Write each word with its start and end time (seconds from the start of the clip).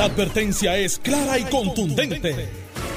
La 0.00 0.06
advertencia 0.06 0.78
es 0.78 0.98
clara 0.98 1.38
y 1.38 1.44
contundente. 1.44 2.48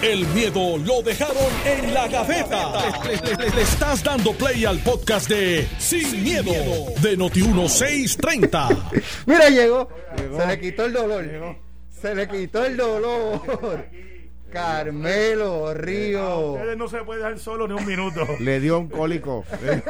El 0.01 0.25
miedo 0.27 0.77
lo 0.77 1.01
dejaron 1.01 1.51
en 1.65 1.93
la 1.93 2.07
gaveta. 2.07 3.03
Le, 3.03 3.49
le 3.49 3.61
estás 3.61 4.01
dando 4.01 4.31
play 4.31 4.63
al 4.63 4.79
podcast 4.79 5.27
de 5.27 5.67
Sin, 5.79 6.23
miedo, 6.23 6.53
de 7.01 7.17
Noti1630. 7.17 9.01
Mira, 9.25 9.49
llegó. 9.49 9.89
Se 10.15 10.47
le 10.47 10.59
quitó 10.61 10.85
el 10.85 10.93
dolor. 10.93 11.57
Se 11.89 12.15
le 12.15 12.25
quitó 12.29 12.63
el 12.63 12.77
dolor. 12.77 13.85
Carmelo 14.49 15.73
Río. 15.73 16.51
Ustedes 16.53 16.77
no 16.77 16.87
se 16.87 17.03
puede 17.03 17.19
dejar 17.19 17.37
solo 17.37 17.67
ni 17.67 17.73
un 17.73 17.85
minuto. 17.85 18.25
Le 18.39 18.61
dio 18.61 18.79
un 18.79 18.87
cólico. 18.87 19.43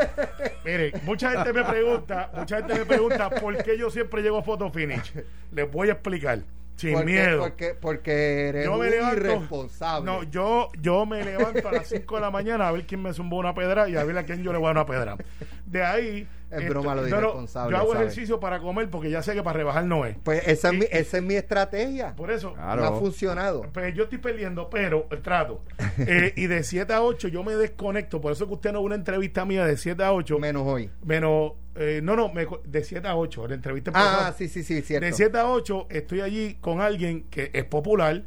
Mire, 0.65 0.93
mucha 1.03 1.29
gente 1.29 1.53
me 1.53 1.63
pregunta, 1.63 2.31
mucha 2.35 2.57
gente 2.57 2.73
me 2.73 2.85
pregunta 2.85 3.29
por 3.29 3.55
qué 3.63 3.77
yo 3.77 3.91
siempre 3.91 4.23
llego 4.23 4.39
a 4.39 4.41
photo 4.41 4.71
finish. 4.71 5.13
Les 5.51 5.71
voy 5.71 5.89
a 5.89 5.91
explicar. 5.91 6.39
Sin 6.75 6.93
Porque- 6.93 7.05
miedo. 7.05 7.39
Porque, 7.39 7.75
porque 7.79 8.47
eres 8.49 8.65
yo 8.65 8.77
me 8.77 8.89
levanto. 8.89 9.17
irresponsable. 9.17 10.05
No, 10.11 10.23
yo, 10.23 10.69
yo 10.81 11.05
me 11.05 11.23
levanto 11.23 11.67
a 11.67 11.71
las 11.71 11.87
5 11.87 12.15
de 12.15 12.21
la 12.21 12.31
mañana 12.31 12.67
a 12.67 12.71
ver 12.71 12.85
quién 12.85 13.01
me 13.01 13.13
zumbó 13.13 13.37
una 13.37 13.53
pedra 13.53 13.87
y 13.89 13.95
a 13.95 14.03
ver 14.03 14.17
a 14.17 14.23
quién 14.25 14.41
yo 14.43 14.51
le 14.51 14.57
voy 14.57 14.65
a 14.65 14.73
dar 14.73 14.77
una 14.77 14.85
pedra. 14.85 15.17
De 15.65 15.83
ahí. 15.83 16.27
Es 16.51 16.69
broma 16.69 16.93
lo 16.93 17.01
de 17.01 17.09
irresponsable, 17.09 17.71
Yo 17.71 17.77
hago 17.81 17.93
¿sabes? 17.93 18.01
ejercicio 18.09 18.39
para 18.39 18.59
comer 18.59 18.87
porque 18.91 19.09
ya 19.09 19.23
sé 19.23 19.33
que 19.33 19.41
para 19.41 19.57
rebajar 19.57 19.85
no 19.85 20.05
es. 20.05 20.15
Pues 20.23 20.47
esa 20.47 20.67
es, 20.67 20.73
mi, 20.75 20.85
esa 20.91 21.17
es 21.17 21.23
mi 21.23 21.33
estrategia. 21.33 22.15
Por 22.15 22.29
eso. 22.29 22.53
Claro. 22.53 22.79
No 22.83 22.87
ha 22.89 22.99
funcionado. 22.99 23.63
Pues 23.73 23.95
yo 23.95 24.03
estoy 24.03 24.19
perdiendo, 24.19 24.69
pero 24.69 25.07
el 25.09 25.23
trato. 25.23 25.63
Eh, 25.97 26.31
y 26.35 26.45
de 26.45 26.61
7 26.61 26.93
a 26.93 27.01
8 27.01 27.27
yo 27.29 27.43
me 27.43 27.55
desconecto. 27.55 28.21
Por 28.21 28.33
eso 28.33 28.45
que 28.47 28.53
usted 28.53 28.71
no 28.71 28.81
ve 28.81 28.85
una 28.85 28.95
entrevista 28.95 29.45
mía 29.45 29.65
de 29.65 29.77
7 29.77 30.03
a 30.03 30.13
8. 30.13 30.37
Menos 30.37 30.61
hoy. 30.67 30.91
Menos. 31.03 31.53
Eh, 31.75 32.01
no, 32.03 32.15
no, 32.15 32.31
me 32.31 32.45
de 32.65 32.83
7 32.83 33.07
a 33.07 33.15
8. 33.15 33.47
La 33.47 33.55
entrevista 33.55 33.91
Ah, 33.93 34.25
empezó- 34.29 34.37
sí, 34.37 34.47
sí, 34.47 34.63
sí, 34.63 34.81
cierto. 34.81 35.05
De 35.05 35.13
7 35.13 35.37
a 35.37 35.49
8 35.49 35.87
estoy 35.89 36.21
allí 36.21 36.55
con 36.61 36.81
alguien 36.81 37.23
que 37.29 37.49
es 37.53 37.65
popular, 37.65 38.23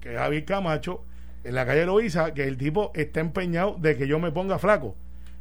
que 0.00 0.12
es 0.14 0.18
Javier 0.18 0.44
Camacho, 0.44 1.04
en 1.44 1.54
la 1.54 1.64
calle 1.64 1.86
Loíza, 1.86 2.34
que 2.34 2.44
el 2.44 2.58
tipo 2.58 2.90
está 2.94 3.20
empeñado 3.20 3.76
de 3.78 3.96
que 3.96 4.06
yo 4.08 4.18
me 4.18 4.32
ponga 4.32 4.58
flaco. 4.58 4.96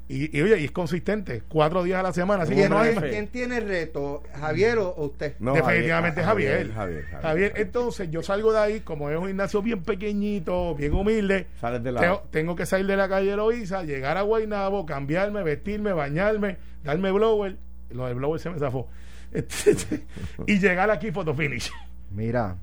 Y, 0.10 0.38
y, 0.38 0.42
oye, 0.42 0.62
y 0.62 0.64
es 0.66 0.72
consistente, 0.72 1.44
cuatro 1.50 1.84
días 1.84 2.00
a 2.00 2.04
la 2.04 2.14
semana. 2.14 2.44
Así 2.44 2.52
que 2.52 2.60
¿Quién, 2.62 2.70
no 2.70 2.80
hay- 2.80 2.92
tiene- 2.94 3.10
quién 3.10 3.28
tiene 3.28 3.58
el 3.58 3.68
reto? 3.68 4.24
¿Javier 4.40 4.78
o 4.78 4.96
usted? 5.04 5.36
No, 5.40 5.54
Definitivamente 5.54 6.24
Javier. 6.24 6.72
Javier, 6.72 6.74
Javier, 6.74 7.22
Javier. 7.22 7.54
entonces 7.58 8.10
yo 8.10 8.24
salgo 8.24 8.54
de 8.54 8.60
ahí, 8.60 8.80
como 8.80 9.10
es 9.10 9.18
un 9.18 9.28
gimnasio 9.28 9.62
bien 9.62 9.84
pequeñito, 9.84 10.76
bien 10.76 10.94
humilde, 10.94 11.48
Sales 11.60 11.84
de 11.84 11.92
la- 11.92 12.00
tengo, 12.00 12.24
tengo 12.32 12.56
que 12.56 12.66
salir 12.66 12.88
de 12.88 12.96
la 12.96 13.10
calle 13.10 13.36
Loíza, 13.36 13.84
llegar 13.84 14.16
a 14.16 14.22
Guaynabo, 14.22 14.86
cambiarme, 14.86 15.44
vestirme, 15.44 15.92
bañarme, 15.92 16.56
darme 16.86 17.12
blower, 17.12 17.58
lo 17.90 18.06
del 18.08 18.16
blower 18.16 18.40
se 18.40 18.50
me 18.50 18.60
zafó, 18.60 18.88
y 20.48 20.58
llegar 20.60 20.90
aquí 20.90 21.12
photo 21.12 21.34
finish. 21.34 21.70
Mira, 22.12 22.56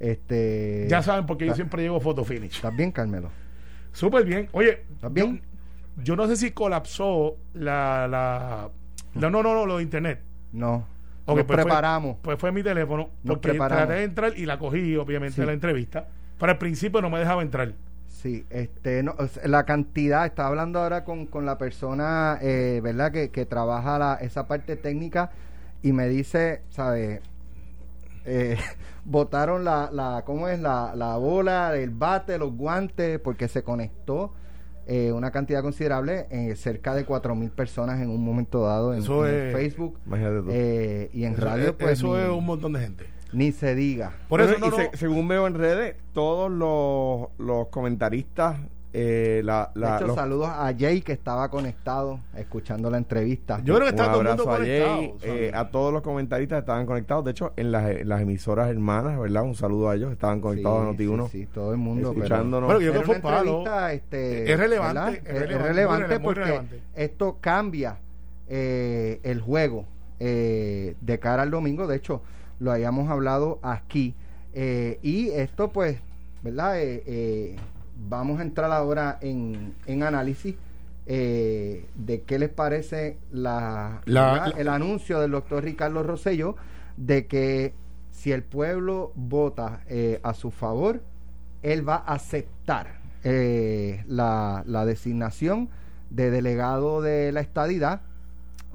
este. 0.00 0.86
Ya 0.88 1.02
saben 1.02 1.26
porque 1.26 1.44
yo 1.44 1.48
¿Estás- 1.52 1.56
siempre 1.56 1.82
llego 1.82 2.00
photo 2.00 2.24
finish. 2.24 2.56
¿Estás 2.56 2.74
bien, 2.74 2.90
Carmelo? 2.92 3.30
Súper 3.92 4.24
bien. 4.24 4.48
Oye, 4.52 4.84
¿Estás 4.94 5.12
bien? 5.12 5.36
Yo, 5.36 5.42
yo 5.96 6.16
no 6.16 6.26
sé 6.26 6.36
si 6.36 6.50
colapsó 6.52 7.36
la, 7.54 8.06
la, 8.08 8.70
no, 9.14 9.30
no, 9.30 9.42
no, 9.42 9.54
no, 9.54 9.66
lo 9.66 9.76
de 9.78 9.82
internet. 9.82 10.20
No. 10.52 10.86
Ok, 11.24 11.36
Nos 11.36 11.46
pues 11.46 11.46
fue- 11.46 11.56
preparamos. 11.64 12.16
Pues 12.22 12.38
fue 12.38 12.50
mi 12.52 12.62
teléfono, 12.62 13.10
Nos 13.22 13.36
porque 13.36 13.50
preparamos. 13.50 13.86
traté 13.86 14.00
de 14.00 14.04
entrar 14.04 14.32
y 14.36 14.46
la 14.46 14.58
cogí, 14.58 14.96
obviamente, 14.96 15.36
Sí. 15.40 15.46
la 15.46 15.52
entrevista. 15.52 16.06
Pero 16.38 16.52
al 16.52 16.58
principio 16.58 17.00
no 17.00 17.10
me 17.10 17.18
dejaba 17.20 17.42
entrar. 17.42 17.72
Sí, 18.08 18.44
este, 18.50 19.02
no, 19.02 19.14
la 19.44 19.64
cantidad, 19.64 20.26
estaba 20.26 20.48
hablando 20.48 20.80
ahora 20.80 21.04
con, 21.04 21.26
con 21.26 21.44
la 21.46 21.58
persona, 21.58 22.38
eh, 22.40 22.80
¿verdad? 22.82 23.10
Que, 23.12 23.30
que 23.30 23.46
trabaja 23.46 23.98
la, 23.98 24.14
esa 24.14 24.46
parte 24.46 24.76
técnica 24.76 25.30
y 25.82 25.92
me 25.92 26.08
dice, 26.08 26.62
¿sabes? 26.70 27.20
Eh, 28.24 28.56
botaron 29.04 29.64
la, 29.64 29.90
la, 29.92 30.22
¿cómo 30.24 30.48
es? 30.48 30.60
La, 30.60 30.94
la 30.94 31.16
bola, 31.16 31.74
el 31.76 31.90
bate, 31.90 32.38
los 32.38 32.52
guantes, 32.56 33.18
porque 33.18 33.48
se 33.48 33.62
conectó 33.64 34.32
eh, 34.86 35.12
una 35.12 35.30
cantidad 35.30 35.62
considerable, 35.62 36.26
eh, 36.30 36.54
cerca 36.56 36.94
de 36.94 37.04
cuatro 37.04 37.34
mil 37.34 37.50
personas 37.50 38.00
en 38.00 38.08
un 38.10 38.24
momento 38.24 38.62
dado 38.64 38.92
en, 38.94 39.00
Eso 39.00 39.26
en 39.26 39.34
es- 39.48 39.52
Facebook 39.54 39.98
Imagínate 40.06 40.40
tú. 40.42 40.48
eh, 40.50 41.10
y 41.12 41.24
en 41.24 41.34
Eso, 41.34 41.42
radio, 41.44 41.64
es- 41.66 41.72
pues 41.72 41.92
eso 41.98 42.16
ni, 42.16 42.22
es 42.22 42.28
un 42.28 42.44
montón 42.46 42.72
de 42.72 42.80
gente. 42.80 43.06
ni 43.32 43.52
se 43.52 43.74
diga. 43.74 44.12
Por 44.28 44.40
eso 44.40 44.50
Bueno, 44.58 44.66
no, 44.70 44.76
y 44.76 44.84
no, 44.84 44.90
se- 44.90 44.96
según 44.96 45.28
veo 45.28 45.46
en 45.46 45.54
redes, 45.54 45.96
todos 46.12 46.50
los, 46.50 47.28
los 47.38 47.68
comentaristas, 47.68 48.56
eh, 48.94 49.40
la, 49.44 49.70
De 49.74 49.86
hecho, 49.96 50.06
los- 50.08 50.16
saludos 50.16 50.48
a 50.50 50.70
Jay 50.78 51.00
que 51.00 51.12
estaba 51.12 51.48
conectado 51.50 52.20
escuchando 52.36 52.90
la 52.90 52.98
entrevista. 52.98 53.58
Yo 53.64 53.74
creo 53.76 53.86
que 53.86 53.90
está 53.96 54.10
todo 54.12 54.20
el 54.20 54.26
mundo 54.28 54.42
abrazo 54.42 54.50
a 54.50 54.56
conectado. 54.58 55.16
Eh, 55.22 55.50
a 55.54 55.70
todos 55.70 55.92
los 55.94 56.02
comentaristas 56.02 56.58
estaban 56.60 56.84
conectados. 56.84 57.24
De 57.24 57.30
hecho, 57.30 57.52
en 57.56 57.72
las, 57.72 57.90
en 57.90 58.08
las 58.08 58.20
emisoras 58.20 58.68
hermanas, 58.68 59.18
¿verdad? 59.18 59.44
Un 59.44 59.54
saludo 59.54 59.88
a 59.88 59.94
ellos, 59.96 60.12
estaban 60.12 60.40
conectados 60.42 60.86
a 60.94 60.96
Sí, 60.96 61.04
Noti1. 61.06 61.28
Sí, 61.30 61.38
sí, 61.40 61.46
todo 61.46 61.72
el 61.72 61.78
mundo. 61.78 62.10
pero- 62.12 62.24
escuchándonos. 62.24 62.66
Bueno, 62.66 62.80
yo 62.82 62.90
creo 62.90 63.02
que 63.02 63.06
fue 63.06 63.20
palo. 63.20 63.38
entrevista, 63.58 63.92
este, 63.94 64.52
Es 64.52 64.58
relevante, 64.58 64.94
¿verdad? 64.94 65.14
es 65.14 65.22
relevante, 65.24 65.52
es 65.52 65.58
muy 65.60 65.68
relevante 65.68 66.06
rele- 66.06 66.18
muy 66.18 66.24
porque 66.24 66.40
relevante. 66.40 66.80
esto 66.94 67.38
cambia 67.40 67.96
eh, 68.48 69.20
el 69.22 69.40
juego 69.40 69.86
eh, 70.20 70.96
de 71.00 71.18
cara 71.18 71.42
al 71.44 71.50
domingo. 71.50 71.86
De 71.86 71.96
hecho, 71.96 72.20
lo 72.60 72.70
habíamos 72.72 73.08
hablado 73.10 73.58
aquí. 73.62 74.14
Eh, 74.54 74.98
y 75.02 75.30
esto, 75.30 75.72
pues, 75.72 75.96
¿verdad? 76.42 76.76
Vamos 78.08 78.40
a 78.40 78.42
entrar 78.42 78.70
ahora 78.72 79.18
en, 79.20 79.74
en 79.86 80.02
análisis. 80.02 80.54
eh, 81.06 81.86
de 81.94 82.22
qué 82.22 82.38
les 82.38 82.48
parece 82.48 83.16
la, 83.32 84.02
el 84.56 84.68
anuncio 84.68 85.20
del 85.20 85.32
doctor 85.32 85.64
Ricardo 85.64 86.02
Rosello 86.02 86.56
de 86.96 87.26
que 87.26 87.74
si 88.10 88.32
el 88.32 88.42
pueblo 88.42 89.12
vota 89.16 89.80
eh, 89.88 90.20
a 90.22 90.34
su 90.34 90.50
favor, 90.50 91.02
él 91.62 91.88
va 91.88 91.96
a 91.96 92.14
aceptar 92.14 93.00
eh, 93.24 94.04
la, 94.06 94.62
la 94.66 94.84
designación 94.84 95.68
de 96.10 96.30
delegado 96.30 97.00
de 97.02 97.32
la 97.32 97.40
estadidad. 97.40 98.02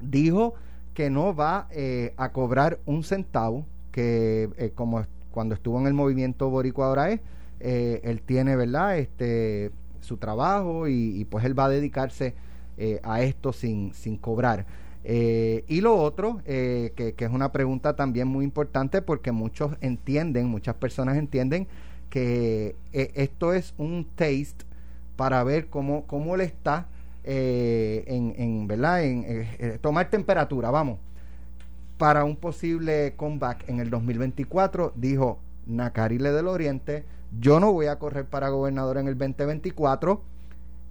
Dijo 0.02 0.54
que 0.94 1.10
no 1.10 1.34
va 1.34 1.68
eh, 1.70 2.12
a 2.16 2.30
cobrar 2.32 2.78
un 2.84 3.04
centavo, 3.04 3.64
que 3.92 4.50
eh, 4.58 4.72
como 4.74 5.04
cuando 5.30 5.54
estuvo 5.54 5.78
en 5.80 5.86
el 5.86 5.94
movimiento 5.94 6.50
Boricua 6.50 6.86
ahora 6.86 7.10
es, 7.10 7.20
eh, 7.60 8.00
él 8.04 8.20
tiene, 8.22 8.56
¿verdad? 8.56 8.98
Este, 8.98 9.70
su 10.00 10.16
trabajo 10.16 10.88
y, 10.88 11.26
pues 11.30 11.44
él 11.44 11.58
va 11.58 11.66
a 11.66 11.68
dedicarse 11.68 12.34
eh, 12.76 13.00
a 13.02 13.22
esto 13.22 13.52
sin, 13.52 13.92
sin 13.94 14.16
cobrar. 14.16 14.66
Eh, 15.04 15.64
y 15.68 15.80
lo 15.80 15.96
otro, 15.96 16.40
que, 16.44 17.14
que 17.16 17.24
es 17.24 17.30
una 17.30 17.52
pregunta 17.52 17.96
también 17.96 18.28
muy 18.28 18.44
importante 18.44 19.00
porque 19.02 19.32
muchos 19.32 19.76
entienden, 19.80 20.48
muchas 20.48 20.74
personas 20.74 21.16
entienden 21.16 21.66
que 22.10 22.76
esto 22.92 23.52
es 23.52 23.74
un 23.78 24.06
taste 24.14 24.64
para 25.16 25.42
ver 25.44 25.68
cómo, 25.68 26.06
cómo 26.06 26.34
él 26.34 26.42
está 26.42 26.88
en, 27.24 28.34
en, 28.36 28.66
¿verdad? 28.66 29.04
En 29.04 29.78
tomar 29.80 30.08
temperatura, 30.10 30.70
vamos, 30.70 30.98
para 31.98 32.24
un 32.24 32.36
posible 32.36 33.14
comeback 33.16 33.68
en 33.68 33.80
el 33.80 33.90
2024. 33.90 34.92
Dijo 34.96 35.38
Nacarile 35.66 36.32
del 36.32 36.48
Oriente, 36.48 37.04
yo 37.38 37.60
no 37.60 37.72
voy 37.72 37.86
a 37.86 37.98
correr 37.98 38.26
para 38.26 38.48
gobernador 38.48 38.98
en 38.98 39.08
el 39.08 39.18
2024 39.18 40.22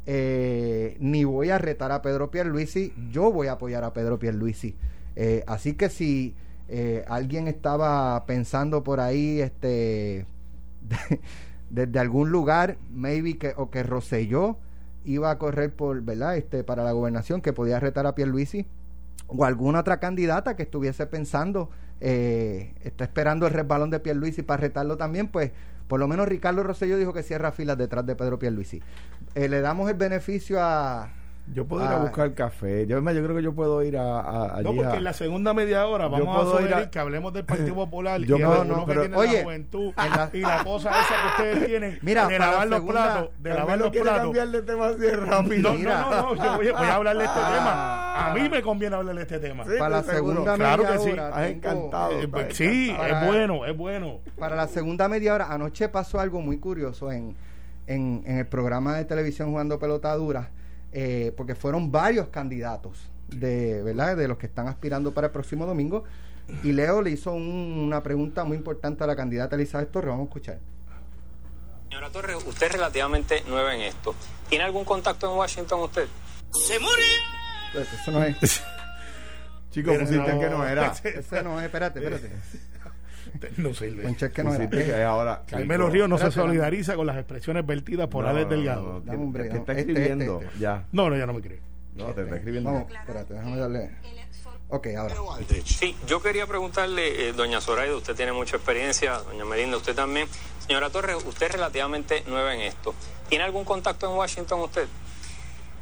eh, 0.09 0.95
ni 1.01 1.25
voy 1.25 1.49
a 1.49 1.57
retar 1.57 1.91
a 1.91 2.01
Pedro 2.01 2.31
Pierluisi, 2.31 2.93
yo 3.11 3.29
voy 3.29 3.47
a 3.47 3.53
apoyar 3.53 3.83
a 3.83 3.91
Pedro 3.91 4.17
Pierluisi. 4.17 4.73
Eh, 5.17 5.43
así 5.47 5.73
que 5.73 5.89
si 5.89 6.33
eh, 6.69 7.03
alguien 7.09 7.49
estaba 7.49 8.25
pensando 8.25 8.83
por 8.83 9.01
ahí, 9.01 9.41
este, 9.41 10.25
desde 11.69 11.99
algún 11.99 12.29
lugar, 12.31 12.77
maybe 12.89 13.37
que 13.37 13.53
o 13.57 13.69
que 13.69 13.83
Rosselló 13.83 14.55
iba 15.03 15.29
a 15.29 15.37
correr 15.37 15.73
por, 15.73 16.01
¿verdad? 16.01 16.37
Este, 16.37 16.63
para 16.63 16.85
la 16.85 16.93
gobernación, 16.93 17.41
que 17.41 17.51
podía 17.51 17.79
retar 17.81 18.07
a 18.07 18.15
Pierluisi, 18.15 18.65
o 19.27 19.43
alguna 19.43 19.81
otra 19.81 19.99
candidata 19.99 20.55
que 20.55 20.63
estuviese 20.63 21.05
pensando, 21.07 21.69
eh, 21.99 22.73
está 22.83 23.03
esperando 23.03 23.45
el 23.45 23.53
resbalón 23.53 23.89
de 23.89 23.99
Pierluisi 23.99 24.41
para 24.41 24.61
retarlo 24.61 24.95
también, 24.95 25.27
pues 25.27 25.51
por 25.87 25.99
lo 25.99 26.07
menos 26.07 26.27
Ricardo 26.27 26.63
Rosselló 26.63 26.97
dijo 26.97 27.13
que 27.13 27.23
cierra 27.23 27.51
filas 27.51 27.77
detrás 27.77 28.05
de 28.05 28.15
Pedro 28.15 28.39
Pierluisi. 28.39 28.81
Eh, 29.35 29.47
le 29.47 29.61
damos 29.61 29.89
el 29.89 29.95
beneficio 29.95 30.61
a... 30.61 31.09
Yo 31.53 31.65
puedo 31.65 31.83
ir 31.85 31.89
a 31.89 31.95
Ah. 31.95 31.99
buscar 31.99 32.33
café. 32.33 32.85
Yo, 32.87 32.99
yo 32.99 33.23
creo 33.23 33.35
que 33.35 33.41
yo 33.41 33.55
puedo 33.55 33.81
ir 33.81 33.97
a, 33.97 34.19
a- 34.19 34.47
No, 34.61 34.69
allí 34.69 34.77
porque 34.79 34.93
a- 34.93 34.95
en 34.97 35.03
la 35.05 35.13
segunda 35.13 35.53
media 35.53 35.87
hora 35.87 36.07
vamos 36.07 36.37
a 36.45 36.49
sugerir 36.51 36.73
a- 36.73 36.89
que 36.91 36.99
hablemos 36.99 37.31
del 37.33 37.45
Partido 37.45 37.73
Popular 37.75 38.19
Yo 38.21 38.37
y 38.37 38.41
algunos 38.43 38.67
no, 38.79 38.85
que 38.85 38.93
pero, 38.93 39.17
oye, 39.17 39.37
la 39.37 39.43
juventud 39.43 39.93
en 40.05 40.09
la- 40.11 40.29
y 40.33 40.39
la 40.41 40.63
cosa 40.63 40.89
esa 40.91 41.13
que 41.21 41.27
ustedes 41.43 41.67
tienen 41.67 41.99
Mira, 42.03 42.27
de 42.27 42.37
lavar 42.37 42.57
la 42.59 42.65
los 42.65 42.79
segunda- 42.79 43.03
platos, 43.13 43.29
de 43.39 43.49
lavar 43.53 43.77
los 43.79 43.89
platos. 43.91 44.21
cambiar 44.23 44.47
de 44.49 44.61
tema 44.61 44.87
así 44.87 44.99
de 44.99 45.15
rápido. 45.15 45.71
No, 45.71 45.77
Mira. 45.79 46.01
no, 46.01 46.09
no, 46.09 46.35
no, 46.35 46.43
yo 46.43 46.55
voy, 46.57 46.71
voy 46.71 46.87
a 46.87 46.95
hablar 46.95 47.17
de 47.17 47.23
este 47.25 47.39
tema. 47.39 48.27
A 48.29 48.33
mí 48.33 48.49
me 48.49 48.61
conviene 48.61 48.95
hablar 48.97 49.15
de 49.15 49.21
este 49.21 49.39
tema. 49.39 49.63
Sí, 49.63 49.71
para 49.79 49.89
la 49.89 49.99
estoy 49.99 50.15
seguro. 50.15 50.33
segunda 50.43 50.55
Claro 50.55 50.83
media 50.83 50.97
que 50.97 51.03
sí. 51.03 51.09
hora 51.11 51.27
Has 51.29 51.47
encantado. 51.49 52.11
Eh, 52.19 52.27
pues, 52.27 52.57
sí, 52.57 52.91
es 52.91 53.25
bueno, 53.25 53.65
es 53.65 53.77
bueno. 53.77 54.19
Para 54.37 54.55
la 54.57 54.67
segunda 54.67 55.07
media 55.07 55.33
hora, 55.33 55.47
anoche 55.49 55.87
pasó 55.89 56.19
algo 56.19 56.41
muy 56.41 56.57
curioso 56.59 57.09
en, 57.11 57.35
en, 57.87 58.21
en 58.25 58.37
el 58.39 58.45
programa 58.47 58.97
de 58.97 59.05
televisión 59.05 59.49
Jugando 59.49 59.79
Pelota 59.79 60.13
Dura, 60.15 60.49
eh, 60.91 61.33
porque 61.35 61.55
fueron 61.55 61.91
varios 61.91 62.27
candidatos 62.27 62.97
de, 63.27 63.81
¿verdad? 63.83 64.15
de 64.17 64.27
los 64.27 64.37
que 64.37 64.45
están 64.47 64.67
aspirando 64.67 65.13
para 65.13 65.27
el 65.27 65.33
próximo 65.33 65.65
domingo. 65.65 66.03
Y 66.63 66.71
Leo 66.71 67.01
le 67.01 67.11
hizo 67.11 67.33
un- 67.33 67.43
una 67.85 68.01
pregunta 68.01 68.45
muy 68.45 68.55
importante 68.55 69.03
a 69.03 69.07
la 69.07 69.15
candidata 69.17 69.55
Elizabeth 69.57 69.91
Torres. 69.91 70.09
Vamos 70.11 70.25
a 70.25 70.27
escuchar. 70.29 70.59
Señora 71.89 72.09
Torres, 72.09 72.37
usted 72.45 72.67
es 72.67 72.71
relativamente 72.73 73.43
nueva 73.47 73.75
en 73.75 73.81
esto. 73.81 74.15
¿Tiene 74.49 74.63
algún 74.63 74.85
contacto 74.85 75.29
en 75.31 75.37
Washington 75.37 75.81
usted? 75.81 76.07
Pues 77.73 77.87
Eso 77.93 78.11
no 78.11 78.23
es. 78.23 78.37
Chicos, 79.71 79.97
pusiste 79.97 80.33
no. 80.33 80.39
que 80.39 80.49
no 80.49 80.65
era. 80.65 80.87
Eso 81.03 81.41
no 81.43 81.59
es. 81.59 81.65
Espérate, 81.65 81.99
espérate. 81.99 82.31
No 83.57 83.73
sirve. 83.73 84.03
Concha, 84.03 84.27
es 84.27 84.31
que 84.33 84.43
no 84.43 84.53
era. 84.53 84.69
Pusiste 84.69 84.85
que 84.91 84.99
es 84.99 85.05
ahora. 85.05 85.43
Carmelo. 85.47 85.89
Ríos 85.89 86.09
no 86.09 86.17
se 86.17 86.31
solidariza 86.31 86.95
con 86.95 87.07
las 87.07 87.17
expresiones 87.17 87.65
vertidas 87.65 88.07
por 88.07 88.23
No, 88.25 88.29
Alex 88.31 88.45
no, 88.45 88.49
no, 88.49 88.55
Delgado. 88.57 88.81
no, 88.83 88.99
Dame 89.01 89.11
que- 89.17 89.17
un 89.17 89.33
no. 89.33 89.39
está 89.59 89.71
Este, 89.73 89.81
escribiendo. 89.91 90.33
este, 90.35 90.45
este. 90.47 90.59
Ya. 90.59 90.83
No, 90.91 91.09
no, 91.09 91.17
ya 91.17 91.25
no 91.25 91.33
me 91.33 91.41
cree. 91.41 91.59
No, 91.95 92.05
te 92.13 92.21
está 92.23 92.35
escribiendo. 92.35 92.71
Vamos, 92.71 92.91
espérate, 92.91 93.33
déjame 93.33 93.57
darle. 93.57 93.91
Ok, 94.69 94.87
ahora. 94.97 95.15
Sí, 95.63 95.95
yo 96.07 96.21
quería 96.21 96.45
preguntarle, 96.45 97.29
eh, 97.29 97.33
doña 97.33 97.61
Zoraida, 97.61 97.95
usted 97.95 98.15
tiene 98.15 98.33
mucha 98.33 98.57
experiencia, 98.57 99.13
doña 99.19 99.45
Melinda, 99.45 99.77
usted 99.77 99.95
también. 99.95 100.27
Señora 100.67 100.89
Torres, 100.89 101.15
usted 101.25 101.45
es 101.45 101.51
relativamente 101.53 102.23
nueva 102.27 102.53
en 102.53 102.61
esto. 102.61 102.93
¿Tiene 103.29 103.45
algún 103.45 103.63
contacto 103.63 104.09
en 104.11 104.17
Washington 104.17 104.59
usted? 104.61 104.85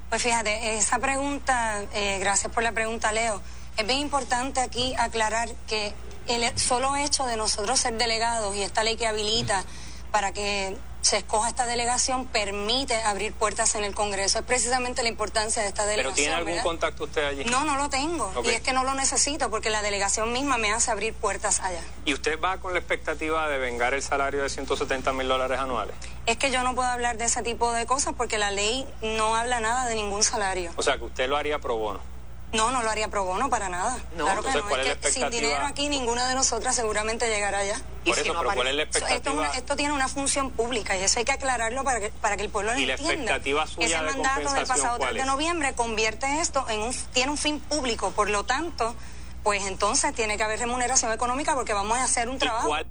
Pues 0.09 0.21
fíjate, 0.21 0.77
esa 0.77 0.99
pregunta, 0.99 1.83
eh, 1.95 2.19
gracias 2.19 2.53
por 2.53 2.61
la 2.61 2.71
pregunta, 2.73 3.11
Leo. 3.11 3.41
Es 3.75 3.87
bien 3.87 3.99
importante 3.99 4.61
aquí 4.61 4.93
aclarar 4.99 5.49
que 5.67 5.91
el 6.27 6.57
solo 6.59 6.95
hecho 6.95 7.25
de 7.25 7.37
nosotros 7.37 7.79
ser 7.79 7.97
delegados 7.97 8.55
y 8.55 8.61
esta 8.61 8.83
ley 8.83 8.95
que 8.95 9.07
habilita 9.07 9.63
para 10.11 10.31
que 10.31 10.77
se 11.01 11.17
escoja 11.17 11.49
esta 11.49 11.67
delegación 11.67 12.25
permite 12.25 12.95
abrir 13.03 13.31
puertas 13.33 13.75
en 13.75 13.83
el 13.83 13.93
Congreso. 13.93 14.39
Es 14.39 14.45
precisamente 14.45 15.03
la 15.03 15.09
importancia 15.09 15.61
de 15.61 15.67
esta 15.67 15.83
¿Pero 15.83 15.91
delegación. 15.91 16.15
tiene 16.15 16.33
algún 16.33 16.51
¿verdad? 16.53 16.63
contacto 16.63 17.03
usted 17.03 17.25
allí? 17.25 17.45
No, 17.45 17.63
no 17.63 17.75
lo 17.75 17.89
tengo. 17.89 18.31
Y 18.43 18.49
es 18.49 18.61
que 18.61 18.73
no 18.73 18.83
lo 18.83 18.95
necesito 18.95 19.51
porque 19.51 19.69
la 19.69 19.83
delegación 19.83 20.33
misma 20.33 20.57
me 20.57 20.71
hace 20.71 20.89
abrir 20.89 21.13
puertas 21.13 21.59
allá. 21.59 21.81
¿Y 22.05 22.13
usted 22.13 22.39
va 22.41 22.57
con 22.57 22.73
la 22.73 22.79
expectativa 22.79 23.47
de 23.49 23.59
vengar 23.59 23.93
el 23.93 24.01
salario 24.01 24.41
de 24.41 24.49
170 24.49 25.13
mil 25.13 25.27
dólares 25.27 25.59
anuales? 25.59 25.95
Es 26.25 26.37
que 26.37 26.49
yo 26.49 26.63
no 26.63 26.73
puedo 26.73 26.89
hablar 26.89 27.17
de 27.17 27.25
ese 27.25 27.43
tipo 27.43 27.71
de 27.71 27.85
cosas 27.85 28.15
porque 28.17 28.39
la 28.39 28.49
ley 28.49 28.87
no 29.03 29.35
habla 29.35 29.59
nada 29.59 29.85
de 29.85 29.93
ningún 29.93 30.23
salario. 30.23 30.71
O 30.75 30.81
sea, 30.81 30.97
que 30.97 31.03
usted 31.03 31.29
lo 31.29 31.37
haría 31.37 31.59
pro 31.59 31.77
bono. 31.77 32.14
No, 32.53 32.71
no 32.71 32.81
lo 32.83 32.89
haría 32.89 33.09
pro 33.09 33.25
bono 33.25 33.49
para 33.49 33.67
nada. 33.67 33.97
No, 34.15 34.23
claro 34.25 34.41
que 34.43 34.47
entonces, 34.47 34.63
no. 34.63 34.69
¿cuál 34.69 34.79
Es 34.81 34.85
que 34.87 34.93
sin 34.93 35.23
expectativa? 35.23 35.41
dinero 35.41 35.65
aquí 35.65 35.89
ninguna 35.89 36.27
de 36.29 36.35
nosotras 36.35 36.73
seguramente 36.75 37.27
llegará 37.27 37.57
allá. 37.59 37.81
Por 38.05 38.17
eso, 38.17 38.33
pero 38.37 38.53
¿cuál 38.53 38.67
es 38.67 38.75
la 38.75 38.83
Esto, 38.83 38.97
esto 38.99 39.07
es 39.07 39.11
expectativa? 39.15 39.41
una- 39.49 39.57
esto 39.57 39.75
tiene 39.75 39.93
una 39.93 40.07
función 40.07 40.51
pública 40.51 40.95
y 40.95 41.01
eso 41.03 41.19
hay 41.19 41.25
que 41.25 41.33
aclararlo 41.33 41.83
para 41.83 41.99
que, 41.99 42.09
para 42.11 42.37
que 42.37 42.43
el 42.43 42.49
pueblo 42.49 42.71
lo 42.73 42.79
¿Y 42.79 42.85
la 42.85 42.93
entienda. 42.93 43.13
expectativa 43.13 43.67
suya 43.67 43.87
Ese 43.87 43.95
de 43.97 44.01
mandato 44.03 44.53
del 44.53 44.65
pasado 44.67 44.97
cuál 44.99 45.09
3 45.11 45.23
de 45.23 45.27
noviembre 45.29 45.73
convierte 45.73 46.39
esto 46.39 46.65
en 46.69 46.81
un 46.81 46.93
tiene 47.13 47.31
un 47.31 47.37
fin 47.37 47.59
público, 47.59 48.11
por 48.11 48.29
lo 48.29 48.45
tanto, 48.45 48.95
pues 49.43 49.65
entonces 49.65 50.13
tiene 50.15 50.37
que 50.37 50.43
haber 50.43 50.59
remuneración 50.59 51.11
económica 51.11 51.55
porque 51.55 51.73
vamos 51.73 51.97
a 51.97 52.03
hacer 52.05 52.29
un 52.29 52.35
¿Y 52.37 52.39
trabajo. 52.39 52.67
cuál? 52.69 52.85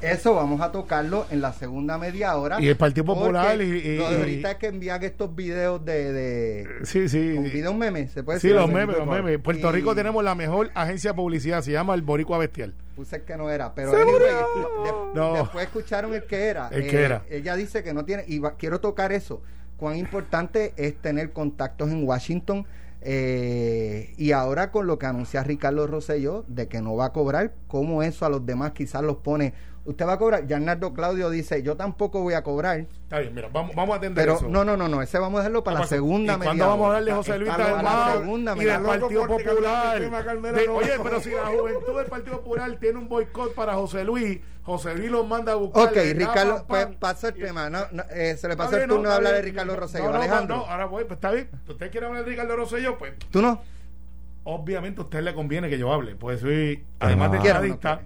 Eso 0.00 0.34
vamos 0.34 0.60
a 0.60 0.70
tocarlo 0.70 1.26
en 1.30 1.40
la 1.40 1.52
segunda 1.52 1.96
media 1.98 2.36
hora. 2.36 2.60
Y 2.60 2.68
el 2.68 2.76
Partido 2.76 3.04
Popular 3.06 3.60
y- 3.60 3.64
y- 3.64 3.96
lo 3.96 4.10
de 4.10 4.16
ahorita 4.18 4.50
es 4.52 4.56
que 4.56 4.66
envían 4.66 5.02
estos 5.02 5.34
videos 5.34 5.84
de. 5.84 6.12
de 6.12 6.68
Sí, 6.84 7.08
sí. 7.08 7.34
con 7.34 7.44
videos 7.44 7.74
memes, 7.74 8.12
¿se 8.12 8.22
puede 8.22 8.38
Sí, 8.40 8.48
decir? 8.48 8.60
los 8.60 8.70
memes, 8.70 8.96
los 8.98 9.06
memes. 9.06 9.38
Puerto 9.38 9.68
Y 9.70 9.72
Rico 9.72 9.94
tenemos 9.94 10.22
la 10.22 10.34
mejor 10.34 10.70
agencia 10.74 11.12
de 11.12 11.16
publicidad, 11.16 11.62
se 11.62 11.72
llama 11.72 11.94
el 11.94 12.02
Boricua 12.02 12.38
Bestial. 12.38 12.74
Puse 12.96 13.22
que 13.22 13.36
no 13.36 13.50
era, 13.50 13.74
pero 13.74 13.92
No. 15.14 15.34
después 15.34 15.64
escucharon 15.66 16.14
el 16.14 16.24
que 16.24 16.44
era. 16.44 16.68
Eh, 16.70 16.76
El 16.76 16.86
que 16.88 17.02
era. 17.02 17.22
Ella 17.30 17.56
dice 17.56 17.82
que 17.82 17.94
no 17.94 18.04
tiene, 18.04 18.24
y 18.28 18.38
va- 18.38 18.56
quiero 18.56 18.80
tocar 18.80 19.12
eso. 19.12 19.42
Cuán 19.76 19.96
importante 19.96 20.72
es 20.76 20.96
tener 21.00 21.32
contactos 21.32 21.90
en 21.90 22.06
Washington. 22.06 22.66
eh, 23.06 24.14
y 24.16 24.32
ahora 24.32 24.70
con 24.70 24.86
lo 24.86 24.98
que 24.98 25.04
anuncia 25.04 25.42
Ricardo 25.44 25.86
Rosselló 25.86 26.42
de 26.48 26.68
que 26.68 26.80
no 26.80 26.96
va 26.96 27.04
a 27.06 27.12
cobrar, 27.12 27.52
como 27.68 28.02
eso 28.02 28.24
a 28.24 28.30
los 28.30 28.46
demás 28.46 28.72
quizás 28.72 29.02
los 29.02 29.16
pone. 29.18 29.52
Usted 29.86 30.06
va 30.06 30.14
a 30.14 30.18
cobrar. 30.18 30.46
Ya 30.46 30.56
Arnaldo 30.56 30.94
Claudio 30.94 31.28
dice: 31.28 31.62
Yo 31.62 31.76
tampoco 31.76 32.22
voy 32.22 32.32
a 32.34 32.42
cobrar. 32.42 32.78
Está 32.80 33.18
bien, 33.18 33.34
mira, 33.34 33.48
vamos, 33.52 33.76
vamos 33.76 33.94
a 33.94 33.98
atender 33.98 34.24
Pero 34.24 34.36
eso. 34.38 34.48
no, 34.48 34.64
no, 34.64 34.76
no, 34.78 34.88
no. 34.88 35.02
Ese 35.02 35.18
vamos 35.18 35.38
a 35.38 35.42
dejarlo 35.42 35.62
para 35.62 35.74
la 35.74 35.80
Pasa- 35.82 35.96
segunda 35.96 36.32
¿Y 36.34 36.36
media 36.38 36.48
cuándo 36.48 36.66
vamos 36.68 36.84
a 36.84 36.86
hablar 36.88 37.04
de 37.04 37.12
José 37.12 37.38
Luis 37.38 37.56
Dalmau 37.56 37.82
la 37.82 38.12
segunda 38.12 38.52
y 38.52 38.56
media 38.58 38.78
del. 38.80 38.86
Partido 39.00 39.26
Popular? 39.26 40.00
De- 40.00 40.68
oye, 40.68 40.92
pero 41.02 41.20
si 41.20 41.30
la 41.30 41.46
juventud 41.46 41.96
del 41.98 42.06
Partido 42.06 42.36
Popular 42.40 42.76
tiene 42.80 42.98
un 42.98 43.08
boicot 43.08 43.54
para 43.54 43.74
José 43.74 44.04
Luis, 44.04 44.40
José 44.62 44.94
Luis 44.94 45.10
los 45.10 45.26
manda 45.28 45.52
a 45.52 45.56
buscar. 45.56 45.88
Ok, 45.88 45.96
Ricardo, 46.14 46.64
pues 46.66 46.86
pasa 46.98 47.28
el 47.28 47.34
tema. 47.34 47.68
No, 47.68 47.80
no, 47.92 48.04
eh, 48.10 48.36
se 48.38 48.48
le 48.48 48.56
pasó 48.56 48.76
el 48.78 48.88
turno 48.88 49.02
no, 49.02 49.08
de 49.10 49.14
hablar 49.16 49.34
de. 49.34 49.42
Ricardo 49.42 49.76
Rosselló. 49.76 50.04
No, 50.06 50.12
no, 50.12 50.16
Alejandro, 50.18 50.56
No, 50.56 50.64
ahora 50.66 50.86
voy, 50.86 51.04
pues 51.04 51.18
está 51.18 51.30
bien. 51.30 51.50
¿Usted 51.68 51.90
quiere 51.90 52.06
hablar 52.06 52.24
de 52.24 52.30
Ricardo 52.30 52.56
Rosselló? 52.56 52.96
Pues 52.96 53.12
¿tú 53.30 53.42
no? 53.42 53.60
obviamente 54.44 55.00
a 55.00 55.04
usted 55.04 55.22
le 55.22 55.34
conviene 55.34 55.68
que 55.70 55.78
yo 55.78 55.92
hable, 55.92 56.16
pues 56.16 56.40
soy, 56.40 56.84
además 57.00 57.32
de 57.32 57.38
¿Quiere 57.38 57.58
o 57.58 57.62
no 57.62 57.64
estadista, 57.74 58.02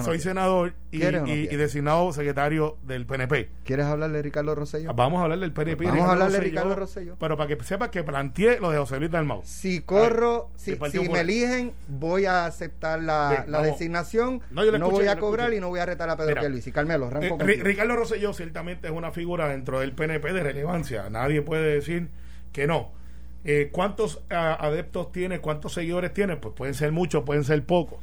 soy 0.00 0.18
senador 0.20 0.74
y, 0.90 0.98
¿Quiere 1.00 1.18
o 1.18 1.26
no 1.26 1.28
y- 1.28 1.48
y 1.50 1.56
designado 1.56 2.12
secretario 2.12 2.76
del 2.82 3.06
PNP. 3.06 3.50
¿Quieres 3.64 3.86
hablar 3.86 4.10
de 4.10 4.22
Ricardo 4.22 4.54
Rosselló? 4.54 4.92
Vamos 4.94 5.20
a 5.20 5.24
hablar 5.24 5.38
del 5.38 5.52
PNP. 5.52 5.84
y 5.84 5.86
Vamos 5.88 6.08
a 6.08 6.12
hablar 6.12 6.30
de 6.32 6.40
Ricardo 6.40 6.74
Rosselló. 6.74 7.16
Pero 7.18 7.36
para 7.36 7.48
que 7.48 7.62
sepas 7.64 7.90
que 7.90 8.02
planteé 8.02 8.58
lo 8.60 8.70
de 8.70 8.78
José 8.78 8.98
Luis 8.98 9.10
Dalmau. 9.10 9.42
Si 9.44 9.80
corro, 9.80 10.50
si, 10.56 10.76
me 11.10 11.20
eligen, 11.20 11.72
voy 11.88 12.26
a 12.26 12.46
aceptar 12.46 13.02
la, 13.02 13.28
Bien, 13.30 13.52
la 13.52 13.62
designación. 13.62 14.40
No, 14.50 14.64
yo 14.64 14.72
le 14.72 14.78
No 14.78 14.86
escuché, 14.86 15.04
voy 15.04 15.12
a 15.12 15.18
cobrar 15.18 15.52
y 15.52 15.60
no 15.60 15.68
voy 15.68 15.80
a 15.80 15.86
retar 15.86 16.08
a 16.08 16.16
Pedro 16.16 16.30
Mira, 16.30 16.40
Pierluisi. 16.40 16.72
Carmelo, 16.72 17.06
arranco 17.06 17.38
Eh. 17.42 17.60
Ricardo 17.62 17.96
Rosselló 17.96 18.32
ciertamente 18.32 18.88
es 18.88 18.92
una 18.92 19.10
figura 19.12 19.48
dentro 19.48 19.80
del 19.80 19.92
PNP 19.92 20.32
de 20.32 20.42
relevancia. 20.42 21.08
Nadie 21.10 21.42
puede 21.42 21.74
decir 21.74 22.08
que 22.52 22.66
no. 22.66 22.92
Eh, 23.44 23.68
¿Cuántos 23.72 24.22
ah, 24.30 24.56
adeptos 24.60 25.12
tiene? 25.12 25.40
¿Cuántos 25.40 25.72
seguidores 25.74 26.12
tiene? 26.12 26.36
Pues 26.36 26.54
pueden 26.54 26.74
ser 26.74 26.90
muchos, 26.90 27.22
pueden 27.24 27.44
ser 27.44 27.64
pocos. 27.64 27.98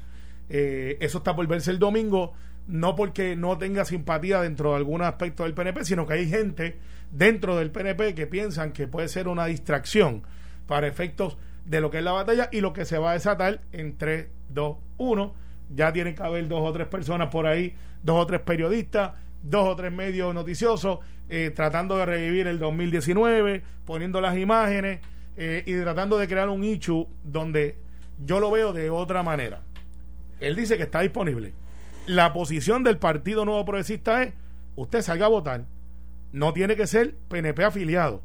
Eh, 0.56 0.98
eso 1.00 1.18
está 1.18 1.36
por 1.36 1.48
verse 1.48 1.72
el 1.72 1.80
domingo, 1.80 2.34
no 2.68 2.96
porque 2.96 3.36
no 3.36 3.58
tenga 3.58 3.86
simpatía 3.86 4.40
dentro 4.40 4.70
de 4.70 4.76
algún 4.78 5.02
aspecto 5.02 5.44
del 5.44 5.56
PNP, 5.56 5.84
sino 5.84 6.06
que 6.06 6.14
hay 6.14 6.30
gente 6.30 6.78
dentro 7.12 7.58
del 7.58 7.72
PNP 7.72 8.14
que 8.14 8.28
piensan 8.28 8.72
que 8.72 8.88
puede 8.88 9.08
ser 9.08 9.28
una 9.28 9.48
distracción 9.48 10.22
para 10.68 10.86
efectos 10.86 11.40
de 11.66 11.82
lo 11.82 11.90
que 11.90 11.98
es 11.98 12.04
la 12.04 12.12
batalla 12.12 12.50
y 12.52 12.62
lo 12.62 12.72
que 12.72 12.86
se 12.86 13.00
va 13.00 13.10
a 13.10 13.14
desatar 13.14 13.62
en 13.72 13.98
3, 13.98 14.28
2, 14.50 14.78
1. 14.98 15.34
Ya 15.74 15.92
tienen 15.92 16.14
que 16.14 16.22
haber 16.22 16.48
dos 16.48 16.62
o 16.62 16.72
tres 16.72 16.86
personas 16.86 17.30
por 17.30 17.48
ahí, 17.48 17.74
dos 18.04 18.22
o 18.22 18.28
tres 18.28 18.42
periodistas, 18.42 19.14
dos 19.42 19.68
o 19.68 19.76
tres 19.76 19.92
medios 19.92 20.36
noticiosos, 20.36 21.00
eh, 21.30 21.52
tratando 21.56 21.98
de 21.98 22.06
revivir 22.06 22.46
el 22.46 22.60
2019, 22.60 23.64
poniendo 23.86 24.22
las 24.22 24.38
imágenes 24.38 25.00
eh, 25.36 25.64
y 25.66 25.74
tratando 25.82 26.20
de 26.20 26.28
crear 26.28 26.48
un 26.50 26.64
issue 26.64 27.08
donde 27.24 27.80
yo 28.24 28.40
lo 28.40 28.52
veo 28.52 28.72
de 28.72 28.92
otra 28.92 29.24
manera. 29.24 29.62
Él 30.48 30.56
dice 30.56 30.78
que 30.78 30.84
está 30.84 31.02
disponible. 31.02 31.54
La 32.06 32.34
posición 32.34 32.84
del 32.84 32.98
Partido 32.98 33.46
Nuevo 33.46 33.64
Progresista 33.66 34.24
es, 34.24 34.34
usted 34.76 35.02
salga 35.02 35.26
a 35.28 35.30
votar. 35.30 35.66
No 36.32 36.52
tiene 36.54 36.76
que 36.76 36.88
ser 36.88 37.16
PNP 37.30 37.64
afiliado. 37.64 38.22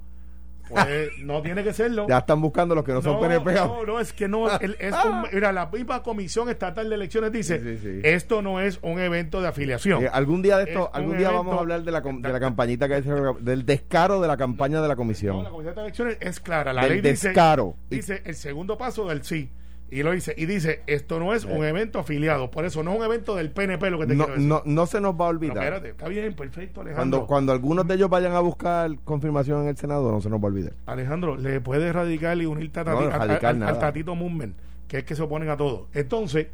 Pues 0.69 1.11
no 1.23 1.41
tiene 1.43 1.63
que 1.65 1.73
serlo. 1.73 2.07
Ya 2.09 2.19
están 2.19 2.43
buscando 2.43 2.75
los 2.75 2.85
que 2.85 2.93
no, 2.93 3.01
son 3.01 3.21
PNP. 3.21 3.55
No, 3.55 3.85
no, 3.87 4.01
es 4.01 4.13
que 4.13 4.29
no. 4.29 4.51
el- 4.59 4.77
es 4.79 4.95
un- 5.05 5.23
mira, 5.33 5.51
la 5.53 5.67
misma 5.67 6.03
Comisión 6.03 6.49
Estatal 6.51 6.89
de 6.91 6.95
Elecciones 6.97 7.33
dice: 7.33 7.59
Sí, 7.61 7.79
sí, 7.79 8.01
sí. 8.01 8.01
esto 8.03 8.43
no 8.43 8.61
es 8.61 8.79
un 8.83 8.99
evento 8.99 9.41
de 9.41 9.49
afiliación. 9.49 10.05
Eh, 10.05 10.11
algún 10.13 10.43
día 10.43 10.59
de 10.59 10.65
esto, 10.65 10.91
Es 10.93 10.95
algún 10.99 11.17
día 11.17 11.31
vamos 11.31 11.57
a 11.57 11.61
hablar 11.61 11.83
de 11.85 11.91
la, 11.93 12.01
de 12.03 12.33
la 12.33 12.41
campañita 12.41 12.87
que 12.89 12.95
hay, 12.97 13.05
del 13.41 13.65
descaro 13.65 14.21
de 14.21 14.29
la 14.29 14.37
campaña 14.37 14.83
de 14.83 14.89
la 14.89 14.95
No, 14.95 14.99
comisión. 14.99 15.43
la 15.43 15.51
Comisión 15.51 15.75
de 15.75 15.81
Elecciones 15.83 16.19
es 16.21 16.41
clara. 16.41 16.73
La 16.75 16.83
Del 16.83 16.91
ley 17.03 17.13
dice, 17.13 17.29
descaro. 17.29 17.77
dice 17.89 18.21
el 18.27 18.35
segundo 18.35 18.77
paso 18.77 19.07
del 19.09 19.23
sí. 19.25 19.51
Y 19.91 20.03
lo 20.03 20.13
dice. 20.13 20.35
Y 20.37 20.45
dice: 20.47 20.83
esto 20.87 21.19
no 21.19 21.33
es 21.35 21.45
un 21.47 21.65
evento 21.65 21.99
afiliado. 21.99 22.51
Por 22.51 22.65
eso 22.67 22.83
no 22.83 22.93
es 22.93 22.99
un 22.99 23.05
evento 23.05 23.35
del 23.37 23.51
PNP 23.51 23.91
lo 23.91 23.99
que 23.99 24.07
te 24.07 24.15
No, 24.15 24.25
quiero 24.27 24.35
decir. 24.37 24.49
no, 24.49 24.63
no 24.67 24.87
se 24.87 25.01
nos 25.01 25.15
va 25.15 25.25
a 25.25 25.29
olvidar. 25.29 25.57
espérate, 25.57 25.89
está 25.91 26.09
bien, 26.09 26.35
perfecto, 26.35 26.83
Alejandro. 26.83 27.21
Cuando, 27.21 27.27
cuando 27.27 27.53
algunos 27.53 27.89
de 27.89 27.95
ellos 27.95 28.11
vayan 28.11 28.33
a 28.35 28.41
buscar 28.41 28.91
confirmación 29.05 29.63
en 29.63 29.69
el 29.69 29.77
Senado, 29.79 30.11
no 30.13 30.21
se 30.21 30.29
nos 30.29 30.41
va 30.41 30.45
a 30.45 30.47
olvidar. 30.49 30.73
Alejandro, 30.87 31.37
le 31.37 31.61
puedes 31.61 31.91
radicar 31.95 32.37
y 32.39 32.45
unirte 32.47 32.81
a 32.81 32.85
Tati- 32.85 33.65
al- 33.67 33.79
Tatito 33.79 34.15
Movement, 34.15 34.55
que 34.89 34.99
es 34.99 35.05
que 35.05 35.17
se 35.17 35.23
oponen 35.23 35.49
a 35.49 35.57
todo. 35.57 35.89
Entonces, 35.95 36.49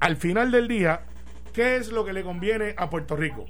al 0.00 0.16
final 0.16 0.50
del 0.50 0.66
día, 0.66 1.02
¿qué 1.52 1.76
es 1.76 1.92
lo 1.92 2.04
que 2.04 2.12
le 2.12 2.22
conviene 2.24 2.74
a 2.76 2.90
Puerto 2.90 3.14
Rico? 3.14 3.46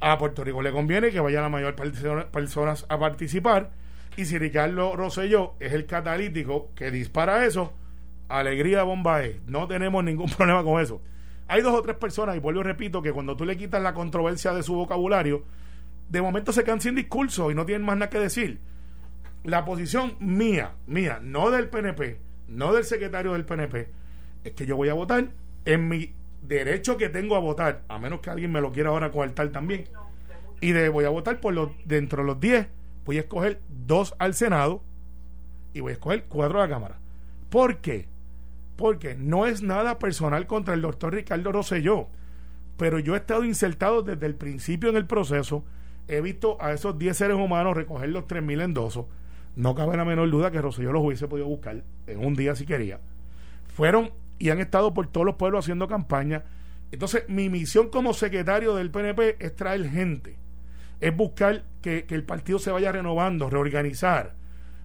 A 0.00 0.16
Puerto 0.16 0.42
Rico 0.44 0.62
le 0.62 0.72
conviene 0.72 1.10
que 1.10 1.20
vaya 1.20 1.42
la 1.42 1.48
mayor 1.50 1.74
persona- 1.74 2.26
personas 2.26 2.86
a 2.88 2.98
participar. 2.98 3.70
Y 4.16 4.24
si 4.24 4.38
Ricardo 4.38 4.96
Rosselló 4.96 5.52
es 5.60 5.72
el 5.74 5.86
catalítico 5.86 6.70
que 6.74 6.90
dispara 6.90 7.44
eso, 7.46 7.72
alegría 8.28 8.82
bomba 8.82 9.24
es. 9.24 9.42
No 9.46 9.66
tenemos 9.66 10.02
ningún 10.04 10.30
problema 10.36 10.62
con 10.62 10.80
eso. 10.80 11.00
Hay 11.48 11.62
dos 11.62 11.74
o 11.74 11.82
tres 11.82 11.96
personas, 11.96 12.36
y 12.36 12.38
vuelvo 12.38 12.60
y 12.60 12.64
repito, 12.64 13.02
que 13.02 13.12
cuando 13.12 13.36
tú 13.36 13.44
le 13.44 13.56
quitas 13.56 13.82
la 13.82 13.94
controversia 13.94 14.52
de 14.54 14.62
su 14.62 14.74
vocabulario, 14.74 15.44
de 16.08 16.22
momento 16.22 16.52
se 16.52 16.64
quedan 16.64 16.80
sin 16.80 16.94
discurso 16.94 17.50
y 17.50 17.54
no 17.54 17.66
tienen 17.66 17.84
más 17.84 17.96
nada 17.96 18.10
que 18.10 18.18
decir 18.18 18.60
la 19.44 19.64
posición 19.64 20.16
mía, 20.20 20.72
mía, 20.86 21.18
no 21.22 21.50
del 21.50 21.68
PNP, 21.68 22.18
no 22.48 22.72
del 22.72 22.84
secretario 22.84 23.32
del 23.32 23.44
PNP, 23.44 23.88
es 24.44 24.52
que 24.52 24.66
yo 24.66 24.76
voy 24.76 24.88
a 24.88 24.94
votar 24.94 25.28
en 25.64 25.88
mi 25.88 26.12
derecho 26.42 26.96
que 26.96 27.08
tengo 27.08 27.36
a 27.36 27.40
votar, 27.40 27.82
a 27.88 27.98
menos 27.98 28.20
que 28.20 28.30
alguien 28.30 28.52
me 28.52 28.60
lo 28.60 28.72
quiera 28.72 28.90
ahora 28.90 29.10
coartar 29.10 29.48
también. 29.50 29.84
Y 30.60 30.72
de, 30.72 30.88
voy 30.88 31.04
a 31.04 31.08
votar 31.08 31.40
por 31.40 31.54
los, 31.54 31.70
dentro 31.84 32.22
de 32.22 32.26
los 32.28 32.40
10, 32.40 32.68
voy 33.04 33.16
a 33.16 33.20
escoger 33.20 33.60
dos 33.68 34.14
al 34.18 34.34
Senado 34.34 34.82
y 35.74 35.80
voy 35.80 35.90
a 35.90 35.94
escoger 35.94 36.24
cuatro 36.28 36.60
a 36.60 36.66
la 36.66 36.68
Cámara. 36.68 36.98
¿Por 37.50 37.78
qué? 37.78 38.06
Porque 38.76 39.14
no 39.14 39.46
es 39.46 39.62
nada 39.62 39.98
personal 39.98 40.46
contra 40.46 40.74
el 40.74 40.82
doctor 40.82 41.14
Ricardo 41.14 41.52
Rosselló, 41.52 42.08
pero 42.76 42.98
yo 42.98 43.14
he 43.14 43.18
estado 43.18 43.44
insertado 43.44 44.02
desde 44.02 44.26
el 44.26 44.34
principio 44.34 44.88
en 44.90 44.96
el 44.96 45.06
proceso, 45.06 45.64
he 46.08 46.20
visto 46.20 46.56
a 46.60 46.72
esos 46.72 46.98
10 46.98 47.16
seres 47.16 47.36
humanos 47.36 47.76
recoger 47.76 48.08
los 48.08 48.24
3.000 48.24 48.62
endosos, 48.62 49.06
no 49.54 49.74
cabe 49.74 49.96
la 49.96 50.04
menor 50.04 50.30
duda 50.30 50.50
que 50.50 50.62
Rosselló 50.62 50.92
los 50.92 51.04
hubiese 51.04 51.28
podido 51.28 51.46
buscar 51.46 51.84
en 52.06 52.24
un 52.24 52.34
día 52.34 52.56
si 52.56 52.64
quería. 52.64 53.00
Fueron 53.74 54.10
y 54.38 54.50
han 54.50 54.60
estado 54.60 54.94
por 54.94 55.06
todos 55.06 55.26
los 55.26 55.36
pueblos 55.36 55.64
haciendo 55.64 55.86
campaña. 55.86 56.44
Entonces, 56.90 57.24
mi 57.28 57.48
misión 57.48 57.88
como 57.88 58.14
secretario 58.14 58.74
del 58.74 58.90
PNP 58.90 59.36
es 59.38 59.54
traer 59.54 59.88
gente, 59.88 60.36
es 61.00 61.14
buscar 61.14 61.64
que, 61.80 62.04
que 62.04 62.14
el 62.14 62.24
partido 62.24 62.58
se 62.58 62.70
vaya 62.70 62.92
renovando, 62.92 63.48
reorganizar. 63.50 64.34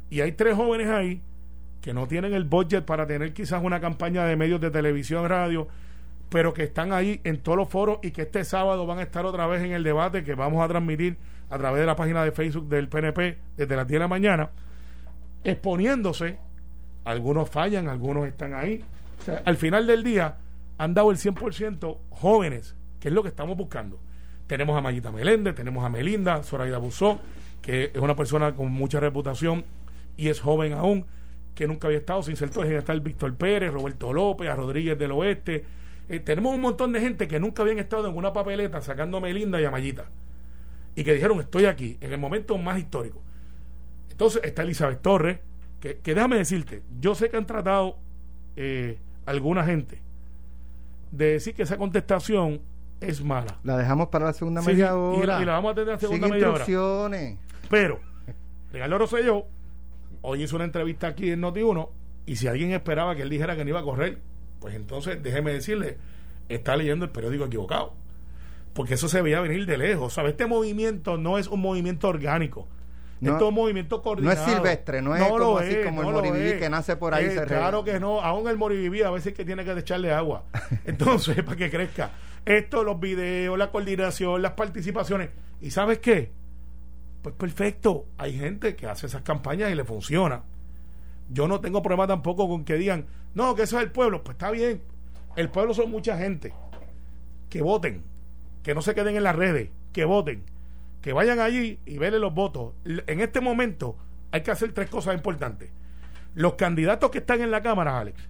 Y 0.10 0.22
hay 0.22 0.34
tres 0.34 0.56
jóvenes 0.56 0.88
ahí 0.88 1.22
que 1.82 1.94
no 1.94 2.08
tienen 2.08 2.34
el 2.34 2.44
budget 2.44 2.86
para 2.86 3.06
tener 3.06 3.34
quizás 3.34 3.64
una 3.64 3.80
campaña 3.80 4.26
de 4.26 4.36
medios 4.36 4.60
de 4.62 4.72
televisión, 4.72 5.28
radio, 5.28 5.68
pero 6.30 6.54
que 6.54 6.64
están 6.64 6.92
ahí 6.92 7.22
en 7.24 7.38
todos 7.42 7.58
los 7.58 7.70
foros 7.70 8.00
y 8.04 8.12
que 8.12 8.24
este 8.24 8.44
sábado 8.44 8.86
van 8.86 9.00
a 9.00 9.04
estar 9.04 9.26
otra 9.26 9.48
vez 9.48 9.64
en 9.64 9.72
el 9.72 9.84
debate 9.84 10.24
que 10.24 10.36
vamos 10.36 10.64
a 10.64 10.68
transmitir 10.68 11.18
a 11.50 11.58
través 11.58 11.80
de 11.80 11.86
la 11.86 11.96
página 11.96 12.24
de 12.24 12.32
Facebook 12.32 12.68
del 12.68 12.90
PNP 12.90 13.38
desde 13.56 13.76
las 13.76 13.88
10 13.88 13.96
de 13.96 14.00
la 14.00 14.08
mañana, 14.08 14.50
exponiéndose. 15.44 16.38
Algunos 17.06 17.50
fallan, 17.50 17.88
algunos 17.88 18.28
están 18.28 18.54
ahí. 18.54 18.84
Al 19.46 19.56
final 19.56 19.88
del 19.88 20.04
día 20.04 20.36
han 20.78 20.94
dado 20.94 21.12
el 21.12 21.18
100% 21.18 21.98
jóvenes, 22.10 22.76
que 23.00 23.08
es 23.08 23.14
lo 23.14 23.24
que 23.24 23.30
estamos 23.30 23.56
buscando. 23.56 24.00
Tenemos 24.48 24.78
a 24.78 24.82
Mayita 24.82 25.12
Meléndez, 25.12 25.56
tenemos 25.56 25.86
a 25.86 25.90
Melinda, 25.90 26.44
Zoraida 26.44 26.78
Buzó, 26.78 27.20
que 27.62 27.92
es 27.94 28.02
una 28.02 28.16
persona 28.16 28.56
con 28.56 28.72
mucha 28.72 29.00
reputación 29.00 29.66
y 30.16 30.30
es 30.30 30.40
joven 30.40 30.74
aún, 30.74 31.06
que 31.58 31.68
nunca 31.68 31.88
había 31.88 31.98
estado 31.98 32.22
sin 32.22 32.36
ser 32.36 32.52
está 32.52 32.94
el 32.94 33.02
Víctor 33.02 33.36
Pérez, 33.36 33.74
Roberto 33.74 34.14
López, 34.14 34.48
a 34.48 34.56
Rodríguez 34.56 34.98
del 34.98 35.12
Oeste. 35.12 35.66
Eh, 36.08 36.20
tenemos 36.20 36.54
un 36.54 36.62
montón 36.62 36.92
de 36.92 37.02
gente 37.02 37.28
que 37.28 37.40
nunca 37.40 37.64
habían 37.64 37.80
estado 37.80 38.08
en 38.08 38.16
una 38.16 38.32
papeleta 38.32 38.80
sacando 38.80 39.18
a 39.18 39.22
Melinda 39.22 39.60
y 39.60 39.66
a 39.66 39.72
Mayita 39.72 40.06
y 40.96 41.04
que 41.04 41.16
dijeron 41.16 41.40
estoy 41.40 41.66
aquí, 41.66 41.98
en 42.00 42.14
el 42.14 42.20
momento 42.20 42.56
más 42.60 42.78
histórico. 42.78 43.24
Entonces 44.12 44.44
está 44.44 44.62
Elizabeth 44.62 45.02
Torres, 45.02 45.40
que, 45.80 46.00
déjame 46.04 46.38
decirte, 46.38 46.84
yo 47.00 47.16
sé 47.16 47.32
que 47.32 47.38
han 47.38 47.48
tratado 47.48 47.98
eh, 48.56 49.00
alguna 49.26 49.66
gente 49.66 50.00
de 51.12 51.34
decir 51.34 51.56
que 51.56 51.64
esa 51.64 51.78
contestación 51.78 52.62
es 53.02 53.24
mala. 53.24 53.58
La 53.64 53.78
dejamos 53.78 54.10
para 54.10 54.26
la 54.26 54.34
segunda 54.34 54.62
media 54.62 54.96
hora. 54.96 55.42
Y 55.42 55.46
la, 55.46 55.54
vamos 55.54 55.72
a 55.72 55.74
tener 55.74 55.94
la 55.94 56.00
segunda 56.00 56.28
media 56.28 56.52
hora. 56.52 56.66
Pero, 57.68 58.00
Ricardo 58.72 59.00
Rosselló 59.00 59.48
hoy 60.22 60.44
hizo 60.44 60.56
una 60.56 60.66
entrevista 60.66 61.08
aquí 61.08 61.32
en 61.32 61.42
Noti1 61.42 61.90
y 62.26 62.36
si 62.36 62.48
alguien 62.48 62.72
esperaba 62.72 63.16
que 63.16 63.22
él 63.22 63.30
dijera 63.30 63.56
que 63.56 63.64
no 63.64 63.70
iba 63.70 63.80
a 63.80 63.84
correr, 63.84 64.20
pues 64.60 64.76
entonces 64.76 65.22
déjeme 65.22 65.54
decirle, 65.54 65.98
está 66.50 66.76
leyendo 66.76 67.06
el 67.06 67.12
periódico 67.12 67.46
equivocado 67.46 67.94
porque 68.78 68.94
eso 68.94 69.10
se 69.10 69.24
veía 69.24 69.42
venir 69.42 69.66
de 69.66 69.76
lejos. 69.76 70.14
¿sabes? 70.14 70.34
Este 70.34 70.46
movimiento 70.46 71.18
no 71.18 71.40
es 71.40 71.48
un 71.48 71.62
movimiento 71.62 72.08
orgánico. 72.10 72.68
No, 73.20 73.32
Esto 73.32 73.46
es 73.46 73.50
un 73.50 73.56
movimiento 73.56 74.04
coordinado. 74.04 74.36
No 74.36 74.46
es 74.46 74.54
silvestre, 74.54 75.02
no 75.02 75.16
es 75.16 75.24
como, 75.24 75.58
así 75.58 75.78
como 75.84 76.04
el 76.04 76.14
moribibi 76.14 76.60
que 76.60 76.70
nace 76.70 76.96
por 76.96 77.16
ahí. 77.16 77.26
Eh, 77.26 77.44
claro 77.48 77.84
que 77.84 78.00
no, 78.00 78.22
aún 78.22 78.48
el 78.48 78.56
moribibi 78.56 79.02
a 79.02 79.10
veces 79.10 79.34
que 79.34 79.44
tiene 79.44 79.66
que 79.66 79.72
echarle 79.72 80.14
agua. 80.14 80.44
Entonces, 80.86 81.42
para 81.42 81.58
que 81.58 81.72
crezca. 81.72 82.12
Esto, 82.46 82.84
los 82.84 83.00
videos, 83.00 83.58
la 83.58 83.72
coordinación, 83.72 84.44
las 84.44 84.52
participaciones. 84.52 85.32
¿Y 85.60 85.72
sabes 85.72 85.98
qué? 85.98 86.32
Pues 87.28 87.36
perfecto, 87.36 88.06
hay 88.18 88.38
gente 88.38 88.78
que 88.78 88.88
hace 88.88 89.08
esas 89.08 89.22
campañas 89.22 89.70
y 89.70 89.76
le 89.76 89.84
funciona. 89.84 90.44
Yo 91.30 91.50
no 91.50 91.60
tengo 91.60 91.82
problema 91.82 92.08
tampoco 92.08 92.48
con 92.48 92.64
que 92.64 92.76
digan, 92.76 93.06
no, 93.34 93.54
que 93.54 93.64
eso 93.64 93.78
es 93.78 93.84
el 93.84 93.92
pueblo. 93.92 94.24
Pues 94.24 94.36
está 94.36 94.50
bien, 94.50 94.82
el 95.36 95.50
pueblo 95.50 95.74
son 95.74 95.92
mucha 95.92 96.18
gente. 96.18 96.54
Que 97.50 97.62
voten, 97.62 98.04
que 98.64 98.74
no 98.74 98.82
se 98.82 98.96
queden 98.96 99.18
en 99.18 99.24
las 99.24 99.36
redes, 99.36 99.72
que 99.92 100.06
voten, 100.06 100.46
que 101.02 101.12
vayan 101.12 101.42
allí 101.42 101.80
y 101.86 101.98
velen 101.98 102.22
los 102.22 102.34
votos. 102.34 102.76
En 102.86 103.20
este 103.20 103.42
momento 103.42 103.98
hay 104.32 104.42
que 104.42 104.52
hacer 104.52 104.72
tres 104.72 104.90
cosas 104.90 105.14
importantes. 105.14 105.70
Los 106.34 106.54
candidatos 106.54 107.12
que 107.12 107.18
están 107.18 107.42
en 107.42 107.52
la 107.52 107.62
Cámara, 107.62 108.00
Alex, 108.00 108.22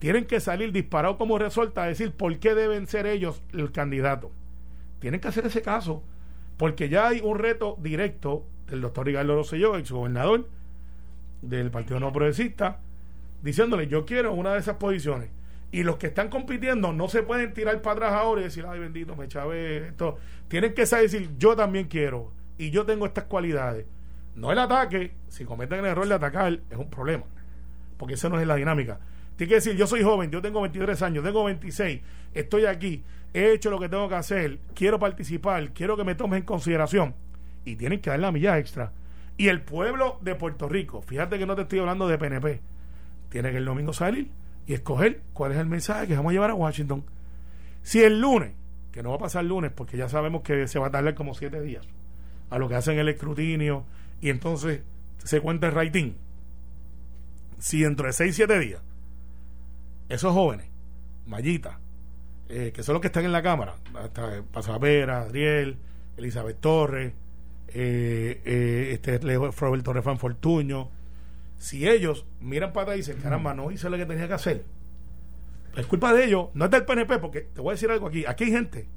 tienen 0.00 0.26
que 0.26 0.40
salir 0.40 0.70
disparados 0.70 1.16
como 1.16 1.38
resuelta 1.38 1.84
a 1.84 1.86
decir 1.86 2.12
por 2.12 2.38
qué 2.40 2.54
deben 2.54 2.88
ser 2.88 3.06
ellos 3.06 3.42
el 3.54 3.72
candidato. 3.72 4.30
Tienen 4.98 5.18
que 5.18 5.28
hacer 5.28 5.46
ese 5.46 5.62
caso, 5.62 6.02
porque 6.58 6.88
ya 6.90 7.08
hay 7.08 7.20
un 7.22 7.38
reto 7.38 7.78
directo 7.80 8.44
del 8.66 8.82
doctor 8.82 9.06
Ricardo 9.06 9.36
Rosselló, 9.36 9.78
ex 9.78 9.90
gobernador 9.90 10.46
del 11.40 11.70
Partido 11.70 12.00
No 12.00 12.12
Progresista, 12.12 12.80
diciéndole, 13.42 13.86
yo 13.86 14.04
quiero 14.04 14.34
una 14.34 14.52
de 14.52 14.58
esas 14.58 14.76
posiciones. 14.76 15.30
Y 15.70 15.84
los 15.84 15.96
que 15.96 16.08
están 16.08 16.28
compitiendo 16.28 16.92
no 16.92 17.08
se 17.08 17.22
pueden 17.22 17.52
tirar 17.54 17.80
para 17.80 17.94
atrás 17.94 18.12
ahora 18.12 18.40
y 18.40 18.44
decir, 18.44 18.66
ay 18.68 18.80
bendito, 18.80 19.14
me 19.16 19.28
chave 19.28 19.88
esto. 19.88 20.18
Tienen 20.48 20.74
que 20.74 20.84
saber 20.84 21.10
decir, 21.10 21.30
yo 21.38 21.54
también 21.54 21.86
quiero 21.86 22.32
y 22.56 22.70
yo 22.70 22.84
tengo 22.84 23.06
estas 23.06 23.24
cualidades. 23.24 23.86
No 24.34 24.50
el 24.50 24.58
ataque, 24.58 25.12
si 25.28 25.44
cometen 25.44 25.80
el 25.80 25.86
error 25.86 26.08
de 26.08 26.14
atacar, 26.14 26.60
es 26.70 26.76
un 26.76 26.90
problema. 26.90 27.24
Porque 27.98 28.14
esa 28.14 28.28
no 28.28 28.40
es 28.40 28.46
la 28.46 28.56
dinámica. 28.56 28.98
Tiene 29.36 29.48
que 29.48 29.54
decir, 29.56 29.76
yo 29.76 29.86
soy 29.86 30.02
joven, 30.02 30.30
yo 30.30 30.42
tengo 30.42 30.60
23 30.62 31.00
años, 31.02 31.22
tengo 31.22 31.44
26, 31.44 32.00
estoy 32.34 32.64
aquí, 32.64 33.04
he 33.34 33.52
hecho 33.52 33.70
lo 33.70 33.78
que 33.78 33.88
tengo 33.88 34.08
que 34.08 34.14
hacer, 34.14 34.58
quiero 34.74 34.98
participar, 34.98 35.70
quiero 35.70 35.96
que 35.96 36.04
me 36.04 36.14
tomes 36.14 36.40
en 36.40 36.46
consideración. 36.46 37.14
Y 37.64 37.76
tienen 37.76 38.00
que 38.00 38.10
dar 38.10 38.18
la 38.18 38.32
milla 38.32 38.58
extra. 38.58 38.92
Y 39.36 39.48
el 39.48 39.62
pueblo 39.62 40.18
de 40.22 40.34
Puerto 40.34 40.68
Rico, 40.68 41.02
fíjate 41.02 41.38
que 41.38 41.46
no 41.46 41.54
te 41.54 41.62
estoy 41.62 41.78
hablando 41.78 42.08
de 42.08 42.18
PNP, 42.18 42.60
tiene 43.28 43.50
que 43.50 43.58
el 43.58 43.64
domingo 43.64 43.92
salir 43.92 44.30
y 44.66 44.74
escoger 44.74 45.22
cuál 45.32 45.52
es 45.52 45.58
el 45.58 45.66
mensaje 45.66 46.08
que 46.08 46.16
vamos 46.16 46.30
a 46.30 46.32
llevar 46.32 46.50
a 46.50 46.54
Washington. 46.54 47.04
Si 47.82 48.02
el 48.02 48.20
lunes, 48.20 48.52
que 48.90 49.02
no 49.02 49.10
va 49.10 49.16
a 49.16 49.20
pasar 49.20 49.42
el 49.42 49.48
lunes 49.48 49.70
porque 49.72 49.96
ya 49.96 50.08
sabemos 50.08 50.42
que 50.42 50.66
se 50.66 50.78
va 50.78 50.88
a 50.88 50.90
tardar 50.90 51.14
como 51.14 51.34
siete 51.34 51.60
días 51.60 51.86
a 52.50 52.58
lo 52.58 52.68
que 52.68 52.74
hacen 52.74 52.98
el 52.98 53.08
escrutinio 53.08 53.84
y 54.20 54.30
entonces 54.30 54.82
se 55.18 55.40
cuenta 55.40 55.68
el 55.68 55.74
rating. 55.74 56.12
Si 57.58 57.80
dentro 57.82 58.06
de 58.06 58.12
seis, 58.12 58.34
siete 58.34 58.58
días, 58.58 58.80
esos 60.08 60.32
jóvenes, 60.32 60.66
Mayita, 61.26 61.78
eh, 62.48 62.72
que 62.74 62.82
son 62.82 62.94
los 62.94 63.00
que 63.00 63.08
están 63.08 63.24
en 63.24 63.32
la 63.32 63.42
Cámara, 63.42 63.76
hasta 63.94 64.42
Pasapera, 64.50 65.22
Adriel, 65.22 65.76
Elizabeth 66.16 66.60
Torres, 66.60 67.12
eh, 67.68 68.40
eh, 68.44 68.90
este 68.92 69.18
Roberto 69.18 69.92
Refán 69.92 70.18
Fortuño, 70.18 70.90
si 71.58 71.88
ellos 71.88 72.24
miran 72.40 72.72
para 72.72 72.84
atrás 72.84 72.96
y 72.96 73.00
dicen, 73.00 73.20
caramba, 73.22 73.52
no 73.54 73.70
hice 73.70 73.90
lo 73.90 73.96
que 73.96 74.06
tenía 74.06 74.28
que 74.28 74.34
hacer, 74.34 74.64
es 75.76 75.86
culpa 75.86 76.12
de 76.12 76.24
ellos, 76.24 76.48
no 76.54 76.64
es 76.64 76.70
del 76.70 76.84
PNP, 76.84 77.18
porque 77.18 77.42
te 77.42 77.60
voy 77.60 77.70
a 77.70 77.74
decir 77.74 77.90
algo 77.90 78.06
aquí, 78.06 78.24
aquí 78.26 78.44
hay 78.44 78.50
gente 78.50 78.88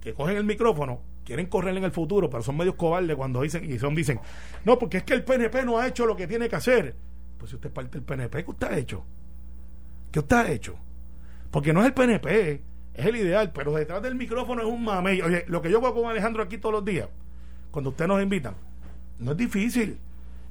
que 0.00 0.14
cogen 0.14 0.36
el 0.36 0.44
micrófono, 0.44 1.00
quieren 1.24 1.46
correr 1.46 1.76
en 1.76 1.84
el 1.84 1.92
futuro, 1.92 2.30
pero 2.30 2.42
son 2.42 2.56
medios 2.56 2.74
cobardes 2.76 3.16
cuando 3.16 3.42
dicen, 3.42 3.70
y 3.70 3.78
son 3.78 3.94
dicen, 3.94 4.20
no, 4.64 4.78
porque 4.78 4.98
es 4.98 5.02
que 5.04 5.14
el 5.14 5.24
PNP 5.24 5.64
no 5.64 5.78
ha 5.78 5.86
hecho 5.86 6.06
lo 6.06 6.16
que 6.16 6.26
tiene 6.26 6.48
que 6.48 6.56
hacer. 6.56 6.94
Pues 7.38 7.50
si 7.50 7.56
usted 7.56 7.68
es 7.68 7.74
parte 7.74 7.98
del 7.98 8.02
PNP, 8.04 8.44
¿qué 8.44 8.50
usted 8.50 8.66
ha 8.66 8.78
hecho? 8.78 9.04
¿Qué 10.10 10.18
usted 10.20 10.36
ha 10.36 10.50
hecho? 10.50 10.76
Porque 11.54 11.72
no 11.72 11.82
es 11.82 11.86
el 11.86 11.94
PNP, 11.94 12.62
es 12.94 13.06
el 13.06 13.14
ideal, 13.14 13.52
pero 13.52 13.72
detrás 13.74 14.02
del 14.02 14.16
micrófono 14.16 14.62
es 14.62 14.66
un 14.66 14.82
mamey. 14.82 15.22
Oye, 15.22 15.44
lo 15.46 15.62
que 15.62 15.70
yo 15.70 15.78
hago 15.78 15.94
con 15.94 16.10
Alejandro 16.10 16.42
aquí 16.42 16.58
todos 16.58 16.72
los 16.72 16.84
días, 16.84 17.08
cuando 17.70 17.90
usted 17.90 18.08
nos 18.08 18.20
invitan, 18.20 18.56
no 19.20 19.30
es 19.30 19.36
difícil 19.36 20.00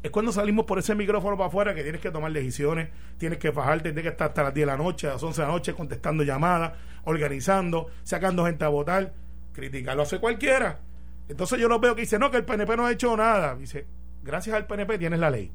es 0.01 0.11
cuando 0.11 0.31
salimos 0.31 0.65
por 0.65 0.79
ese 0.79 0.95
micrófono 0.95 1.35
para 1.35 1.49
afuera 1.49 1.75
que 1.75 1.83
tienes 1.83 1.99
que 1.99 2.09
tomar 2.09 2.31
decisiones, 2.31 2.87
tienes 3.17 3.37
que 3.37 3.49
bajarte, 3.49 3.89
tienes 3.89 4.03
que 4.03 4.09
estar 4.11 4.29
hasta 4.29 4.43
las 4.43 4.53
10 4.53 4.65
de 4.65 4.71
la 4.71 4.77
noche, 4.77 5.07
a 5.07 5.11
las 5.11 5.23
11 5.23 5.41
de 5.41 5.47
la 5.47 5.53
noche 5.53 5.73
contestando 5.73 6.23
llamadas, 6.23 6.71
organizando, 7.03 7.87
sacando 8.03 8.45
gente 8.45 8.63
a 8.63 8.69
votar. 8.69 9.13
Criticarlo 9.51 10.03
hace 10.03 10.19
cualquiera. 10.19 10.79
Entonces 11.27 11.59
yo 11.59 11.67
lo 11.67 11.81
veo 11.81 11.95
que 11.95 12.01
dice, 12.01 12.17
no, 12.17 12.31
que 12.31 12.37
el 12.37 12.45
PNP 12.45 12.77
no 12.77 12.85
ha 12.85 12.93
hecho 12.93 13.15
nada. 13.17 13.55
Dice, 13.55 13.87
gracias 14.23 14.55
al 14.55 14.67
PNP 14.67 14.97
tienes 14.99 15.19
la 15.19 15.29
ley. 15.29 15.51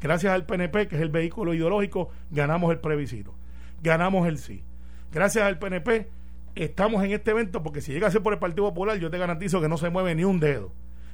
Gracias 0.00 0.32
al 0.32 0.46
PNP, 0.46 0.86
que 0.86 0.94
es 0.94 1.02
el 1.02 1.10
vehículo 1.10 1.54
ideológico, 1.54 2.10
ganamos 2.30 2.70
el 2.70 2.78
plebiscito. 2.78 3.34
Ganamos 3.82 4.28
el 4.28 4.38
sí. 4.38 4.62
Gracias 5.12 5.44
al 5.44 5.58
PNP 5.58 6.08
estamos 6.54 7.02
en 7.04 7.12
este 7.12 7.30
evento 7.30 7.62
porque 7.62 7.80
si 7.80 7.92
llega 7.92 8.08
a 8.08 8.10
ser 8.10 8.22
por 8.22 8.32
el 8.32 8.38
Partido 8.38 8.68
Popular, 8.68 8.98
yo 8.98 9.10
te 9.10 9.18
garantizo 9.18 9.60
que 9.60 9.68
no 9.68 9.76
se 9.76 9.90
mueve 9.90 10.14
ni 10.14 10.24
un 10.24 10.40
dedo. 10.40 10.72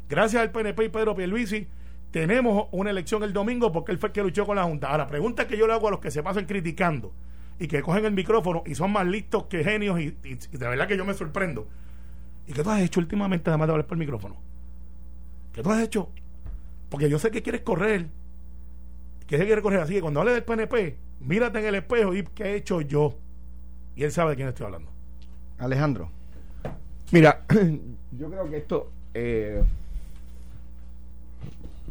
Gracias 0.09 0.41
al 0.41 0.51
PNP 0.51 0.85
y 0.85 0.89
Pedro 0.89 1.15
Pierluisi 1.15 1.67
tenemos 2.11 2.69
una 2.71 2.91
elección 2.91 3.23
el 3.23 3.33
domingo 3.33 3.73
porque 3.73 3.93
él 3.93 3.99
fue 3.99 4.09
el 4.09 4.13
que 4.13 4.23
luchó 4.23 4.47
con 4.47 4.57
la 4.57 4.65
Junta. 4.65 4.89
Ahora, 4.89 5.07
pregunta 5.07 5.47
que 5.47 5.59
yo 5.59 5.67
le 5.67 5.75
hago 5.75 5.89
a 5.89 5.91
los 5.91 6.01
que 6.01 6.11
se 6.11 6.23
pasan 6.23 6.47
criticando 6.47 7.13
y 7.59 7.67
que 7.67 7.83
cogen 7.83 8.05
el 8.05 8.13
micrófono 8.13 8.63
y 8.65 8.75
son 8.75 8.93
más 8.93 9.07
listos 9.07 9.45
que 9.45 9.65
genios 9.65 10.01
y, 10.01 10.11
de 10.13 10.69
verdad 10.69 10.87
que 10.87 10.97
yo 10.97 11.05
me 11.05 11.13
sorprendo. 11.13 11.69
¿Y 12.47 12.53
qué 12.53 12.63
tú 12.63 12.71
has 12.71 12.81
hecho 12.81 13.01
últimamente 13.01 13.51
además 13.51 13.69
de 13.69 13.73
hablar 13.73 13.87
por 13.87 13.97
el 13.97 14.01
micrófono? 14.01 14.37
¿Qué 15.53 15.63
tú 15.63 15.71
has 15.71 15.83
hecho? 15.83 16.09
Porque 16.89 17.11
yo 17.11 17.19
sé 17.19 17.31
que 17.31 17.43
quieres 17.43 17.61
correr. 17.63 18.07
Que 19.27 19.37
se 19.37 19.45
quiere 19.45 19.61
correr 19.61 19.81
así 19.81 19.95
que 19.95 20.01
cuando 20.01 20.21
hable 20.21 20.33
del 20.33 20.45
PNP, 20.45 20.97
mírate 21.21 21.59
en 21.59 21.67
el 21.67 21.75
espejo 21.75 22.15
y 22.15 22.23
qué 22.23 22.45
he 22.45 22.55
hecho 22.55 22.81
yo. 22.81 23.19
Y 23.99 24.05
él 24.05 24.13
sabe 24.13 24.31
de 24.31 24.37
quién 24.37 24.47
estoy 24.47 24.67
hablando. 24.67 24.89
Alejandro. 25.59 26.09
Mira, 27.11 27.43
yo 28.17 28.31
creo 28.31 28.49
que 28.49 28.57
esto... 28.59 28.93
Eh, 29.13 29.61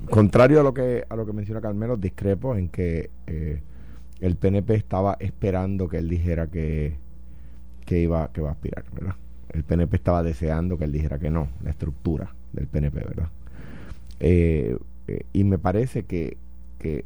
contrario 0.09 0.61
a 0.61 0.63
lo 0.63 0.73
que 0.73 1.03
a 1.09 1.15
lo 1.17 1.25
que 1.25 1.33
menciona 1.33 1.59
Carmelo, 1.59 1.97
discrepo 1.97 2.55
en 2.55 2.69
que 2.69 3.09
eh, 3.25 3.61
el 4.21 4.37
PNP 4.37 4.75
estaba 4.75 5.17
esperando 5.19 5.89
que 5.89 5.97
él 5.97 6.07
dijera 6.07 6.47
que, 6.47 6.95
que 7.85 7.99
iba 7.99 8.31
que 8.31 8.39
va 8.39 8.49
a 8.49 8.53
aspirar, 8.53 8.85
¿verdad? 8.93 9.15
El 9.49 9.65
PNP 9.65 9.97
estaba 9.97 10.23
deseando 10.23 10.77
que 10.77 10.85
él 10.85 10.93
dijera 10.93 11.19
que 11.19 11.29
no, 11.29 11.49
la 11.61 11.71
estructura 11.71 12.33
del 12.53 12.67
PNP, 12.67 12.99
¿verdad? 12.99 13.29
Eh, 14.21 14.77
eh, 15.09 15.25
y 15.33 15.43
me 15.43 15.57
parece 15.57 16.03
que, 16.03 16.37
que 16.79 17.03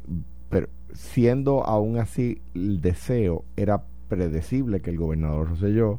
pero 0.48 0.68
siendo 0.92 1.64
aún 1.64 1.98
así 1.98 2.40
el 2.54 2.80
deseo, 2.80 3.44
era 3.56 3.82
predecible 4.12 4.80
que 4.80 4.90
el 4.90 4.98
gobernador 4.98 5.48
Rosselló, 5.48 5.98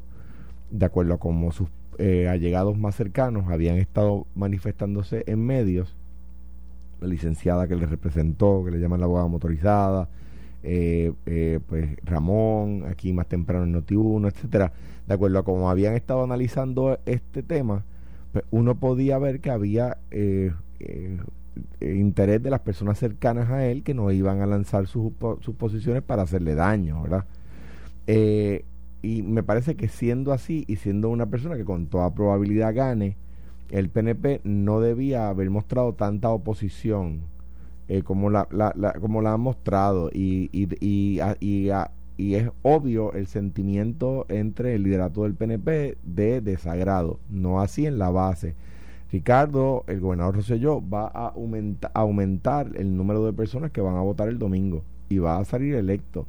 de 0.70 0.86
acuerdo 0.86 1.16
a 1.16 1.18
cómo 1.18 1.52
sus 1.52 1.68
eh, 1.98 2.28
allegados 2.28 2.78
más 2.78 2.96
cercanos 2.96 3.50
habían 3.50 3.78
estado 3.78 4.28
manifestándose 4.36 5.24
en 5.26 5.44
medios, 5.44 5.96
la 7.02 7.08
licenciada 7.08 7.68
que 7.68 7.76
le 7.76 7.88
representó, 7.88 8.64
que 8.64 8.70
le 8.70 8.80
llaman 8.80 9.00
la 9.00 9.08
abogada 9.08 9.28
motorizada, 9.28 10.10
eh, 10.62 11.12
eh, 11.26 11.60
pues 11.68 11.90
Ramón, 12.04 12.86
aquí 12.88 13.14
más 13.14 13.26
temprano 13.26 13.64
en 13.64 13.74
Noti1, 13.74 14.28
etcétera, 14.28 14.74
de 15.08 15.14
acuerdo 15.16 15.40
a 15.40 15.44
cómo 15.44 15.72
habían 15.72 15.96
estado 15.96 16.24
analizando 16.24 17.00
este 17.08 17.42
tema, 17.42 17.84
pues 18.32 18.46
uno 18.52 18.76
podía 18.76 19.18
ver 19.18 19.40
que 19.40 19.50
había 19.50 19.98
eh, 20.12 20.52
eh, 20.80 21.18
interés 21.96 22.44
de 22.44 22.52
las 22.52 22.60
personas 22.60 23.00
cercanas 23.00 23.50
a 23.50 23.66
él 23.66 23.82
que 23.82 23.96
no 23.96 24.12
iban 24.12 24.42
a 24.42 24.46
lanzar 24.46 24.86
sus, 24.86 25.14
sus 25.42 25.56
posiciones 25.56 26.04
para 26.04 26.22
hacerle 26.22 26.54
daño, 26.54 27.02
¿verdad? 27.02 27.26
Eh, 28.08 28.66
y 29.02 29.22
me 29.22 29.44
parece 29.44 29.76
que 29.76 29.88
siendo 29.88 30.32
así 30.32 30.64
y 30.68 30.78
siendo 30.78 31.10
una 31.10 31.26
persona 31.28 31.58
que 31.58 31.66
con 31.66 31.88
toda 31.88 32.14
probabilidad 32.14 32.74
gane, 32.74 33.18
el 33.70 33.90
PNP 33.90 34.42
no 34.44 34.80
debía 34.80 35.30
haber 35.30 35.50
mostrado 35.50 35.94
tanta 35.94 36.30
oposición 36.30 37.22
eh, 37.90 38.02
como, 38.02 38.30
la, 38.30 38.48
la, 38.52 38.72
la, 38.78 38.94
como 38.94 39.22
la 39.22 39.34
ha 39.34 39.38
mostrado 39.38 40.10
y, 40.14 40.50
y, 40.54 40.70
y, 40.80 41.20
y, 41.42 41.70
y, 42.18 42.36
es 42.36 42.50
obvio 42.62 43.14
el 43.14 43.28
sentimiento 43.28 44.26
entre 44.30 44.76
el 44.76 44.84
liderato 44.84 45.24
del 45.24 45.34
PNP 45.34 45.98
de 46.04 46.40
desagrado, 46.40 47.20
no 47.30 47.60
así 47.60 47.86
en 47.86 47.98
la 47.98 48.10
base. 48.10 48.56
Ricardo, 49.12 49.84
el 49.88 50.00
gobernador 50.00 50.36
Rosselló, 50.36 50.82
va 50.82 51.08
a, 51.08 51.28
a 51.28 52.00
aumentar 52.00 52.72
el 52.76 52.96
número 52.96 53.26
de 53.26 53.34
personas 53.34 53.72
que 53.72 53.82
van 53.82 53.96
a 53.96 54.02
votar 54.02 54.30
el 54.30 54.40
domingo 54.40 54.84
y 55.10 55.18
va 55.18 55.38
a 55.38 55.46
salir 55.46 55.76
electo. 55.76 56.26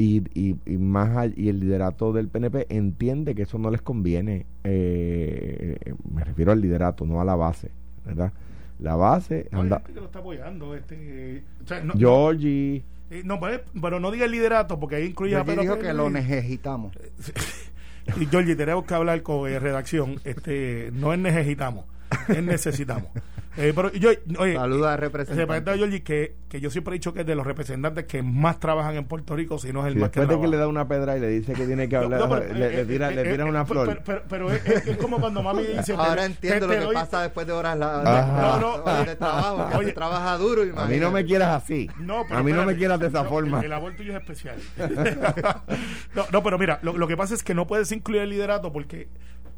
Y, 0.00 0.22
y, 0.32 0.56
y, 0.64 0.78
más 0.78 1.32
y 1.36 1.48
el 1.48 1.58
liderato 1.58 2.12
del 2.12 2.28
PNP 2.28 2.66
entiende 2.68 3.34
que 3.34 3.42
eso 3.42 3.58
no 3.58 3.68
les 3.68 3.82
conviene 3.82 4.46
eh, 4.62 5.76
me 6.14 6.22
refiero 6.22 6.52
al 6.52 6.60
liderato 6.60 7.04
no 7.04 7.20
a 7.20 7.24
la 7.24 7.34
base 7.34 7.72
verdad 8.06 8.32
la 8.78 8.94
base 8.94 9.48
no, 9.50 9.62
anda, 9.62 9.78
hay 9.78 9.82
gente 9.82 9.94
que 9.94 10.00
lo 10.00 10.06
está 10.06 10.20
apoyando 10.20 10.76
este 10.76 11.42
o 11.64 11.66
sea, 11.66 11.82
no, 11.82 11.94
Georgie. 11.94 12.84
no, 13.24 13.40
pero, 13.40 13.62
pero, 13.82 13.98
no 13.98 14.12
diga 14.12 14.26
el 14.26 14.30
liderato 14.30 14.78
porque 14.78 14.96
ahí 14.96 15.06
incluye 15.06 15.34
a 15.34 15.44
Pedro 15.44 15.62
dijo 15.62 15.78
que 15.78 15.92
lo 15.92 16.08
necesitamos. 16.10 16.96
Y 18.16 18.24
Georgie 18.26 18.56
tenemos 18.56 18.84
que 18.86 18.94
hablar 18.94 19.22
con 19.22 19.50
eh, 19.50 19.58
redacción 19.58 20.18
este 20.24 20.90
no 20.94 21.12
es 21.12 21.18
necesitamos 21.18 21.84
es 22.28 22.42
necesitamos 22.42 23.10
eh, 23.58 23.72
pero 23.74 23.92
yo, 23.92 24.10
oye, 24.38 24.54
Saluda 24.54 24.92
al 24.92 24.98
representante. 24.98 26.02
Que, 26.02 26.36
que 26.48 26.60
yo 26.60 26.70
siempre 26.70 26.94
he 26.94 26.98
dicho 26.98 27.12
que 27.12 27.20
es 27.20 27.26
de 27.26 27.34
los 27.34 27.44
representantes 27.44 28.04
que 28.04 28.22
más 28.22 28.60
trabajan 28.60 28.96
en 28.96 29.04
Puerto 29.06 29.34
Rico, 29.34 29.58
si 29.58 29.72
no 29.72 29.80
es 29.80 29.88
el 29.88 29.94
sí, 29.94 29.98
más 29.98 30.10
que 30.10 30.20
Después 30.20 30.38
de 30.38 30.44
que 30.44 30.50
le 30.50 30.56
da 30.56 30.68
una 30.68 30.86
pedra 30.86 31.16
y 31.16 31.20
le 31.20 31.28
dice 31.28 31.54
que 31.54 31.66
tiene 31.66 31.88
que 31.88 31.96
hablar, 31.96 32.20
no, 32.20 32.28
pero, 32.28 32.54
le, 32.54 32.66
eh, 32.66 32.70
le, 32.76 32.84
tira, 32.84 33.10
eh, 33.10 33.14
le 33.16 33.24
tira 33.24 33.44
una 33.46 33.66
flor. 33.66 33.88
Pero, 33.88 34.02
pero, 34.04 34.22
pero 34.28 34.52
es, 34.52 34.86
es, 34.86 34.96
como 34.96 35.18
cuando 35.18 35.42
mami 35.42 35.64
dice. 35.64 35.92
Ahora 35.98 36.24
entiendo 36.24 36.68
lo 36.68 36.72
que 36.72 36.80
doy... 36.80 36.94
pasa 36.94 37.22
después 37.22 37.46
de 37.48 37.52
horas 37.52 37.76
la, 37.76 37.98
de, 37.98 38.60
no, 38.60 38.78
no, 38.78 39.04
de 39.04 39.16
trabajo, 39.16 39.68
que 39.70 39.76
oye, 39.76 39.88
se 39.88 39.92
trabaja 39.94 40.38
duro. 40.38 40.62
A 40.76 40.86
mí 40.86 40.98
no 40.98 41.10
me 41.10 41.24
quieras 41.24 41.62
así. 41.62 41.90
No, 41.98 42.24
a 42.30 42.42
mí 42.42 42.52
no 42.52 42.64
me 42.64 42.76
quieras 42.76 43.00
de 43.00 43.08
esa 43.08 43.24
forma. 43.24 43.58
El, 43.58 43.66
el 43.66 43.72
amor 43.72 43.96
tuyo 43.96 44.12
es 44.12 44.20
especial. 44.20 44.56
no, 46.14 46.26
no, 46.30 46.42
pero 46.44 46.58
mira, 46.58 46.78
lo, 46.82 46.96
lo 46.96 47.08
que 47.08 47.16
pasa 47.16 47.34
es 47.34 47.42
que 47.42 47.54
no 47.54 47.66
puedes 47.66 47.90
incluir 47.90 48.22
el 48.22 48.30
liderato 48.30 48.72
porque 48.72 49.08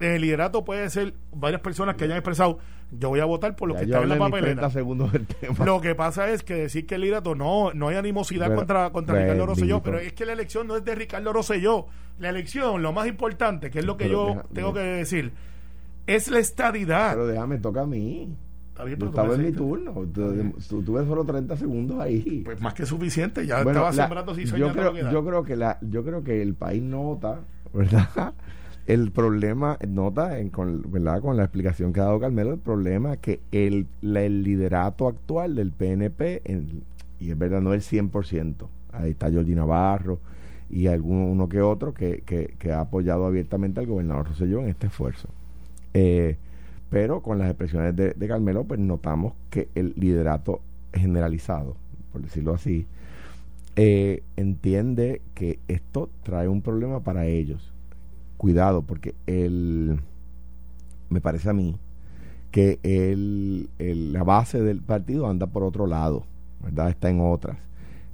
el 0.01 0.23
liderato 0.23 0.65
puede 0.65 0.89
ser 0.91 1.15
varias 1.33 1.61
personas 1.61 1.97
que 1.97 2.05
hayan 2.05 2.17
expresado 2.17 2.59
yo 2.93 3.09
voy 3.09 3.21
a 3.21 3.25
votar 3.25 3.55
por 3.55 3.69
lo 3.69 3.75
ya 3.75 3.81
que 3.81 3.87
está 3.87 4.03
en 4.03 4.09
la 4.09 4.19
papeleta. 4.19 4.71
segundos 4.71 5.13
del 5.13 5.27
tema. 5.27 5.65
Lo 5.65 5.81
que 5.81 5.95
pasa 5.95 6.31
es 6.31 6.43
que 6.43 6.55
decir 6.55 6.87
que 6.87 6.97
el 6.97 7.03
liderato 7.03 7.35
no, 7.35 7.73
no 7.73 7.89
hay 7.89 7.97
animosidad 7.97 8.47
pero, 8.47 8.57
contra, 8.57 8.91
contra 8.91 9.15
pero, 9.15 9.25
Ricardo 9.25 9.47
Rosselló, 9.47 9.83
pero 9.83 9.99
es 9.99 10.13
que 10.13 10.27
la 10.27 10.33
elección 10.33 10.67
no 10.67 10.77
es 10.77 10.85
de 10.85 10.95
Ricardo 10.95 11.33
Rosselló. 11.33 11.87
La 12.19 12.31
elección, 12.31 12.83
lo 12.83 12.93
más 12.93 13.07
importante, 13.07 13.71
que 13.71 13.79
es 13.79 13.85
lo 13.85 13.97
que 13.97 14.05
pero 14.05 14.29
yo 14.29 14.35
deja, 14.35 14.47
tengo 14.53 14.73
deja. 14.73 14.85
que 14.85 14.91
decir, 14.97 15.33
es 16.07 16.29
la 16.29 16.39
estadidad. 16.39 17.13
Pero 17.13 17.27
déjame, 17.27 17.59
toca 17.59 17.83
a 17.83 17.87
mí. 17.87 18.37
Bien, 18.85 19.03
estaba 19.03 19.35
en 19.35 19.43
mi 19.43 19.53
turno. 19.53 19.93
Tú, 20.13 20.83
tuve 20.83 21.05
solo 21.05 21.25
30 21.25 21.57
segundos 21.57 22.01
ahí. 22.01 22.43
Pues 22.45 22.61
más 22.61 22.75
que 22.75 22.87
suficiente. 22.87 23.47
Ya 23.47 23.63
bueno, 23.63 23.71
estaba 23.71 23.93
la, 23.93 24.03
sembrando 24.05 24.35
si 24.35 24.45
yo 24.47 24.73
creo, 24.73 24.95
yo 25.11 25.25
creo 25.25 25.43
que 25.45 25.57
la, 25.57 25.79
yo 25.83 26.03
creo 26.03 26.25
que 26.25 26.41
el 26.41 26.55
país 26.55 26.83
nota, 26.83 27.41
¿verdad? 27.75 28.33
El 28.93 29.13
problema, 29.13 29.79
nota 29.87 30.41
en, 30.41 30.49
con, 30.49 30.91
¿verdad? 30.91 31.21
con 31.21 31.37
la 31.37 31.45
explicación 31.45 31.93
que 31.93 32.01
ha 32.01 32.05
dado 32.07 32.19
Carmelo, 32.19 32.53
el 32.53 32.59
problema 32.59 33.19
que 33.19 33.39
el, 33.53 33.87
el 34.03 34.43
liderato 34.43 35.07
actual 35.07 35.55
del 35.55 35.71
PNP, 35.71 36.43
y 37.21 37.31
es 37.31 37.39
verdad, 37.39 37.61
no 37.61 37.73
el 37.73 37.83
100%, 37.83 38.67
ahí 38.93 39.13
está 39.13 39.31
Jordi 39.33 39.55
Navarro 39.55 40.19
y 40.69 40.89
alguno 40.89 41.27
uno 41.27 41.49
que 41.49 41.63
otro 41.63 41.95
que, 41.95 42.23
que, 42.27 42.57
que, 42.59 42.73
ha 42.73 42.81
apoyado 42.81 43.27
abiertamente 43.27 43.79
al 43.79 43.87
gobernador 43.87 44.27
Rosselló 44.27 44.61
en 44.61 44.71
este 44.71 44.89
esfuerzo. 44.89 45.29
Eh, 45.95 46.37
pero 46.91 47.23
con 47.23 47.39
las 47.39 47.49
expresiones 47.49 47.95
de, 47.95 48.15
de, 48.15 48.29
Carmelo, 48.29 48.65
pues 48.65 48.81
notamos 48.81 49.35
que 49.51 49.69
el 49.77 49.95
liderato 49.97 50.63
generalizado, 50.93 51.77
por 52.11 52.23
decirlo 52.23 52.55
así, 52.55 52.87
eh, 53.77 54.25
entiende 54.37 55.23
que 55.35 55.61
esto 55.69 56.11
trae 56.25 56.49
un 56.49 56.61
problema 56.61 56.99
para 56.99 57.27
ellos 57.27 57.73
cuidado, 58.41 58.81
porque 58.81 59.15
el, 59.27 60.01
me 61.11 61.21
parece 61.21 61.51
a 61.51 61.53
mí 61.53 61.77
que 62.51 62.79
el, 62.83 63.69
la 64.13 64.25
base 64.25 64.63
del 64.63 64.81
partido 64.81 65.29
anda 65.29 65.47
por 65.47 65.63
otro 65.63 65.87
lado, 65.87 66.25
¿verdad? 66.65 66.89
Está 66.89 67.11
en 67.11 67.21
otras. 67.21 67.59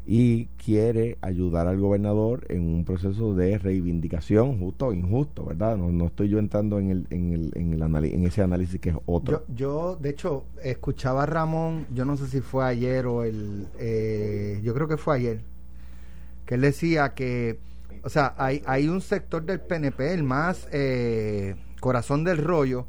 Y 0.05 0.47
quiere 0.65 1.17
ayudar 1.21 1.69
al 1.69 1.79
gobernador 1.79 2.45
en 2.49 2.63
un 2.63 2.85
proceso 2.85 3.37
de 3.37 3.57
reivindicación, 3.57 4.59
justo 4.59 4.89
o 4.89 4.93
injusto, 4.93 5.45
¿verdad? 5.45 5.77
No, 5.77 5.93
no 5.93 6.07
estoy 6.07 6.29
yo 6.29 6.41
entrando 6.41 6.81
en, 6.81 6.91
el, 6.91 7.07
en, 7.11 7.33
el, 7.33 7.53
en, 7.55 7.73
el 7.73 8.05
en 8.05 8.25
ese 8.25 8.43
análisis 8.43 8.81
que 8.81 8.91
es 8.91 8.97
otro. 9.07 9.45
Yo, 9.47 9.55
yo, 9.55 9.97
de 9.97 10.11
hecho, 10.11 10.43
escuchaba 10.61 11.23
a 11.23 11.27
Ramón, 11.27 11.87
yo 11.95 12.05
no 12.05 12.17
sé 12.17 12.27
si 12.27 12.41
fue 12.41 12.65
ayer 12.65 13.07
o 13.07 13.23
el. 13.23 13.69
Eh, 13.79 14.61
yo 14.65 14.75
creo 14.75 14.89
que 14.89 14.97
fue 14.97 15.15
ayer, 15.15 15.41
que 16.47 16.57
él 16.57 16.63
decía 16.63 17.15
que 17.15 17.59
o 18.03 18.09
sea, 18.09 18.35
hay, 18.37 18.63
hay 18.67 18.89
un 18.89 19.01
sector 19.01 19.45
del 19.45 19.61
PNP, 19.61 20.13
el 20.13 20.23
más 20.23 20.69
eh, 20.73 21.57
corazón 21.81 22.25
del 22.25 22.39
rollo, 22.39 22.87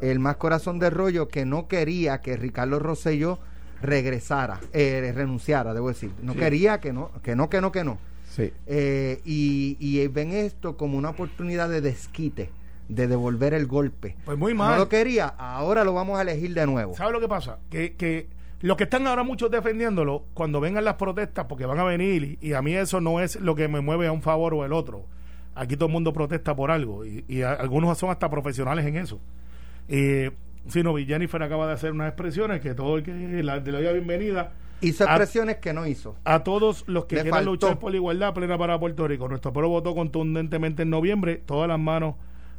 el 0.00 0.18
más 0.18 0.36
corazón 0.36 0.78
del 0.78 0.92
rollo 0.92 1.28
que 1.28 1.44
no 1.44 1.68
quería 1.68 2.20
que 2.20 2.36
Ricardo 2.36 2.78
Rosselló 2.78 3.38
regresara, 3.80 4.60
eh, 4.72 5.12
renunciara, 5.14 5.74
debo 5.74 5.88
decir. 5.88 6.10
No 6.22 6.32
sí. 6.32 6.38
quería 6.38 6.80
que 6.80 6.92
no, 6.92 7.10
que 7.22 7.36
no, 7.36 7.48
que 7.48 7.60
no, 7.60 7.72
que 7.72 7.84
no. 7.84 7.98
Sí. 8.28 8.52
Eh, 8.66 9.20
y, 9.24 9.76
y 9.80 10.06
ven 10.08 10.32
esto 10.32 10.76
como 10.76 10.98
una 10.98 11.10
oportunidad 11.10 11.68
de 11.68 11.80
desquite 11.80 12.50
de 12.88 13.06
devolver 13.06 13.54
el 13.54 13.66
golpe. 13.66 14.16
Pues 14.24 14.38
muy 14.38 14.54
mal. 14.54 14.72
No 14.72 14.78
lo 14.78 14.88
quería, 14.88 15.26
ahora 15.26 15.84
lo 15.84 15.92
vamos 15.92 16.18
a 16.18 16.22
elegir 16.22 16.54
de 16.54 16.66
nuevo. 16.66 16.96
¿Sabe 16.96 17.12
lo 17.12 17.20
que 17.20 17.28
pasa? 17.28 17.58
Que, 17.70 17.94
que 17.94 18.28
los 18.60 18.76
que 18.76 18.84
están 18.84 19.06
ahora 19.06 19.22
muchos 19.22 19.50
defendiéndolo, 19.50 20.24
cuando 20.34 20.60
vengan 20.60 20.84
las 20.84 20.94
protestas, 20.94 21.46
porque 21.48 21.66
van 21.66 21.78
a 21.78 21.84
venir, 21.84 22.38
y, 22.40 22.48
y, 22.48 22.52
a 22.54 22.62
mí 22.62 22.74
eso 22.74 23.00
no 23.00 23.20
es 23.20 23.36
lo 23.40 23.54
que 23.54 23.68
me 23.68 23.80
mueve 23.80 24.06
a 24.06 24.12
un 24.12 24.22
favor 24.22 24.54
o 24.54 24.64
el 24.64 24.72
otro. 24.72 25.04
Aquí 25.54 25.76
todo 25.76 25.86
el 25.86 25.92
mundo 25.92 26.12
protesta 26.12 26.54
por 26.54 26.70
algo, 26.70 27.04
y, 27.04 27.24
y 27.28 27.42
a, 27.42 27.52
algunos 27.52 27.96
son 27.98 28.10
hasta 28.10 28.28
profesionales 28.28 28.84
en 28.86 28.96
eso. 28.96 29.20
Eh, 29.88 30.30
sino 30.68 30.96
Jennifer 30.96 31.42
acaba 31.42 31.66
de 31.66 31.72
hacer 31.72 31.92
unas 31.92 32.08
expresiones 32.08 32.60
que 32.60 32.74
todo 32.74 32.98
el 32.98 33.02
que 33.02 33.42
la, 33.42 33.56
le 33.56 33.72
doy 33.72 33.92
bienvenida. 33.94 34.52
Hizo 34.80 35.04
expresiones 35.04 35.56
a, 35.56 35.60
que 35.60 35.72
no 35.72 35.86
hizo. 35.86 36.16
A 36.24 36.44
todos 36.44 36.84
los 36.86 37.06
que 37.06 37.16
Le 37.16 37.22
quieran 37.22 37.38
faltó. 37.38 37.50
luchar 37.50 37.78
por 37.78 37.90
la 37.90 37.96
igualdad 37.96 38.34
plena 38.34 38.56
para 38.56 38.78
Puerto 38.78 39.08
Rico. 39.08 39.28
Nuestro 39.28 39.52
pueblo 39.52 39.70
votó 39.70 39.94
contundentemente 39.94 40.82
en 40.82 40.90
noviembre, 40.90 41.42
todas 41.44 41.68
las 41.68 41.80
manos 41.80 42.14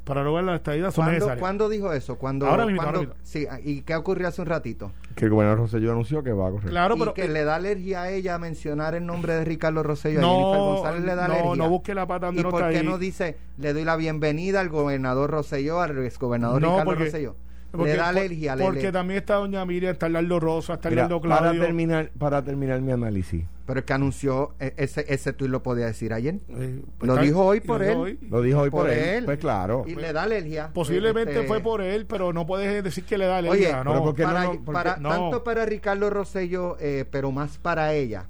para 0.09 0.23
lograr 0.23 0.43
la 0.43 0.55
estadía 0.55 0.91
son 0.91 1.03
¿Cuándo, 1.05 1.11
necesarias. 1.13 1.39
¿Cuándo 1.39 1.69
dijo 1.69 1.93
eso? 1.93 2.17
¿Cuándo, 2.17 2.47
ahora 2.47 2.65
mismo, 2.65 2.81
¿cuándo, 2.81 2.99
ahora 3.01 3.09
mismo. 3.11 3.23
Sí, 3.23 3.47
¿y 3.63 3.81
qué 3.83 3.95
ocurrió 3.95 4.27
hace 4.27 4.41
un 4.41 4.47
ratito? 4.47 4.91
Que 5.15 5.25
el 5.25 5.31
gobernador 5.31 5.59
Rosselló 5.59 5.91
anunció 5.91 6.23
que 6.23 6.33
va 6.33 6.47
a 6.47 6.51
correr. 6.51 6.69
Claro, 6.69 6.95
y 6.95 6.99
pero 6.99 7.13
que 7.13 7.25
eh, 7.25 7.29
le 7.29 7.43
da 7.43 7.55
alergia 7.55 8.01
a 8.01 8.09
ella 8.11 8.37
mencionar 8.39 8.95
el 8.95 9.05
nombre 9.05 9.33
de 9.35 9.45
Ricardo 9.45 9.83
Rosselló. 9.83 10.19
no, 10.19 10.27
a 10.31 10.33
Jennifer 10.33 10.59
González 10.59 11.03
le 11.05 11.15
da 11.15 11.27
no, 11.27 11.33
alergia. 11.35 11.55
no 11.63 11.69
busque 11.69 11.93
la 11.93 12.07
pata 12.07 12.25
donde 12.25 12.41
¿Y 12.41 12.43
no 12.43 12.49
por 12.49 12.61
está 12.61 12.71
qué 12.71 12.79
ahí? 12.79 12.85
no 12.85 12.97
dice, 12.97 13.37
le 13.57 13.73
doy 13.73 13.83
la 13.85 13.95
bienvenida 13.95 14.59
al 14.59 14.69
gobernador 14.69 15.29
Rosselló, 15.29 15.79
al 15.81 15.97
exgobernador 16.03 16.59
No, 16.61 16.69
Ricardo 16.71 16.85
porque- 16.85 17.05
Rosselló? 17.05 17.35
Porque, 17.71 17.91
le 17.91 17.97
da 17.97 18.09
alergia. 18.09 18.55
le- 18.55 18.63
porque 18.63 18.91
también 18.91 19.19
está 19.19 19.35
doña 19.35 19.63
Miriam, 19.65 19.91
está 19.93 20.09
Lardo 20.09 20.39
Rosa, 20.39 20.73
está 20.73 20.89
Mira, 20.89 21.03
Lardo 21.03 21.21
para 21.21 21.37
Claudio. 21.37 21.61
terminar, 21.61 22.11
para 22.17 22.43
terminar 22.43 22.81
mi 22.81 22.91
análisis, 22.91 23.45
Pero 23.67 23.79
es 23.81 23.85
que 23.85 23.93
anunció, 23.93 24.55
e- 24.59 24.73
ese, 24.77 25.05
ese 25.07 25.31
tuit 25.33 25.51
lo 25.51 25.61
podía 25.61 25.85
decir 25.85 26.11
ayer. 26.13 26.39
Eh, 26.49 26.81
pues 26.97 27.07
Lo 27.07 27.17
dijo 27.17 27.45
hoy 27.45 27.59
por 27.59 27.83
él. 27.83 27.95
hoy. 27.97 28.19
lo 28.29 28.41
dijo 28.41 28.61
hoy 28.61 28.69
por, 28.71 28.81
Por 28.85 28.89
él. 28.89 28.99
él. 28.99 29.25
Pues 29.25 29.37
claro. 29.37 29.83
Y 29.87 29.93
le 29.93 30.11
da 30.11 30.23
alergia. 30.23 30.71
Posiblemente 30.73 31.33
Este, 31.33 31.47
fue 31.47 31.59
por 31.59 31.81
él, 31.81 32.07
pero 32.07 32.33
no 32.33 32.47
puedes 32.47 32.83
decir 32.83 33.03
que 33.03 33.17
le 33.19 33.25
da 33.27 33.37
alergia. 33.37 33.77
pero 33.83 33.93
no. 33.93 34.03
¿por 34.03 34.15
qué 34.15 34.23
para, 34.23 34.43
no? 34.45 34.49
Porque- 34.53 34.71
para- 34.71 34.97
no. 34.97 35.09
tanto 35.09 35.43
para 35.43 35.65
Ricardo 35.67 36.09
Rosselló, 36.09 36.77
eh, 36.79 37.05
pero 37.11 37.31
más 37.31 37.59
para 37.59 37.93
ella. 37.93 38.25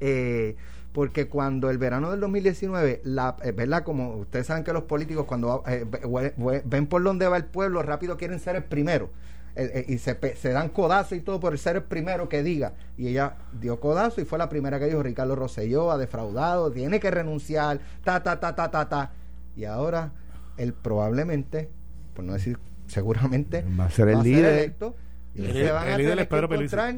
Eh, 0.00 0.56
porque 0.92 1.28
cuando 1.28 1.70
el 1.70 1.78
verano 1.78 2.10
del 2.10 2.20
2019, 2.20 3.00
la, 3.04 3.36
eh, 3.42 3.52
¿verdad? 3.52 3.84
Como 3.84 4.16
ustedes 4.16 4.46
saben 4.46 4.64
que 4.64 4.72
los 4.72 4.84
políticos 4.84 5.24
cuando 5.26 5.62
eh, 5.66 5.84
ve- 5.88 6.00
ve- 6.06 6.34
ve- 6.36 6.62
ven 6.64 6.86
por 6.86 7.02
dónde 7.02 7.28
va 7.28 7.36
el 7.36 7.44
pueblo, 7.44 7.82
rápido 7.82 8.16
quieren 8.16 8.38
ser 8.40 8.56
el 8.56 8.64
primero. 8.64 9.10
Eh, 9.56 9.84
y 9.88 9.98
se, 9.98 10.14
dan 10.52 10.68
codazo 10.68 11.14
y 11.16 11.20
todo 11.20 11.40
por 11.40 11.56
ser 11.58 11.76
el 11.76 11.82
primero 11.82 12.28
que 12.28 12.42
diga. 12.42 12.72
Y 12.96 13.08
ella 13.08 13.34
dio 13.60 13.78
codazo 13.80 14.20
y 14.20 14.24
fue 14.24 14.38
la 14.38 14.48
primera 14.48 14.78
que 14.78 14.86
dijo, 14.86 15.02
Ricardo 15.02 15.34
Rosselló 15.36 15.90
ha 15.90 15.98
defraudado, 15.98 16.70
tiene 16.70 16.98
que 17.00 17.10
renunciar, 17.10 17.80
ta, 18.04 18.22
ta, 18.22 18.38
ta, 18.40 18.54
ta, 18.54 18.70
ta, 18.70 18.88
ta. 18.88 19.12
Y 19.56 19.64
ahora 19.64 20.12
él 20.56 20.72
probablemente, 20.72 21.68
por 22.14 22.24
no 22.24 22.32
decir 22.32 22.58
seguramente, 22.86 23.64
Va 23.78 23.84
a 23.86 23.90
ser 23.90 24.08
el 24.08 24.22
líder. 24.22 24.54
electo 24.58 24.94
y 25.34 25.44
El- 25.44 25.52
se 25.52 25.70
van 25.72 25.86
el 25.88 25.94
a 25.94 25.98
líder 25.98 26.10
tener 26.12 26.22
es 26.22 26.28
Pedro 26.28 26.48
que 26.48 26.54
encontrar. 26.54 26.94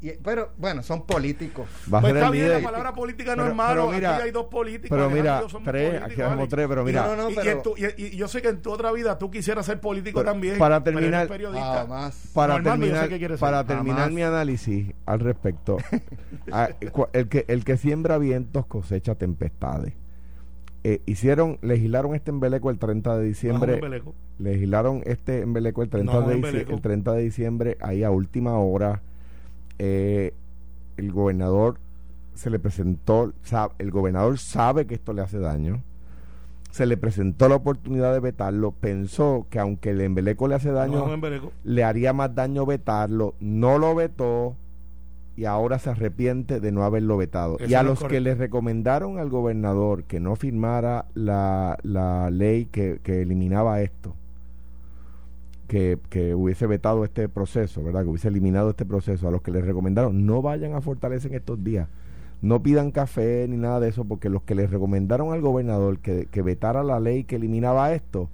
Y- 0.00 0.12
pero 0.22 0.50
bueno, 0.58 0.82
son 0.82 1.04
políticos. 1.06 1.66
Va 1.92 1.98
a 1.98 2.00
Pues 2.00 2.12
ser 2.12 2.22
está 2.22 2.30
bien, 2.30 2.48
la 2.48 2.60
palabra 2.70 2.92
política 2.94 3.36
no 3.36 3.42
Pero- 3.42 3.50
es 3.50 3.56
malo. 3.56 3.82
pero 3.86 3.92
mira, 3.96 4.14
aquí 4.16 4.22
hay 4.24 4.30
dos 4.30 4.46
políticos. 4.46 4.96
Pero 4.96 5.10
mira, 5.10 5.42
y 5.44 5.62
tres, 5.64 5.88
políticos, 5.90 6.12
aquí 6.12 6.20
Alex. 6.22 6.48
tres, 6.48 6.68
pero 6.68 6.84
mira, 6.84 7.06
no, 7.06 7.16
no, 7.16 7.28
Y- 7.30 7.32
y, 7.32 7.36
pero- 7.36 7.50
en 7.50 7.62
tu- 7.62 7.74
y- 7.76 7.94
y 8.06 8.16
yo 8.16 8.28
sé 8.28 8.42
que 8.42 8.48
en 8.48 8.62
tu 8.62 8.70
otra 8.72 8.92
vida 8.92 9.18
tú 9.18 9.30
quisieras 9.30 9.66
ser 9.66 9.80
político 9.80 10.20
Pero 10.20 10.30
también. 10.32 10.58
para 10.58 10.82
pero 10.82 10.96
terminar- 10.96 11.20
eres 11.26 11.32
periodista. 11.32 11.74
Jamás. 11.82 12.30
para 12.34 12.56
sé 12.56 12.62
terminar, 12.62 13.08
para 13.38 13.64
terminar 13.64 13.98
Jamás. 13.98 14.12
mi 14.12 14.22
análisis 14.22 14.92
al 15.06 15.20
respecto, 15.20 15.76
a- 16.52 16.70
el 17.12 17.28
que 17.28 17.44
el 17.48 17.64
que 17.64 17.76
siembra 17.76 18.18
vientos 18.18 18.66
cosecha 18.66 19.14
tempestades. 19.16 19.94
Eh, 20.82 21.02
hicieron, 21.04 21.58
legislaron 21.60 22.14
este 22.14 22.30
embeleco 22.30 22.70
el 22.70 22.78
30 22.78 23.12
de 23.18 23.22
No 23.22 23.28
diciembre, 23.28 23.80
legislaron 24.38 25.02
este 25.04 25.42
embeleco 25.42 25.82
el 25.82 25.90
30 25.90 26.10
No, 26.14 26.20
de 26.22 26.34
el 26.74 26.80
30 26.80 27.12
de 27.12 27.22
diciembre, 27.22 27.76
ahí 27.82 28.02
a 28.02 28.10
última 28.10 28.58
hora, 28.58 29.02
eh, 29.82 30.34
el 30.98 31.10
gobernador 31.10 31.78
se 32.34 32.50
le 32.50 32.58
presentó, 32.58 33.32
el 33.78 33.90
gobernador 33.90 34.36
sabe 34.38 34.86
que 34.86 34.94
esto 34.94 35.14
le 35.14 35.22
hace 35.22 35.38
daño, 35.38 35.82
se 36.70 36.84
le 36.84 36.98
presentó 36.98 37.48
la 37.48 37.56
oportunidad 37.56 38.12
de 38.12 38.20
vetarlo, 38.20 38.72
pensó 38.72 39.46
que 39.48 39.58
aunque 39.58 39.90
el 39.90 40.02
embeleco 40.02 40.48
le 40.48 40.56
hace 40.56 40.70
daño, 40.70 41.06
le 41.64 41.84
haría 41.84 42.12
más 42.12 42.34
daño 42.34 42.66
vetarlo, 42.66 43.34
no 43.40 43.78
lo 43.78 43.94
vetó 43.94 44.54
y 45.34 45.46
ahora 45.46 45.78
se 45.78 45.88
arrepiente 45.88 46.60
de 46.60 46.72
no 46.72 46.84
haberlo 46.84 47.16
vetado. 47.16 47.56
Eso 47.58 47.70
y 47.70 47.72
a 47.72 47.82
no 47.82 47.90
los 47.90 48.04
que 48.04 48.20
le 48.20 48.34
recomendaron 48.34 49.18
al 49.18 49.30
gobernador 49.30 50.04
que 50.04 50.20
no 50.20 50.36
firmara 50.36 51.06
la, 51.14 51.78
la 51.82 52.28
ley 52.28 52.66
que, 52.66 53.00
que 53.02 53.22
eliminaba 53.22 53.80
esto, 53.80 54.14
que, 55.70 56.34
hubiese 56.34 56.66
vetado 56.66 57.04
este 57.04 57.28
proceso, 57.28 57.82
¿verdad? 57.84 58.02
Que 58.02 58.08
hubiese 58.08 58.28
eliminado 58.28 58.70
este 58.70 58.84
proceso, 58.84 59.28
a 59.28 59.30
los 59.30 59.40
que 59.40 59.52
le 59.52 59.60
recomendaron 59.60 60.26
no 60.26 60.42
vayan 60.42 60.74
a 60.74 60.80
Fortaleza 60.80 61.28
en 61.28 61.34
estos 61.34 61.62
días. 61.62 61.88
No 62.42 62.62
pidan 62.62 62.90
café 62.90 63.46
ni 63.48 63.56
nada 63.56 63.78
de 63.78 63.88
eso, 63.88 64.04
porque 64.04 64.30
los 64.30 64.42
que 64.42 64.56
le 64.56 64.66
recomendaron 64.66 65.32
al 65.32 65.40
gobernador 65.40 66.00
que, 66.00 66.26
que 66.26 66.42
vetara 66.42 66.82
la 66.82 66.98
ley 66.98 67.22
que 67.22 67.36
eliminaba 67.36 67.92
esto, 67.92 68.28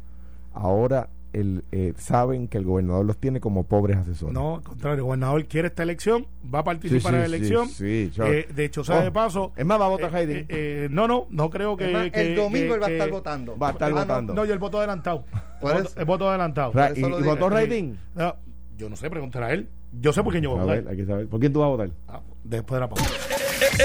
ahora 0.55 1.09
el, 1.41 1.65
eh, 1.73 1.93
saben 1.99 2.49
que 2.49 2.59
el 2.59 2.65
gobernador 2.65 3.05
los 3.05 3.19
tiene 3.19 3.41
como 3.41 3.65
pobres 3.65 3.97
asesores. 3.99 4.33
No, 4.35 4.57
al 4.57 4.63
contrario, 4.63 4.97
el 4.97 5.03
gobernador 5.03 5.45
quiere 5.47 5.69
esta 5.69 5.83
elección, 5.83 6.27
va 6.55 6.61
a 6.61 6.65
participar 6.65 7.13
sí, 7.13 7.15
en 7.15 7.21
la 7.21 7.27
elección. 7.27 7.69
sí, 7.69 8.11
yo- 8.15 8.25
Eh, 8.27 8.49
de 8.55 8.65
hecho, 8.65 8.83
sabe 8.85 9.01
Oh, 9.01 9.05
de 9.05 9.11
paso. 9.13 9.53
Es 9.57 9.65
más, 9.67 9.81
va 9.81 9.87
a 9.87 9.89
votar 9.89 10.15
eh, 10.15 10.19
Heidi. 10.19 10.33
eh, 10.35 10.47
eh, 10.49 10.89
no, 10.91 11.07
no, 11.07 11.27
no 11.31 11.51
creo 11.51 11.77
que. 11.77 11.89
Más, 11.89 12.11
que- 12.11 12.21
el 12.21 12.37
domingo 12.37 12.69
que- 12.69 12.75
él 12.75 12.83
va 12.83 12.87
a 12.87 12.91
estar 12.91 13.07
que- 13.09 13.13
votando. 13.13 13.59
Va 13.59 13.69
a 13.69 13.73
estar 13.73 13.89
Ah, 13.89 13.95
no, 13.95 14.01
votando. 14.01 14.35
No, 14.35 14.45
y 14.45 14.51
el 14.51 14.59
voto 14.59 14.79
adelantado. 14.79 15.25
Eso. 15.63 15.93
el 15.99 16.05
voto 16.05 16.29
adelantado. 16.29 16.73
¿Y, 16.95 16.99
y 17.01 17.03
votó? 17.03 17.51
No, 18.15 18.37
yo 18.77 18.89
no 18.91 18.97
sé, 18.97 19.09
pregúntale 19.11 19.47
a 19.47 19.53
él. 19.53 19.69
Yo 20.01 20.13
sé 20.13 20.23
por 20.23 20.33
quién 20.33 20.43
yo 20.45 20.51
voy 20.51 20.59
a 20.59 20.63
A 20.63 20.65
votar. 20.65 20.83
ver, 20.83 20.91
hay 20.91 20.97
que 20.99 21.07
saber. 21.07 21.29
¿Por 21.29 21.41
quién 21.41 21.53
tú 21.53 21.61
vas 21.61 21.67
a 21.67 21.71
votar? 21.71 21.91
Ah, 22.09 22.21
después 22.45 22.77
de 22.77 22.81
la 22.81 22.89
pausa. 22.89 23.11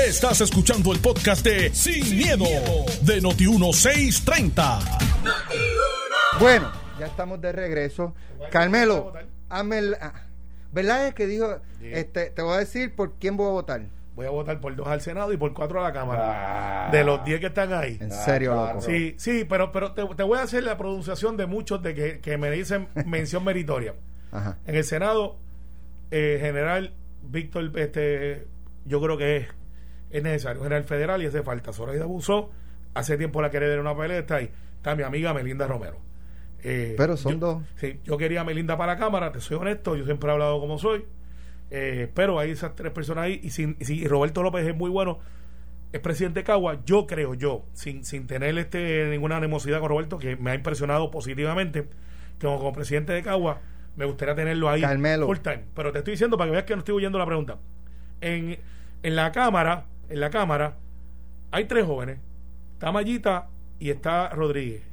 Estás 0.08 0.42
escuchando 0.42 0.92
el 0.92 1.00
podcast 1.00 1.46
de 1.46 1.74
Sin, 1.74 2.18
miedo, 2.18 2.46
de 3.04 3.22
Noti1630. 3.22 4.80
Bueno, 6.40 6.72
ya 7.02 7.08
estamos 7.08 7.42
de 7.42 7.52
regreso. 7.52 8.14
Carmelo, 8.52 9.12
hazme 9.50 9.80
el- 9.80 9.98
ah, 10.00 10.14
¿verdad 10.72 11.08
es 11.08 11.16
que 11.16 11.26
dijo, 11.26 11.58
este, 11.82 12.30
te 12.30 12.42
voy 12.44 12.54
a 12.54 12.58
decir 12.60 12.96
por 12.96 13.14
quién 13.14 13.38
voy 13.38 13.48
a 13.48 13.52
votar? 13.52 13.82
Voy 14.16 14.28
a 14.28 14.30
votar 14.30 14.60
por 14.60 14.76
dos 14.76 14.88
al 14.88 15.02
Senado 15.02 15.34
y 15.34 15.38
por 15.38 15.52
cuatro 15.54 15.80
a 15.80 15.84
la 15.84 15.94
Cámara. 15.94 16.90
de 16.92 17.04
los 17.04 17.24
diez 17.26 17.40
que 17.40 17.48
están 17.48 17.74
ahí. 17.74 17.98
En 18.00 18.12
serio, 18.12 18.54
loco. 18.54 18.82
Sí, 18.82 19.16
sí, 19.18 19.46
pero, 19.50 19.72
pero 19.72 19.94
te, 19.94 20.06
te 20.06 20.22
voy 20.24 20.38
a 20.38 20.44
hacer 20.44 20.64
la 20.64 20.78
pronunciación 20.78 21.38
de 21.38 21.48
muchos 21.48 21.82
de 21.82 21.96
que, 21.96 22.20
que 22.20 22.38
me 22.38 22.52
dicen 22.52 22.88
mención 23.08 23.44
meritoria. 23.44 23.96
Ajá. 24.32 24.58
En 24.68 24.76
el 24.76 24.84
Senado, 24.84 25.38
eh, 26.12 26.38
general 26.40 26.94
Víctor, 27.24 27.72
este, 27.80 28.46
yo 28.86 29.02
creo 29.02 29.18
que 29.18 29.38
es, 29.38 29.48
es 30.12 30.22
necesario. 30.22 30.62
General 30.62 30.84
federal 30.84 31.24
y 31.24 31.26
hace 31.26 31.42
falta. 31.42 31.72
Zoraida 31.74 32.04
Abusó, 32.04 32.52
hace 32.94 33.18
tiempo 33.18 33.42
la 33.42 33.50
quería 33.50 33.70
dar 33.70 33.80
una 33.80 33.96
pelea, 33.98 34.20
está 34.20 34.36
ahí. 34.36 34.52
Está 34.78 34.96
mi 34.96 35.04
amiga 35.04 35.34
Melinda 35.34 35.68
Romero. 35.68 35.98
Eh, 36.64 36.94
Pero 36.98 37.18
son 37.18 37.34
yo- 37.34 37.40
dos. 37.40 37.64
Sí, 37.78 38.00
yo 38.04 38.18
quería 38.18 38.42
a 38.42 38.44
Melinda 38.44 38.78
para 38.78 38.94
la 38.94 39.00
Cámara, 39.00 39.32
te 39.32 39.40
soy 39.42 39.58
honesto, 39.58 39.96
yo 39.96 40.06
siempre 40.06 40.30
he 40.30 40.34
hablado 40.34 40.60
como 40.60 40.78
soy. 40.78 41.06
Eh, 41.72 42.10
pero 42.14 42.38
hay 42.38 42.52
esas 42.52 42.76
tres 42.76 42.92
personas 42.92 43.24
ahí 43.26 43.40
y, 43.44 43.50
sin, 43.52 43.78
y, 43.80 43.86
si- 43.86 44.00
y 44.02 44.08
Roberto 44.08 44.44
López 44.44 44.68
es 44.68 44.76
muy 44.76 44.90
bueno, 44.90 45.20
es 45.94 46.00
presidente 46.02 46.42
de 46.42 46.44
Cagua, 46.44 46.80
yo 46.86 47.08
creo 47.08 47.34
yo, 47.34 47.66
sin, 47.74 48.04
sin 48.06 48.28
tener 48.28 48.58
este 48.58 49.08
ninguna 49.10 49.38
animosidad 49.38 49.80
con 49.80 49.90
Roberto, 49.90 50.18
que 50.18 50.36
me 50.36 50.52
ha 50.52 50.56
impresionado 50.56 51.10
positivamente, 51.12 51.84
que 52.40 52.46
como, 52.46 52.58
como 52.60 52.74
presidente 52.74 53.14
de 53.14 53.24
Cagua, 53.24 53.60
me 53.96 54.06
gustaría 54.06 54.36
tenerlo 54.36 54.70
ahí 54.70 54.82
Carmelo. 54.82 55.26
full 55.28 55.38
time. 55.40 55.64
Pero 55.76 55.92
te 55.92 56.00
estoy 56.00 56.12
diciendo 56.12 56.38
para 56.38 56.50
que 56.50 56.52
veas 56.54 56.64
que 56.66 56.74
no 56.76 56.80
estoy 56.80 56.96
oyendo 56.96 57.18
la 57.18 57.26
pregunta. 57.26 57.58
En, 58.22 58.58
en 59.04 59.16
la 59.16 59.32
Cámara, 59.32 59.86
en 60.10 60.20
la 60.20 60.30
Cámara, 60.30 60.76
hay 61.52 61.66
tres 61.66 61.86
jóvenes. 61.86 62.20
Está 62.74 62.92
Mayita 62.92 63.48
y 63.80 63.90
está 63.90 64.30
Rodríguez. 64.30 64.84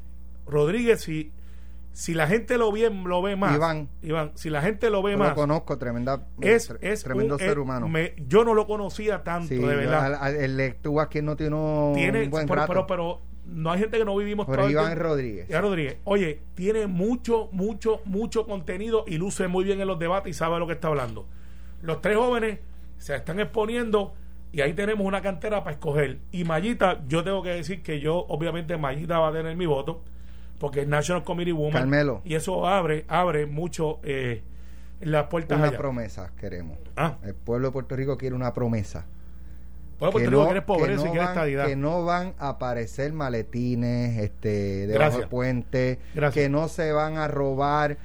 Rodríguez, 0.47 1.01
si, 1.03 1.31
si 1.93 2.15
la 2.15 2.27
gente 2.29 2.59
lo 2.59 2.71
ve, 2.71 2.91
lo 2.91 3.23
ve 3.23 3.35
más. 3.37 3.55
Iván. 3.57 3.89
Iván, 4.03 4.33
si 4.35 4.51
la 4.51 4.63
gente 4.63 4.89
lo 4.91 5.03
ve 5.03 5.13
Yo 5.13 5.19
más. 5.19 5.31
lo 5.31 5.35
conozco, 5.35 5.79
tremenda, 5.79 6.27
es, 6.41 6.73
es 6.81 7.03
tremendo 7.03 7.35
un- 7.35 7.41
ser 7.41 7.59
humano. 7.59 7.89
me- 7.89 8.15
yo 8.29 8.45
no 8.45 8.55
lo 8.55 8.67
conocía 8.67 9.25
tanto, 9.25 9.49
Sí, 9.49 9.57
de 9.57 9.61
yo- 9.63 9.67
verdad. 9.67 10.15
al- 10.15 10.37
al- 10.41 10.61
aquí 11.01 11.23
no 11.23 11.37
tiene 11.37 11.57
un 11.57 11.95
tiene, 11.95 12.29
buen 12.29 12.47
pero, 12.47 12.65
pero, 12.67 12.87
pero 12.87 13.21
no 13.47 13.73
hay 13.73 13.81
gente 13.81 13.99
que 13.99 14.05
no 14.05 14.15
vivimos 14.17 14.47
Pero 14.47 14.69
Iván 14.71 14.87
tiempo. 14.89 15.03
Rodríguez. 15.05 15.49
Iván 15.51 15.63
Rodríguez. 15.63 15.97
Oye, 16.05 16.43
tiene 16.55 16.87
mucho, 16.87 17.49
mucho, 17.53 18.01
mucho 18.05 18.47
contenido 18.47 19.05
y 19.07 19.17
luce 19.19 19.49
muy 19.49 19.65
bien 19.65 19.81
en 19.81 19.89
los 19.89 19.99
debates 19.99 20.31
y 20.31 20.35
sabe 20.35 20.59
lo 20.59 20.67
que 20.67 20.75
está 20.75 20.89
hablando. 20.89 21.27
Los 21.83 22.01
tres 22.01 22.17
jóvenes 22.17 22.61
se 22.99 23.17
están 23.17 23.41
exponiendo 23.41 24.15
y 24.53 24.61
ahí 24.61 24.73
tenemos 24.75 25.07
una 25.07 25.21
cantera 25.23 25.65
para 25.65 25.73
escoger. 25.75 26.19
Y 26.31 26.45
Mayita, 26.45 27.03
yo 27.09 27.25
tengo 27.25 27.43
que 27.43 27.51
decir 27.51 27.83
que 27.83 28.01
yo, 28.01 28.25
obviamente, 28.29 28.77
Mayita 28.77 29.19
va 29.19 29.29
a 29.29 29.33
tener 29.33 29.57
mi 29.57 29.67
voto 29.67 30.03
porque 30.59 30.83
es 30.83 30.89
National 30.89 31.25
Committee 31.25 31.53
Woman. 31.53 31.73
Carmelo. 31.73 32.21
Y 32.25 32.35
eso 32.35 32.67
abre, 32.67 33.05
abre 33.09 33.47
mucho 33.47 34.01
eh, 34.03 34.43
las 35.01 35.27
puertas 35.27 35.59
Una 35.59 35.69
allá. 35.69 35.79
promesa 35.79 36.33
queremos. 36.39 36.79
Ah, 36.97 37.17
El 37.25 37.35
pueblo 37.35 37.69
de 37.69 37.73
Puerto 37.73 37.95
Rico 37.97 38.17
quiere 38.19 38.35
una 38.35 38.53
promesa. 38.53 39.07
bueno, 40.01 40.13
pues 40.13 40.31
no, 40.31 40.45
que 40.45 40.51
eres 40.51 40.63
pobreza 40.65 41.05
no 41.07 41.15
y 41.15 41.19
van, 41.19 41.29
estadidad. 41.29 41.67
que 41.67 41.77
no 41.77 42.05
van 42.05 42.35
a 42.39 42.49
aparecer 42.51 43.13
maletines 43.13 44.19
este, 44.19 44.87
debajo 44.87 45.19
del 45.19 45.29
puente, 45.29 45.99
Gracias. 46.15 46.45
que 46.45 46.49
no 46.49 46.69
se 46.69 46.93
van 46.93 47.17
a 47.17 47.29
robar 47.29 47.97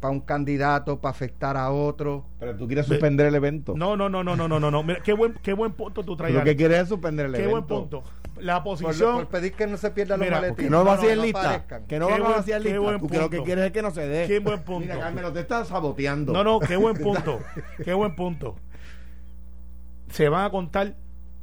para 0.00 0.12
un 0.12 0.20
candidato, 0.20 1.00
para 1.00 1.10
afectar 1.10 1.56
a 1.56 1.70
otro. 1.72 2.24
Pero 2.38 2.54
tú 2.56 2.66
quieres 2.68 2.86
suspender 2.86 3.26
el 3.26 3.34
evento. 3.34 3.74
No, 3.76 3.96
no, 3.96 4.08
no, 4.08 4.22
no, 4.22 4.36
no, 4.36 4.46
no, 4.46 4.60
no, 4.60 4.70
no. 4.70 4.82
Mira, 4.84 5.00
qué 5.02 5.12
buen, 5.12 5.34
qué 5.42 5.54
buen 5.54 5.72
punto 5.72 6.04
tú 6.04 6.16
traes. 6.16 6.32
lo 6.34 6.44
que 6.44 6.54
quieres 6.54 6.82
es 6.82 6.88
suspender 6.88 7.26
el 7.26 7.32
Qué 7.32 7.42
evento. 7.44 7.50
buen 7.50 7.64
punto. 7.66 8.04
La 8.40 8.62
Por, 8.62 8.78
posición. 8.80 9.14
por 9.16 9.28
pedir 9.28 9.52
que 9.54 9.66
no 9.66 9.76
se 9.76 9.90
pierdan 9.90 10.20
Mira, 10.20 10.32
los 10.32 10.40
maletines. 10.42 10.70
no 10.70 10.84
va 10.84 10.92
a 10.92 10.96
No, 10.96 11.02
ser 11.02 11.16
no, 11.16 11.22
lista. 11.24 11.64
que 11.88 11.98
no 11.98 12.06
Qué 12.08 12.12
van 12.12 12.22
a 12.22 12.28
vaciar 12.36 12.60
lista. 12.60 12.98
Tú 12.98 13.08
que 13.08 13.18
lo 13.18 13.30
que 13.30 13.36
punto. 13.36 13.44
quieres 13.44 13.64
es 13.66 13.72
que 13.72 13.82
no 13.82 13.90
se 13.90 14.06
dé. 14.08 14.26
Qué 14.26 14.38
buen 14.40 14.62
punto. 14.62 14.80
Mira, 14.80 14.98
Carmelo, 14.98 15.32
te 15.32 15.40
estás 15.40 15.68
saboteando. 15.68 16.32
No, 16.32 16.42
no, 16.44 16.60
qué 16.60 16.76
buen 16.76 16.96
punto. 17.02 17.40
qué 17.84 17.92
buen 17.94 18.14
punto. 18.16 18.56
Se 20.10 20.28
van 20.28 20.44
a 20.46 20.50
contar 20.50 20.94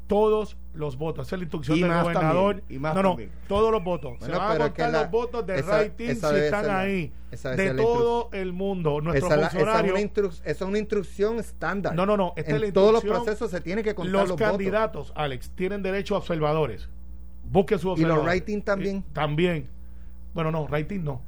todos 0.07 0.57
los 0.73 0.97
votos. 0.97 1.27
Esa 1.27 1.35
es 1.35 1.39
la 1.39 1.43
instrucción 1.43 1.77
Y 1.77 1.81
del 1.81 1.91
gobernador. 2.01 2.55
también, 2.55 2.75
y 2.77 2.79
más 2.79 2.95
no, 2.95 3.03
no, 3.03 3.09
también. 3.09 3.31
todos 3.47 3.71
los 3.71 3.83
votos. 3.83 4.17
Se 4.21 4.31
van 4.31 4.61
a 4.61 4.65
contar 4.65 4.91
la- 4.91 5.01
los 5.01 5.11
votos 5.11 5.45
de 5.45 5.59
esa- 5.59 5.77
rating 5.83 6.09
esa 6.09 6.29
si 6.29 6.35
están 6.37 6.67
la- 6.67 6.79
ahí. 6.79 7.11
De 7.31 7.73
todo 7.73 8.29
el 8.31 8.53
mundo. 8.53 9.01
Nuestros 9.01 9.31
Esa 9.31 9.35
es, 9.35 9.41
la- 9.41 9.47
esa 9.61 9.79
es 9.85 9.91
una 9.91 9.99
instru- 10.01 10.31
esa 10.31 10.49
es 10.49 10.61
una 10.61 10.79
instrucción 10.79 11.39
estándar. 11.39 11.93
No, 11.93 12.05
no, 12.05 12.15
no, 12.15 12.33
esta 12.37 12.55
en 12.55 12.63
es 12.63 12.73
todos 12.73 12.93
los 12.93 13.03
procesos 13.03 13.51
se 13.51 13.59
tiene 13.61 13.83
que 13.83 13.93
contar 13.95 14.13
los, 14.13 14.29
los, 14.29 14.37
candidatos, 14.37 15.11
Alex, 15.15 15.51
tienen 15.55 15.83
derecho 15.83 16.15
a 16.15 16.19
observadores. 16.19 16.89
Busquen 17.49 17.79
sus 17.79 17.97
¿Y 17.99 18.01
los 18.03 18.11
observadores. 18.11 18.39
rating 18.41 18.61
también? 18.61 18.97
Eh, 18.97 19.03
también. 19.13 19.69
Bueno, 20.33 20.51
no, 20.51 20.67
rating 20.67 20.99
no. 21.03 21.23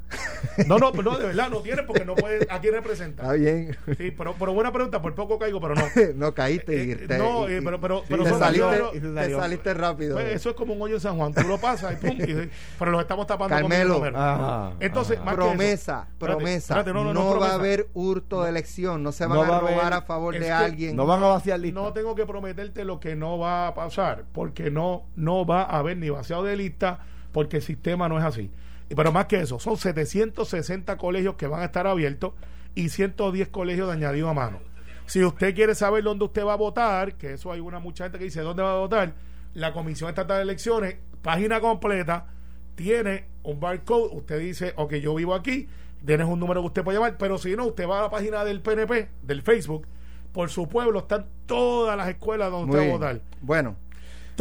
No, 0.68 0.78
no, 0.78 0.92
pero 0.92 1.04
no, 1.12 1.18
de 1.18 1.28
verdad, 1.28 1.50
no 1.50 1.62
tiene 1.62 1.84
porque 1.84 2.06
no 2.06 2.16
puede. 2.16 2.48
¿A 2.50 2.60
quién 2.60 2.74
representa? 2.76 3.24
Está 3.24 3.34
bien. 3.34 3.76
Sí, 3.98 4.12
pero, 4.12 4.36
pero 4.38 4.54
buena 4.54 4.72
pregunta, 4.72 5.02
por 5.02 5.16
poco 5.16 5.40
caigo, 5.40 5.60
pero 5.60 5.74
no. 5.76 5.82
no 6.16 6.34
caíste 6.34 6.84
y 6.86 6.92
Eh, 6.92 6.96
te, 7.08 7.18
no, 7.18 7.50
y- 7.50 7.54
eh, 7.56 7.62
pero- 7.64 7.82
pero- 7.82 8.02
te, 8.04 8.16
son- 8.16 8.40
saliste, 8.40 8.78
yo- 8.78 9.60
te 9.60 9.74
rápido. 9.74 10.14
Pues 10.16 10.36
eso 10.36 10.52
es 10.52 10.56
como 10.56 10.74
un 10.76 10.82
hoyo 10.82 10.96
en 10.96 11.02
San 11.02 11.18
Juan. 11.18 11.34
Tú 11.34 11.48
lo 11.48 11.58
pasas 11.58 11.94
y 11.94 11.96
pum. 12.06 12.18
y- 12.20 12.50
pero 12.78 12.92
lo 12.92 13.02
estamos 13.02 13.26
tapando 13.28 13.56
con 13.60 13.70
Carmelo. 13.70 13.96
número. 13.96 14.18
Ajá, 14.18 14.74
Entonces, 14.80 15.18
ajá. 15.18 15.26
más 15.26 15.36
que 15.36 15.42
eso- 15.42 15.50
promesa, 15.50 16.08
Espérate, 16.12 16.38
promesa. 16.38 16.74
espérate, 16.80 16.94
no 16.94 17.04
no, 17.04 17.14
no, 17.14 17.34
no, 17.34 17.40
va 17.40 17.50
a 17.50 17.54
haber 17.56 17.88
hurto 17.94 18.44
de 18.44 18.50
elección, 18.50 19.02
no 19.04 19.12
se 19.12 19.26
van 19.26 19.38
No 19.38 19.44
a 19.44 19.48
va 19.50 19.58
a 19.58 19.60
robar 19.62 19.80
haber- 19.80 19.94
a 19.94 20.02
favor 20.04 20.38
de 20.40 20.52
alguien. 20.52 20.96
No 20.96 21.06
van 21.08 21.24
a 21.24 21.28
vaciar 21.28 21.60
listas. 21.60 21.84
No 21.84 21.94
tengo 21.94 22.14
que 22.16 22.26
prometerte 22.26 22.86
lo 22.86 23.00
que 23.00 23.16
no 23.16 23.38
va 23.40 23.68
a 23.68 23.74
pasar, 23.74 24.26
porque 24.34 24.70
no, 24.72 25.04
no 25.16 25.46
va 25.46 25.64
a 25.64 25.80
haber 25.80 25.98
ni 25.98 26.10
vaciado 26.10 26.44
de 26.44 26.56
lista, 26.56 27.00
porque 27.32 27.58
el 27.58 27.64
sistema 27.64 28.08
no 28.10 28.18
es 28.18 28.26
así. 28.26 28.52
Y- 28.90 28.96
Pero 28.96 29.12
más 29.12 29.26
que 29.28 29.40
eso, 29.40 29.60
son 29.60 29.78
760 29.78 30.98
colegios 30.98 31.36
que 31.36 31.48
van 31.48 31.62
a 31.62 31.66
estar 31.66 31.88
abiertos 31.88 32.34
y 32.76 32.90
110 32.90 33.50
colegios 33.50 33.88
de 33.88 33.94
añadido 33.94 34.30
a 34.30 34.34
mano. 34.34 34.60
Si 35.06 35.24
usted 35.24 35.56
quiere 35.56 35.74
saber 35.76 36.04
dónde 36.04 36.26
usted 36.26 36.46
va 36.46 36.54
a 36.54 36.58
votar, 36.58 37.16
que 37.16 37.34
eso 37.34 37.52
hay 37.52 37.60
una 37.60 37.80
mucha 37.80 38.04
gente 38.06 38.18
que 38.20 38.26
dice 38.26 38.42
dónde 38.42 38.62
va 38.64 38.74
a 38.74 38.80
votar, 38.80 39.14
la 39.54 39.74
Comisión 39.74 40.10
Estatal 40.10 40.38
de 40.38 40.44
Elecciones, 40.44 40.98
página 41.24 41.60
completa, 41.60 42.28
tiene 42.76 43.26
un 43.44 43.60
barcode, 43.60 44.10
usted 44.16 44.40
dice, 44.40 44.74
ok, 44.76 44.94
yo 44.96 45.16
vivo 45.16 45.34
aquí, 45.34 45.68
tienes 46.06 46.28
un 46.28 46.40
número 46.40 46.62
que 46.62 46.68
usted 46.68 46.84
puede 46.84 46.98
llamar, 47.00 47.18
pero 47.18 47.38
si 47.38 47.56
no, 47.56 47.66
usted 47.66 47.88
va 47.88 48.00
a 48.00 48.02
la 48.04 48.10
página 48.10 48.44
del 48.46 48.62
PNP, 48.62 49.10
del 49.24 49.42
Facebook, 49.42 49.88
por 50.32 50.50
su 50.50 50.70
pueblo 50.70 51.00
están 51.00 51.26
todas 51.48 51.98
las 51.98 52.08
escuelas 52.08 52.52
donde 52.52 52.68
Muy 52.68 52.76
usted 52.78 52.90
va 52.90 52.94
a 52.94 52.98
votar. 52.98 53.22
Bueno, 53.42 53.76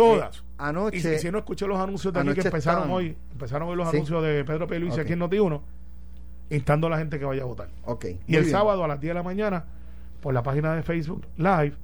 Todas. 0.02 0.44
Anoche- 0.58 0.96
Y, 0.96 1.00
si- 1.00 1.08
y 1.14 1.18
si 1.18 1.30
no 1.30 1.38
escuché 1.38 1.66
los 1.66 1.78
anuncios 1.78 2.12
de 2.12 2.20
aquí 2.20 2.32
que 2.34 2.40
empezaron 2.40 2.90
hoy, 2.90 3.16
empezaron 3.32 3.68
hoy 3.68 3.76
los 3.76 3.88
Sí. 3.90 3.96
anuncios 3.96 4.22
de 4.22 4.44
Pedro 4.44 4.66
P. 4.66 4.78
Luis 4.78 4.94
Ok. 4.94 5.00
aquí 5.00 5.12
en 5.12 5.20
Noti1, 5.20 5.60
instando 6.50 6.86
a 6.86 6.90
la 6.90 6.98
gente 6.98 7.18
que 7.18 7.24
vaya 7.24 7.42
a 7.42 7.46
votar. 7.46 7.68
ok. 7.84 8.04
Y 8.04 8.08
muy 8.08 8.18
el 8.36 8.42
bien. 8.44 8.50
sábado 8.50 8.82
a 8.84 8.88
las 8.88 9.00
10 9.00 9.10
de 9.10 9.14
la 9.14 9.22
mañana, 9.22 9.64
por 10.20 10.34
la 10.34 10.42
página 10.42 10.74
de 10.74 10.82
Facebook 10.82 11.24
Live, 11.36 11.74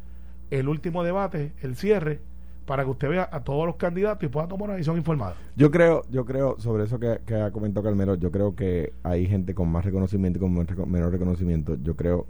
el 0.50 0.68
último 0.68 1.04
debate, 1.04 1.52
el 1.62 1.76
cierre, 1.76 2.20
para 2.66 2.82
que 2.84 2.90
usted 2.90 3.10
vea 3.10 3.28
a 3.30 3.40
todos 3.44 3.66
los 3.66 3.76
candidatos 3.76 4.24
y 4.24 4.28
pueda 4.28 4.48
tomar 4.48 4.64
una 4.64 4.72
decisión 4.74 4.96
informada. 4.96 5.34
Yo 5.54 5.70
creo, 5.70 6.02
yo 6.10 6.24
creo, 6.24 6.56
sobre 6.58 6.84
eso 6.84 6.98
que, 6.98 7.20
que 7.26 7.34
ha 7.34 7.50
comentado 7.50 7.84
Carmelo, 7.84 8.14
yo 8.14 8.30
creo 8.30 8.56
que 8.56 8.92
hay 9.02 9.26
gente 9.26 9.54
con 9.54 9.68
más 9.70 9.84
reconocimiento 9.84 10.38
y 10.38 10.40
con 10.40 10.54
men- 10.54 10.66
reco- 10.66 10.86
menor 10.86 11.12
reconocimiento. 11.12 11.76
Yo 11.82 11.94
creo 11.94 12.26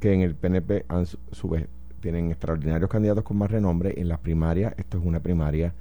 que 0.00 0.14
en 0.14 0.22
el 0.22 0.34
PNP 0.34 0.84
han 0.88 1.04
su, 1.06 1.18
su 1.32 1.48
vez 1.50 1.68
tienen 2.04 2.30
extraordinarios 2.30 2.90
candidatos 2.90 3.24
con 3.24 3.38
más 3.38 3.50
renombre. 3.50 3.94
En 3.96 4.08
las 4.08 4.18
primarias, 4.20 4.74
esto 4.76 4.98
es 4.98 5.04
una 5.04 5.20
primaria. 5.20 5.72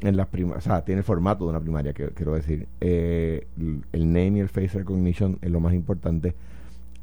En 0.00 0.16
las 0.16 0.26
prim 0.28 0.52
o 0.52 0.60
sea, 0.62 0.82
tiene 0.82 1.00
el 1.00 1.04
formato 1.04 1.44
de 1.44 1.50
una 1.50 1.60
primaria, 1.60 1.92
que, 1.92 2.08
quiero 2.10 2.32
decir. 2.34 2.66
Eh, 2.80 3.46
el 3.92 4.06
name 4.12 4.38
y 4.38 4.40
el 4.40 4.48
face 4.48 4.78
recognition 4.78 5.38
es 5.42 5.50
lo 5.50 5.60
más 5.60 5.74
importante. 5.74 6.34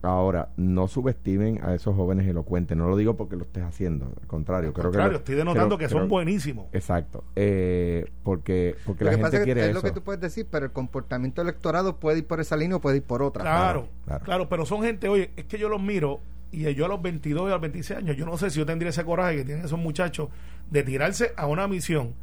Ahora, 0.02 0.50
no 0.58 0.88
subestimen 0.88 1.60
a 1.64 1.74
esos 1.74 1.96
jóvenes 1.96 2.28
elocuentes. 2.28 2.76
No 2.78 2.88
lo 2.88 2.96
digo 2.96 3.16
porque 3.16 3.36
lo 3.36 3.44
estés 3.44 3.64
haciendo. 3.64 4.06
Al 4.22 4.28
contrario, 4.28 4.70
Al 4.70 4.74
creo 4.74 4.84
contrario, 4.86 5.10
que. 5.10 5.14
lo- 5.14 5.18
estoy 5.20 5.36
denotando 5.36 5.78
creo- 5.78 5.88
que 5.88 5.92
son 5.92 5.98
creo- 6.02 6.10
buenísimos. 6.10 6.66
Exacto. 6.74 7.24
Eh, 7.36 8.06
porque 8.24 8.76
porque 8.86 9.04
Lo 9.04 9.12
la 9.12 9.18
que 9.18 9.22
pasa 9.24 9.38
gente 9.38 9.38
es 9.38 9.42
que 9.42 9.46
quiere 9.46 9.62
es 9.62 9.68
eso. 9.76 9.76
lo 9.76 9.82
que 9.82 9.92
tú 10.00 10.04
puedes 10.04 10.22
decir, 10.22 10.48
pero 10.50 10.66
el 10.66 10.72
comportamiento 10.72 11.42
del 11.42 11.50
electorado 11.50 11.98
puede 11.98 12.20
ir 12.20 12.26
por 12.28 12.40
esa 12.40 12.56
línea 12.56 12.78
o 12.78 12.82
puede 12.82 12.98
ir 12.98 13.04
por 13.04 13.22
otra. 13.24 13.42
Claro, 13.44 13.88
claro. 14.06 14.24
claro, 14.26 14.50
pero 14.50 14.66
son 14.66 14.84
gente, 14.84 15.10
oye, 15.10 15.32
es 15.38 15.46
que 15.46 15.58
yo 15.60 15.70
los 15.70 15.82
miro 15.82 16.20
y 16.52 16.74
yo 16.74 16.86
a 16.86 16.88
los 16.88 17.02
22 17.02 17.44
y 17.44 17.48
a 17.48 17.52
los 17.54 17.62
26 17.62 18.00
años, 18.00 18.16
yo 18.18 18.26
no 18.26 18.38
sé 18.38 18.50
si 18.50 18.60
yo 18.60 18.66
tendría 18.66 18.90
ese 18.90 19.04
coraje 19.04 19.38
que 19.38 19.46
tienen 19.46 19.66
esos 19.66 19.80
muchachos 19.80 20.30
de 20.70 20.84
tirarse 20.84 21.34
a 21.36 21.48
una 21.48 21.68
misión, 21.68 22.14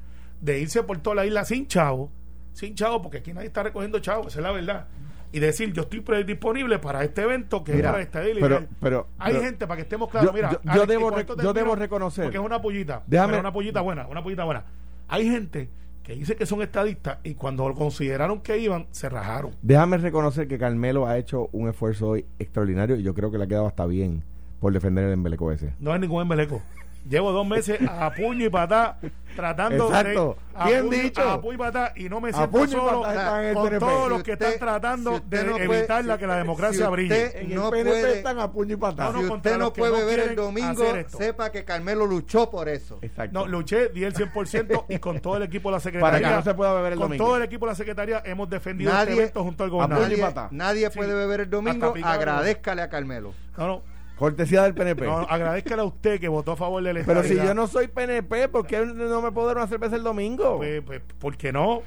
de 0.41 0.61
irse 0.61 0.83
por 0.83 0.99
toda 0.99 1.17
la 1.17 1.27
isla 1.27 1.45
sin 1.45 1.67
chavo, 1.67 2.11
sin 2.53 2.75
chavo, 2.75 3.03
porque 3.03 3.19
aquí 3.19 3.33
nadie 3.33 3.47
está 3.49 3.63
recogiendo 3.63 3.99
chavo, 3.99 4.29
esa 4.29 4.39
es 4.39 4.43
la 4.43 4.53
verdad. 4.53 4.87
Y 5.35 5.39
decir, 5.41 5.73
yo 5.73 5.83
estoy 5.83 6.03
didisponible 6.25 6.79
para 6.79 7.03
este 7.05 7.23
evento 7.23 7.65
que 7.65 7.73
Mira, 7.73 7.91
para 7.91 8.03
esta 8.03 8.29
isla. 8.29 8.41
pero- 8.41 8.67
pero- 8.81 9.09
Hay 9.19 9.33
pero- 9.33 9.45
gente, 9.45 9.67
para 9.67 9.77
que 9.77 9.83
estemos 9.83 10.11
claros, 10.11 10.31
Yo- 10.31 10.35
mira, 10.35 10.51
yo- 10.53 10.61
yo 10.63 10.71
Alex, 10.73 10.85
y 10.85 10.87
debo 10.89 11.43
yo 11.43 11.53
debo 11.55 11.75
reconocer. 11.75 12.25
Porque 12.25 12.39
es 12.39 12.45
una 12.45 12.61
pollita, 12.61 13.03
Déjame- 13.07 13.29
pero 13.29 13.41
una 13.41 13.53
pollita 13.53 13.81
buena, 13.81 14.07
una 14.09 14.23
pollita 14.23 14.45
buena. 14.45 14.65
Hay 15.09 15.29
gente 15.31 15.71
que 16.03 16.15
dice 16.15 16.37
que 16.37 16.47
son 16.47 16.63
estadistas 16.63 17.19
y 17.23 17.35
cuando 17.35 17.69
lo 17.69 17.75
consideraron 17.75 18.41
que 18.41 18.59
iban, 18.59 18.87
se 18.91 19.09
rajaron. 19.09 19.53
Déjame 19.63 19.99
reconocer 19.99 20.49
que 20.49 20.59
Carmelo 20.59 21.07
ha 21.07 21.19
hecho 21.19 21.49
un 21.53 21.69
esfuerzo 21.69 22.11
hoy 22.11 22.27
extraordinario 22.39 22.97
y 22.97 23.03
yo 23.03 23.15
creo 23.15 23.31
que 23.31 23.39
le 23.39 23.45
ha 23.45 23.47
quedado 23.47 23.67
hasta 23.67 23.87
bien 23.87 24.25
por 24.61 24.73
defender 24.73 25.05
el 25.05 25.13
embeleco 25.13 25.51
ese. 25.53 25.75
No 25.79 25.95
es 25.95 26.01
ningún 26.01 26.23
embeleco. 26.23 26.63
Llevo 27.09 27.33
dos 27.33 27.47
meses 27.47 27.79
a 27.89 28.11
puño 28.13 28.47
y 28.47 28.49
patá 28.51 28.99
tratando 29.35 29.87
Exacto. 29.87 30.37
de. 30.39 30.53
A 30.55 30.67
Bien 30.67 30.87
puño, 30.87 31.03
dicho. 31.03 31.23
A 31.29 31.41
puño 31.41 31.55
y 31.55 31.57
patá 31.57 31.93
y 31.97 32.09
no 32.09 32.21
me 32.21 32.29
A 32.29 32.33
siento 32.35 32.67
solo 32.69 33.01
patá 33.03 33.49
el 33.49 33.55
con 33.55 33.79
todos 33.79 34.09
los 34.11 34.23
que 34.23 34.33
usted- 34.33 34.47
están 34.53 34.59
tratando 34.69 35.17
si 35.17 35.23
de 35.27 35.45
no 35.45 35.53
puede- 35.53 35.79
evitar 35.79 36.03
si 36.03 36.09
la 36.09 36.19
que 36.19 36.27
la 36.27 36.37
democracia 36.37 36.85
si 36.87 36.93
brille. 36.93 37.41
En 37.41 37.51
el 37.51 37.55
no 37.57 37.71
PNP 37.71 37.89
puede- 37.91 38.17
están 38.19 38.39
a 38.39 38.53
puño 38.53 38.75
y 38.75 38.77
patada. 38.77 39.11
No, 39.13 39.23
no, 39.23 39.27
si 39.29 39.35
usted 39.35 39.59
no 39.59 39.73
puede 39.73 40.01
no 40.01 40.07
ver 40.07 40.21
el 40.21 40.37
domingo, 40.37 40.85
sepa 41.09 41.51
que 41.51 41.65
Carmelo 41.65 42.07
luchó 42.07 42.51
por 42.51 42.69
eso. 42.69 42.99
Exacto. 43.03 43.39
No, 43.41 43.47
luché, 43.47 43.89
di 43.89 44.05
el 44.05 44.15
100% 44.15 44.85
y 44.89 44.99
con 44.99 45.19
todo 45.21 45.39
el 45.39 45.45
equipo 45.45 45.71
de 45.71 45.77
la 45.77 45.81
secretaría. 45.81 46.13
Para 46.21 46.29
que 46.31 46.37
no 46.37 46.43
se 46.43 46.55
pueda 46.55 46.75
beber 46.75 46.93
el 46.93 46.99
Con 46.99 47.09
domingo. 47.09 47.25
todo 47.25 47.37
el 47.39 47.43
equipo 47.45 47.65
de 47.67 47.73
la 47.73 47.77
secretaría 47.77 48.23
hemos 48.27 48.51
defendido 48.51 48.93
Nadie- 48.93 49.11
este 49.13 49.23
evento 49.23 49.43
junto 49.45 49.65
al 49.65 49.71
puño 49.71 49.79
y 49.83 49.87
gobernador. 49.89 50.09
Nadie, 50.11 50.23
patá. 50.23 50.49
nadie 50.51 50.91
Sí. 50.91 50.97
puede 50.99 51.15
beber 51.15 51.41
el 51.41 51.51
domingo. 51.51 51.95
Agradezcale 52.05 52.83
a 52.83 52.89
Carmelo. 52.91 53.33
No, 53.57 53.67
no, 53.67 53.83
Cortesía 54.23 54.63
del 54.63 54.75
PNP. 54.75 55.05
no, 55.05 55.19
agradezcale 55.19 55.83
a 55.83 55.85
usted 55.85 56.21
que 56.21 56.29
votó 56.29 56.53
a 56.53 56.57
favor 56.57 56.81
del 56.83 57.05
Pero 57.05 57.23
si 57.25 57.35
yo 57.35 57.55
no 57.55 57.67
soy 57.67 57.89
PNP, 57.89 58.49
¿por 58.49 58.67
qué 58.67 58.87
no 58.87 59.21
me 59.21 59.33
puedo 59.33 59.49
dar 59.49 59.57
una 59.57 59.67
cerveza 59.67 59.97
el 59.97 60.05
domingo? 60.05 60.59
Pues, 60.59 60.81
pues, 60.83 61.01
¿Por 61.19 61.37
qué 61.37 61.53
no? 61.53 61.83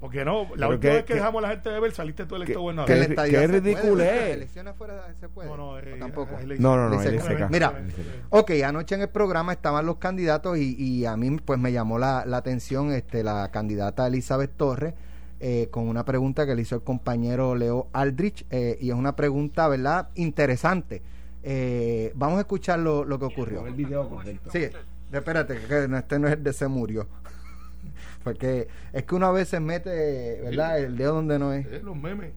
¿Por 0.00 0.10
qué 0.12 0.24
no? 0.24 0.46
La 0.56 0.68
última 0.68 0.78
que- 0.80 0.88
vez 0.88 0.98
que, 0.98 1.04
que- 1.06 1.14
dejamos 1.14 1.38
a 1.42 1.46
la 1.48 1.52
gente 1.54 1.70
de 1.70 1.80
ver, 1.80 1.92
saliste 1.92 2.24
tú 2.26 2.36
electo 2.36 2.52
que- 2.54 2.58
gobernador. 2.58 2.86
Que 2.88 2.94
Qué 2.94 2.98
la 3.00 3.06
ri- 3.06 3.10
estadidad 3.10 3.40
qué 3.40 3.46
se 3.46 3.52
puede, 3.60 3.74
ridiculez. 3.74 4.12
las 4.20 4.28
elecciones 4.30 4.70
afuera 4.74 5.14
se 5.18 5.28
puede. 5.28 5.48
No, 5.48 5.56
no, 5.56 5.68
¿O 5.70 5.78
eh, 5.78 5.96
tampoco. 5.98 6.38
eh, 6.40 6.56
No, 6.58 6.88
no, 6.88 7.00
que-. 7.00 7.46
Mira, 7.50 7.72
ok, 8.30 8.50
anoche 8.64 8.94
en 8.96 9.00
el 9.02 9.08
programa 9.08 9.52
estaban 9.52 9.86
los 9.86 9.96
candidatos 9.96 10.56
y, 10.58 10.74
y 10.76 11.04
a 11.04 11.16
mí 11.16 11.36
pues 11.44 11.58
me 11.58 11.72
llamó 11.72 11.98
la, 11.98 12.24
la 12.26 12.36
atención 12.38 12.92
este 12.92 13.22
la 13.24 13.50
candidata 13.52 14.06
Elizabeth 14.06 14.56
Torres 14.56 14.94
eh, 15.40 15.68
con 15.70 15.88
una 15.88 16.04
pregunta 16.04 16.46
que 16.46 16.54
le 16.54 16.62
hizo 16.62 16.74
el 16.76 16.82
compañero 16.82 17.54
Leo 17.56 17.88
Aldrich 17.92 18.44
eh, 18.50 18.76
y 18.80 18.90
es 18.90 18.94
una 18.96 19.14
pregunta, 19.16 19.66
¿verdad? 19.68 20.08
Interesante. 20.16 21.02
Eh, 21.42 22.12
vamos 22.14 22.38
a 22.38 22.40
escuchar 22.40 22.78
lo, 22.80 23.04
lo 23.04 23.18
que 23.18 23.24
ocurrió. 23.26 23.66
El 23.66 23.74
video 23.74 24.08
correcto. 24.08 24.50
Sí, 24.52 24.68
espérate, 25.12 25.60
que 25.66 25.88
no- 25.88 25.98
este 25.98 26.18
no 26.18 26.26
es 26.28 26.34
el 26.34 26.42
de 26.42 26.52
se 26.52 26.68
murió. 26.68 27.06
Porque 28.24 28.68
es 28.92 29.04
que 29.04 29.14
una 29.14 29.30
vez 29.30 29.48
se 29.48 29.60
mete, 29.60 30.40
¿verdad? 30.42 30.78
El 30.78 30.96
dedo 30.96 31.14
donde 31.14 31.38
no 31.38 31.52
es. 31.52 31.66
eh, 31.66 31.80
los 31.82 31.96
memes. 31.96 32.32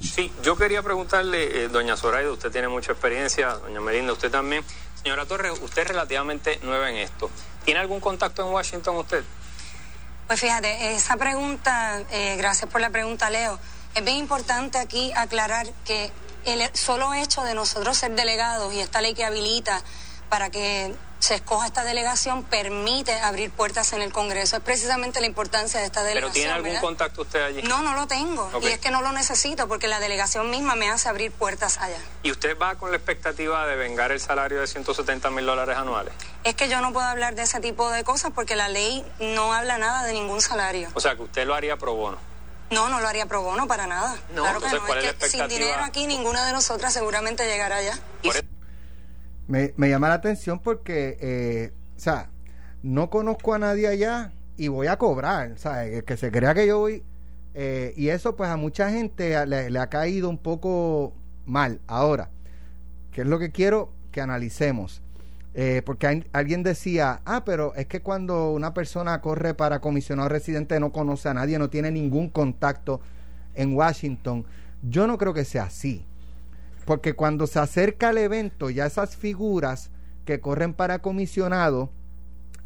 Sí, 0.00 0.30
yo 0.44 0.56
quería 0.56 0.80
preguntarle, 0.82 1.64
eh, 1.64 1.68
doña 1.68 1.96
Zoraida, 1.96 2.30
usted 2.30 2.52
tiene 2.52 2.68
mucha 2.68 2.92
experiencia, 2.92 3.54
doña 3.56 3.80
Melinda, 3.80 4.12
usted 4.12 4.30
también. 4.30 4.62
Señora 5.02 5.26
Torres, 5.26 5.58
usted 5.60 5.82
es 5.82 5.88
relativamente 5.88 6.60
nueva 6.62 6.88
en 6.90 6.96
esto. 6.98 7.28
¿Tiene 7.64 7.80
algún 7.80 7.98
contacto 7.98 8.46
en 8.46 8.52
Washington 8.54 8.96
usted? 8.96 9.24
Pues 10.28 10.40
fíjate, 10.40 10.94
esa 10.94 11.16
pregunta, 11.16 12.00
eh, 12.12 12.36
gracias 12.36 12.70
por 12.70 12.80
la 12.80 12.90
pregunta, 12.90 13.28
Leo. 13.28 13.58
Es 13.96 14.04
bien 14.04 14.18
importante 14.18 14.78
aquí 14.78 15.12
aclarar 15.16 15.66
que 15.84 16.10
el 16.44 16.68
solo 16.74 17.14
hecho 17.14 17.42
de 17.42 17.54
nosotros 17.54 17.96
ser 17.96 18.12
delegados 18.12 18.72
y 18.74 18.80
esta 18.80 19.00
ley 19.00 19.14
que 19.14 19.24
habilita 19.24 19.82
para 20.28 20.50
que 20.50 20.94
se 21.18 21.36
escoja 21.36 21.66
esta 21.66 21.84
delegación 21.84 22.42
permite 22.42 23.12
abrir 23.20 23.50
puertas 23.52 23.92
en 23.92 24.02
el 24.02 24.12
Congreso. 24.12 24.56
Es 24.56 24.62
precisamente 24.62 25.20
la 25.20 25.26
importancia 25.26 25.78
de 25.78 25.86
esta 25.86 26.00
¿Pero 26.00 26.08
delegación. 26.08 26.32
tiene 26.32 26.50
algún 26.50 26.68
¿verdad? 26.70 26.80
contacto 26.80 27.22
usted 27.22 27.42
allí? 27.44 27.62
No, 27.62 27.80
no 27.82 27.94
lo 27.94 28.08
tengo. 28.08 28.50
Y 28.60 28.66
es 28.66 28.78
que 28.80 28.90
no 28.90 29.02
lo 29.02 29.12
necesito 29.12 29.68
porque 29.68 29.86
la 29.86 30.00
delegación 30.00 30.50
misma 30.50 30.74
me 30.74 30.90
hace 30.90 31.08
abrir 31.08 31.30
puertas 31.30 31.78
allá. 31.78 31.98
¿Y 32.24 32.32
usted 32.32 32.58
va 32.58 32.74
con 32.74 32.90
la 32.90 32.96
expectativa 32.96 33.66
de 33.66 33.76
vengar 33.76 34.10
el 34.10 34.18
salario 34.18 34.60
de 34.60 34.66
170 34.66 35.30
mil 35.30 35.46
dólares 35.46 35.76
anuales? 35.76 36.12
Es 36.42 36.56
que 36.56 36.68
yo 36.68 36.80
no 36.80 36.92
puedo 36.92 37.06
hablar 37.06 37.36
de 37.36 37.42
ese 37.42 37.60
tipo 37.60 37.88
de 37.90 38.02
cosas 38.02 38.32
porque 38.34 38.56
la 38.56 38.68
ley 38.68 39.04
no 39.20 39.52
habla 39.52 39.78
nada 39.78 40.02
de 40.02 40.14
ningún 40.14 40.40
salario. 40.40 40.88
O 40.94 41.00
sea, 41.00 41.14
que 41.14 41.22
usted 41.22 41.46
lo 41.46 41.54
haría 41.54 41.76
pro 41.76 41.94
bono. 41.94 42.31
No, 42.72 42.88
no 42.88 43.00
lo 43.00 43.08
haría 43.08 43.26
pro 43.26 43.42
bono 43.42 43.66
para 43.66 43.86
nada. 43.86 44.16
No, 44.34 44.42
claro 44.42 44.60
que 44.60 44.66
entonces, 44.66 44.80
no. 44.80 44.86
¿cuál 44.86 44.98
es 44.98 45.04
es 45.04 45.12
la 45.12 45.18
que 45.18 45.28
sin 45.28 45.48
dinero 45.48 45.82
aquí 45.84 46.06
ninguna 46.06 46.46
de 46.46 46.52
nosotras 46.52 46.92
seguramente 46.92 47.46
llegará 47.46 47.76
allá. 47.76 47.98
Me, 49.48 49.72
me 49.76 49.88
llama 49.90 50.08
la 50.08 50.14
atención 50.14 50.60
porque, 50.60 51.18
eh, 51.20 51.72
o 51.96 52.00
sea, 52.00 52.30
no 52.82 53.10
conozco 53.10 53.54
a 53.54 53.58
nadie 53.58 53.88
allá 53.88 54.32
y 54.56 54.68
voy 54.68 54.86
a 54.86 54.96
cobrar, 54.98 55.52
o 55.52 55.56
sea, 55.58 55.84
el 55.84 56.04
que 56.04 56.16
se 56.16 56.30
crea 56.30 56.54
que 56.54 56.66
yo 56.66 56.78
voy. 56.78 57.04
eh, 57.54 57.92
y 57.96 58.08
eso, 58.08 58.36
pues 58.36 58.48
a 58.50 58.56
mucha 58.56 58.90
gente 58.90 59.44
le, 59.46 59.68
le 59.70 59.78
ha 59.78 59.88
caído 59.88 60.28
un 60.28 60.38
poco 60.38 61.12
mal. 61.44 61.80
Ahora, 61.86 62.30
¿qué 63.12 63.22
es 63.22 63.26
lo 63.26 63.38
que 63.38 63.50
quiero 63.52 63.92
que 64.10 64.20
analicemos? 64.20 65.01
Eh, 65.54 65.82
porque 65.84 66.06
hay- 66.06 66.24
alguien 66.32 66.62
decía, 66.62 67.20
ah, 67.26 67.44
pero 67.44 67.74
es 67.74 67.86
que 67.86 68.00
cuando 68.00 68.52
una 68.52 68.72
persona 68.72 69.20
corre 69.20 69.52
para 69.54 69.80
comisionado 69.80 70.28
residente 70.30 70.80
no 70.80 70.92
conoce 70.92 71.28
a 71.28 71.34
nadie, 71.34 71.58
no 71.58 71.68
tiene 71.68 71.90
ningún 71.90 72.30
contacto 72.30 73.00
en 73.54 73.74
Washington. 73.74 74.46
Yo 74.82 75.06
no 75.06 75.18
creo 75.18 75.34
que 75.34 75.44
sea 75.44 75.64
así. 75.64 76.06
Porque 76.86 77.12
cuando 77.14 77.46
se 77.46 77.58
acerca 77.58 78.10
el 78.10 78.18
evento, 78.18 78.70
ya 78.70 78.86
esas 78.86 79.14
figuras 79.14 79.90
que 80.24 80.40
corren 80.40 80.72
para 80.72 81.00
comisionado, 81.00 81.90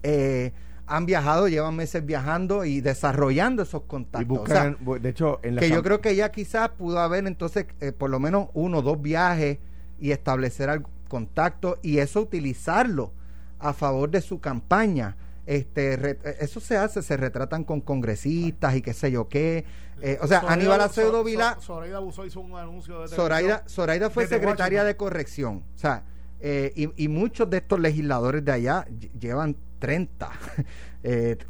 eh, 0.02 0.52
han 0.86 1.04
viajado, 1.04 1.48
llevan 1.48 1.74
meses 1.74 2.06
viajando 2.06 2.64
y 2.64 2.80
desarrollando 2.80 3.62
esos 3.64 3.82
contactos. 3.82 4.22
Y 4.22 4.24
buscan, 4.24 4.78
de 5.02 5.08
hecho, 5.08 5.40
en 5.42 5.56
la 5.56 5.60
que 5.60 5.68
yo 5.70 5.82
creo 5.82 6.00
que 6.00 6.10
ella 6.10 6.30
quizás 6.30 6.68
pudo 6.70 7.00
haber 7.00 7.26
entonces 7.26 7.66
eh, 7.80 7.90
por 7.90 8.08
lo 8.10 8.20
menos 8.20 8.48
uno 8.54 8.78
o 8.78 8.82
dos 8.82 9.02
viajes 9.02 9.58
y 9.98 10.12
establecer 10.12 10.70
algún 10.70 10.92
contacto 11.08 11.78
y 11.82 11.98
eso 11.98 12.20
utilizarlo 12.20 13.12
a 13.58 13.72
favor 13.72 14.10
de 14.10 14.20
su 14.20 14.40
campaña. 14.40 15.16
Este, 15.46 15.94
eh, 15.94 16.18
eso 16.40 16.58
se 16.58 16.76
hace, 16.76 17.02
se 17.02 17.16
retratan 17.16 17.62
con 17.64 17.80
congresistas 17.80 18.74
y 18.74 18.82
qué 18.82 18.92
sé 18.92 19.10
yo 19.12 19.28
qué. 19.28 19.64
Eh, 20.02 20.18
o 20.20 20.26
sea, 20.26 20.40
Aníbal 20.40 20.80
Acevedo 20.80 21.22
Vila. 21.22 21.56
Zoraida 21.60 22.00
hizo 22.26 22.40
un 22.40 22.56
anuncio 22.56 23.02
de 23.02 23.08
Zoraida, 23.08 23.62
Zoraida 23.68 24.10
fue 24.10 24.26
secretaria 24.26 24.84
de 24.84 24.96
corrección. 24.96 25.64
O 25.74 25.78
sea, 25.78 26.04
eh, 26.40 26.72
y, 26.74 26.90
y, 27.02 27.08
muchos 27.08 27.48
de 27.48 27.58
estos 27.58 27.80
legisladores 27.80 28.44
de 28.44 28.52
allá 28.52 28.86
llevan 29.18 29.56
30, 29.78 30.30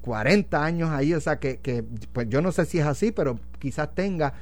40 0.01 0.65
años 0.65 0.91
ahí. 0.91 1.15
O 1.15 1.21
sea, 1.21 1.41
que, 1.41 1.59
que, 1.59 1.83
pues 2.13 2.29
yo 2.29 2.41
no 2.43 2.53
sé 2.53 2.67
si 2.67 2.79
es 2.79 2.87
así, 2.87 3.13
pero 3.13 3.41
quizás 3.59 3.95
tenga. 3.95 4.35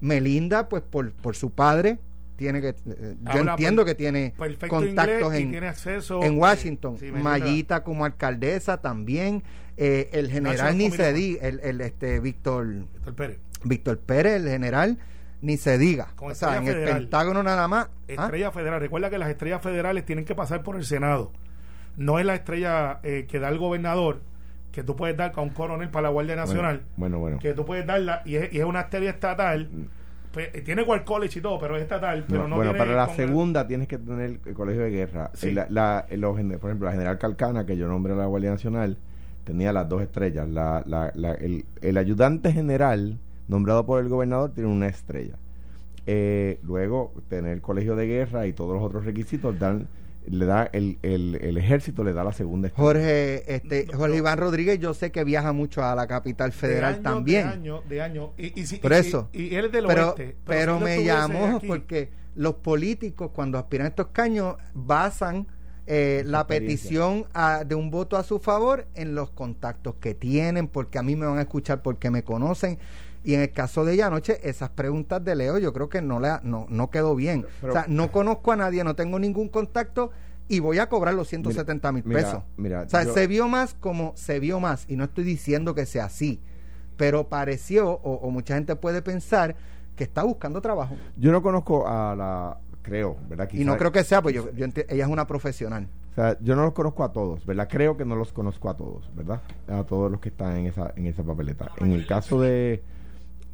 Melinda, 0.00 0.68
pues 0.68 0.82
por, 0.82 1.12
por 1.12 1.36
su 1.36 1.50
padre, 1.50 1.98
tiene 2.36 2.60
que 2.60 2.68
eh, 2.68 3.16
yo 3.34 3.40
entiendo 3.40 3.84
que 3.84 3.94
tiene 3.94 4.34
contactos 4.68 5.34
en, 5.34 5.54
en 5.54 6.38
Washington 6.38 6.98
Mayita 7.22 7.82
como 7.82 8.04
alcaldesa 8.04 8.80
también 8.80 9.42
eh, 9.76 10.10
el 10.12 10.30
general 10.30 10.76
ni 10.78 10.90
se 10.90 11.12
diga 11.12 11.46
el, 11.46 11.60
el, 11.60 11.80
este 11.80 12.20
Víctor 12.20 12.66
Víctor 12.66 13.14
Pérez. 13.14 13.38
Víctor 13.64 13.98
Pérez 13.98 14.42
el 14.42 14.48
general 14.48 14.98
ni 15.42 15.56
se 15.56 15.78
diga. 15.78 16.08
O 16.18 16.34
sea 16.34 16.56
en 16.56 16.66
el 16.66 16.84
Pentágono 16.84 17.42
nada 17.42 17.68
más 17.68 17.86
¿ah? 17.86 17.90
estrella 18.08 18.50
federal. 18.50 18.80
Recuerda 18.80 19.10
que 19.10 19.18
las 19.18 19.28
estrellas 19.28 19.62
federales 19.62 20.04
tienen 20.04 20.24
que 20.24 20.34
pasar 20.34 20.62
por 20.62 20.76
el 20.76 20.84
Senado. 20.84 21.32
No 21.96 22.18
es 22.18 22.26
la 22.26 22.34
estrella 22.34 23.00
eh, 23.02 23.26
que 23.28 23.38
da 23.38 23.48
el 23.48 23.58
gobernador 23.58 24.20
que 24.72 24.82
tú 24.82 24.94
puedes 24.94 25.16
dar 25.16 25.32
con 25.32 25.44
un 25.44 25.50
coronel 25.50 25.88
para 25.88 26.02
la 26.02 26.08
Guardia 26.10 26.36
Nacional 26.36 26.82
bueno, 26.98 27.18
bueno, 27.18 27.38
que 27.38 27.54
tú 27.54 27.64
puedes 27.64 27.86
darla 27.86 28.20
y 28.26 28.36
es, 28.36 28.52
y 28.52 28.58
es 28.58 28.64
una 28.66 28.80
estrella 28.80 29.08
estatal 29.08 29.70
mm. 29.72 29.84
Tiene 30.64 30.82
igual 30.82 31.04
college 31.04 31.38
y 31.38 31.42
todo, 31.42 31.58
pero 31.58 31.76
es 31.76 31.82
estatal. 31.82 32.24
Pero 32.28 32.48
no, 32.48 32.56
bueno, 32.56 32.76
para 32.76 32.94
la 32.94 33.08
segunda 33.08 33.66
tienes 33.66 33.88
que 33.88 33.98
tener 33.98 34.40
el 34.44 34.54
colegio 34.54 34.82
de 34.82 34.90
guerra. 34.90 35.30
La, 35.70 36.06
por 36.08 36.70
ejemplo, 36.70 36.86
la 36.86 36.92
general 36.92 37.18
Calcana, 37.18 37.66
que 37.66 37.76
yo 37.76 37.88
nombré 37.88 38.12
a 38.12 38.16
la 38.16 38.26
Guardia 38.26 38.50
Nacional, 38.50 38.96
tenía 39.44 39.72
las 39.72 39.88
dos 39.88 40.02
estrellas. 40.02 40.48
La, 40.48 41.12
el, 41.40 41.64
el, 41.80 41.96
ayudante 41.96 42.52
general, 42.52 43.18
nombrado 43.48 43.86
por 43.86 44.00
el 44.00 44.08
gobernador, 44.08 44.52
tiene 44.52 44.68
una 44.68 44.88
estrella. 44.88 45.34
Eh, 46.06 46.60
luego, 46.62 47.12
tener 47.28 47.52
el 47.52 47.60
colegio 47.60 47.96
de 47.96 48.06
guerra 48.06 48.46
y 48.46 48.52
todos 48.52 48.74
los 48.74 48.82
otros 48.82 49.04
requisitos 49.04 49.58
dan 49.58 49.88
le 50.28 50.46
da 50.46 50.68
el, 50.72 50.98
el, 51.02 51.56
ejército 51.56 52.04
le 52.04 52.12
da 52.12 52.24
la 52.24 52.32
segunda 52.32 52.70
Jorge 52.74 53.54
este 53.54 53.86
Jorge 53.92 54.16
Iván 54.16 54.38
Rodríguez 54.38 54.78
yo 54.78 54.94
sé 54.94 55.10
que 55.12 55.24
viaja 55.24 55.52
mucho 55.52 55.84
a 55.84 55.94
la 55.94 56.06
capital 56.06 56.52
federal 56.52 57.00
también 57.02 57.46
de 57.46 57.52
año 57.52 57.82
de 57.88 58.02
año. 58.02 58.32
Y, 58.36 58.60
y, 58.60 58.78
por 58.78 58.92
eso. 58.92 59.28
y, 59.32 59.54
él 59.54 59.66
es 59.66 59.72
del 59.72 59.86
pero, 59.86 60.08
oeste 60.08 60.36
pero, 60.44 60.80
me 60.80 61.04
llamó 61.04 61.60
porque 61.66 62.10
los 62.34 62.54
políticos 62.54 63.30
cuando 63.32 63.58
aspiran 63.58 63.86
a 63.86 63.88
estos 63.88 64.08
caños 64.08 64.56
basan 64.74 65.46
eh, 65.86 66.22
la 66.26 66.46
petición 66.46 67.26
de 67.64 67.74
un 67.74 67.90
voto 67.90 68.16
a 68.16 68.22
su 68.22 68.38
favor 68.38 68.88
en 68.94 69.14
los 69.14 69.30
contactos 69.30 69.94
que 70.00 70.14
tienen 70.14 70.68
porque 70.68 70.98
a 70.98 71.02
mí 71.02 71.14
me 71.14 71.26
van 71.26 71.38
a 71.38 71.42
escuchar 71.42 71.82
porque 71.82 72.10
me 72.10 72.24
conocen 72.24 72.78
y 73.26 73.34
en 73.34 73.40
el 73.40 73.50
caso 73.50 73.84
de 73.84 73.94
ella 73.94 74.06
anoche, 74.06 74.38
esas 74.48 74.70
preguntas 74.70 75.22
de 75.24 75.34
Leo 75.34 75.58
yo 75.58 75.72
creo 75.72 75.88
que 75.88 76.00
no, 76.00 76.20
le, 76.20 76.30
no, 76.44 76.66
no 76.68 76.90
quedó 76.90 77.16
bien. 77.16 77.44
o 77.60 77.72
sea, 77.72 77.84
no 77.88 78.12
conozco 78.12 78.52
a 78.52 78.56
nadie, 78.56 78.84
no 78.84 78.94
tengo 78.94 79.18
ningún 79.18 79.48
contacto 79.48 80.12
y 80.46 80.60
voy 80.60 80.78
a 80.78 80.88
cobrar 80.88 81.12
los 81.12 81.26
170 81.26 81.90
mil 81.90 82.04
pesos. 82.04 82.44
Mira, 82.56 82.82
o 82.82 82.88
sea, 82.88 83.04
se 83.04 83.26
vio 83.26 83.48
más 83.48 83.74
como 83.74 84.12
se 84.14 84.38
vio 84.38 84.60
más, 84.60 84.84
y 84.88 84.94
no 84.94 85.02
estoy 85.02 85.24
diciendo 85.24 85.74
que 85.74 85.86
sea 85.86 86.04
así, 86.04 86.40
pero 86.96 87.28
pareció, 87.28 87.94
o, 87.94 88.30
mucha 88.30 88.54
gente 88.54 88.76
puede 88.76 89.02
pensar, 89.02 89.56
que 89.96 90.04
está 90.04 90.22
buscando 90.22 90.60
trabajo. 90.60 90.94
Yo 91.16 91.32
no 91.32 91.42
conozco 91.42 91.88
a 91.88 92.14
la, 92.14 92.58
creo, 92.82 93.16
¿verdad? 93.28 93.48
y 93.50 93.64
no 93.64 93.76
creo 93.76 93.90
que 93.90 94.04
sea, 94.04 94.22
pues 94.22 94.36
yo, 94.36 94.48
ella 94.54 95.04
es 95.04 95.10
una 95.10 95.26
profesional. 95.26 95.88
O 96.12 96.14
sea, 96.14 96.38
yo 96.40 96.54
no 96.54 96.62
los 96.62 96.74
conozco 96.74 97.02
a 97.02 97.10
todos, 97.10 97.44
¿verdad? 97.44 97.66
Creo 97.68 97.96
que 97.96 98.04
no 98.04 98.14
los 98.14 98.32
conozco 98.32 98.70
a 98.70 98.76
todos, 98.76 99.10
¿verdad? 99.16 99.42
A 99.66 99.82
todos 99.82 100.12
los 100.12 100.20
que 100.20 100.28
están 100.28 100.58
en 100.58 100.66
esa, 100.66 100.92
en 100.94 101.06
esa 101.06 101.24
papeleta. 101.24 101.72
En 101.78 101.90
el 101.90 102.06
caso 102.06 102.40
de 102.40 102.84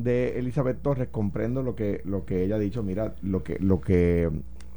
de 0.03 0.39
Elizabeth 0.39 0.83
Torres 0.83 1.09
comprendo 1.09 1.63
lo 1.63 1.75
que 1.75 2.03
lo 2.05 2.25
que 2.25 2.45
ella 2.45 2.57
ha 2.57 2.59
dicho. 2.59 2.83
Mira 2.83 3.15
lo 3.23 3.43
que 3.43 3.59
lo 3.59 3.81
que 3.81 4.31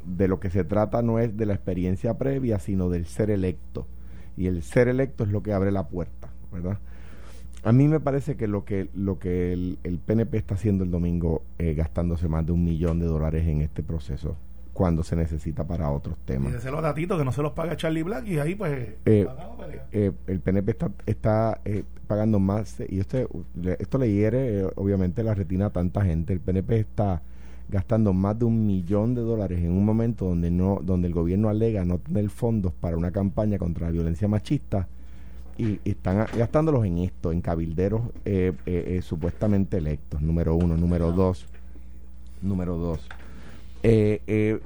de 0.04 0.28
lo 0.28 0.38
que 0.40 0.50
se 0.50 0.64
trata 0.64 1.02
no 1.02 1.18
es 1.18 1.36
de 1.36 1.46
la 1.46 1.54
experiencia 1.54 2.16
previa 2.16 2.58
sino 2.58 2.88
del 2.88 3.06
ser 3.06 3.30
electo. 3.30 3.86
Y 4.36 4.46
el 4.46 4.62
ser 4.62 4.88
electo 4.88 5.24
es 5.24 5.30
lo 5.30 5.42
que 5.42 5.52
abre 5.52 5.72
la 5.72 5.88
puerta 5.88 6.30
verdad 6.52 6.78
a 7.66 7.72
mí 7.72 7.88
me 7.88 7.98
parece 7.98 8.36
que 8.36 8.46
lo 8.46 8.64
que 8.64 8.88
lo 8.94 9.18
que 9.18 9.52
el, 9.52 10.00
PNP 10.06 10.38
está 10.38 10.54
haciendo 10.54 10.84
el 10.84 10.92
domingo 10.92 11.42
eh, 11.58 11.74
gastándose 11.74 12.28
más 12.28 12.46
de 12.46 12.52
un 12.52 12.62
millón 12.62 13.00
de 13.00 13.06
dólares 13.06 13.44
en 13.48 13.60
este 13.60 13.82
proceso 13.82 14.36
cuando 14.76 15.02
se 15.02 15.16
necesita 15.16 15.66
para 15.66 15.90
otros 15.90 16.18
temas. 16.26 16.62
Y 16.62 16.70
los 16.70 16.82
datitos 16.82 17.18
que 17.18 17.24
no 17.24 17.32
se 17.32 17.40
los 17.40 17.52
paga 17.52 17.78
Charlie 17.78 18.02
Black 18.02 18.26
y 18.28 18.38
ahí 18.38 18.54
pues... 18.54 18.90
Eh, 19.06 19.26
eh, 19.90 20.12
el 20.26 20.40
PNP 20.40 20.72
está, 20.72 20.90
está 21.06 21.60
eh, 21.64 21.82
pagando 22.06 22.38
más 22.38 22.76
y 22.86 23.00
esto, 23.00 23.26
esto 23.78 23.96
le 23.96 24.12
hiere 24.12 24.66
obviamente 24.76 25.22
la 25.22 25.34
retina 25.34 25.66
a 25.66 25.70
tanta 25.70 26.04
gente. 26.04 26.34
El 26.34 26.40
PNP 26.40 26.78
está 26.78 27.22
gastando 27.70 28.12
más 28.12 28.38
de 28.38 28.44
un 28.44 28.66
millón 28.66 29.14
de 29.14 29.22
dólares 29.22 29.60
en 29.60 29.72
un 29.72 29.84
momento 29.84 30.26
donde 30.26 30.50
no 30.50 30.78
donde 30.82 31.08
el 31.08 31.14
gobierno 31.14 31.48
alega 31.48 31.84
no 31.86 31.96
tener 31.96 32.28
fondos 32.28 32.74
para 32.74 32.98
una 32.98 33.10
campaña 33.10 33.56
contra 33.56 33.86
la 33.86 33.92
violencia 33.92 34.28
machista 34.28 34.86
y, 35.56 35.80
están 35.86 36.26
gastándolos 36.36 36.84
en 36.84 36.98
esto, 36.98 37.32
en 37.32 37.40
cabilderos 37.40 38.02
supuestamente 39.00 39.78
electos, 39.78 40.20
número 40.20 40.54
uno, 40.54 40.76
número 40.76 41.12
dos, 41.12 41.46
número 42.42 42.76
dos 42.76 43.08
eh, 43.88 44.20
eh, 44.26 44.60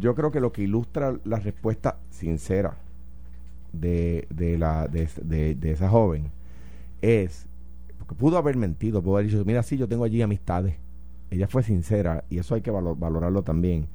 yo 0.00 0.16
creo 0.16 0.32
que 0.32 0.40
lo 0.40 0.50
que 0.50 0.62
ilustra 0.62 1.16
la 1.22 1.38
respuesta 1.38 2.00
sincera 2.10 2.76
de, 3.72 4.26
de, 4.30 4.58
la, 4.58 4.88
de, 4.88 5.54
de, 5.54 5.70
esa 5.70 5.88
joven 5.88 6.32
es, 7.00 7.46
porque 7.98 8.16
pudo 8.16 8.36
haber 8.36 8.56
mentido, 8.56 9.00
pudo 9.00 9.18
haber 9.18 9.30
dicho, 9.30 9.44
mira, 9.44 9.62
sí, 9.62 9.76
yo 9.76 9.86
tengo 9.86 10.02
allí 10.02 10.22
amistades. 10.22 10.74
Ella 11.30 11.46
fue 11.46 11.62
sincera 11.62 12.24
y 12.30 12.38
eso 12.38 12.56
hay 12.56 12.62
que 12.62 12.72
valorarlo 12.72 13.44
también. 13.44 13.86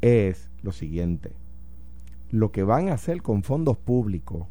Es 0.00 0.50
lo 0.64 0.72
siguiente, 0.72 1.30
lo 2.32 2.50
que 2.50 2.64
van 2.64 2.88
a 2.88 2.94
hacer 2.94 3.22
con 3.22 3.44
fondos 3.44 3.76
públicos, 3.76 4.48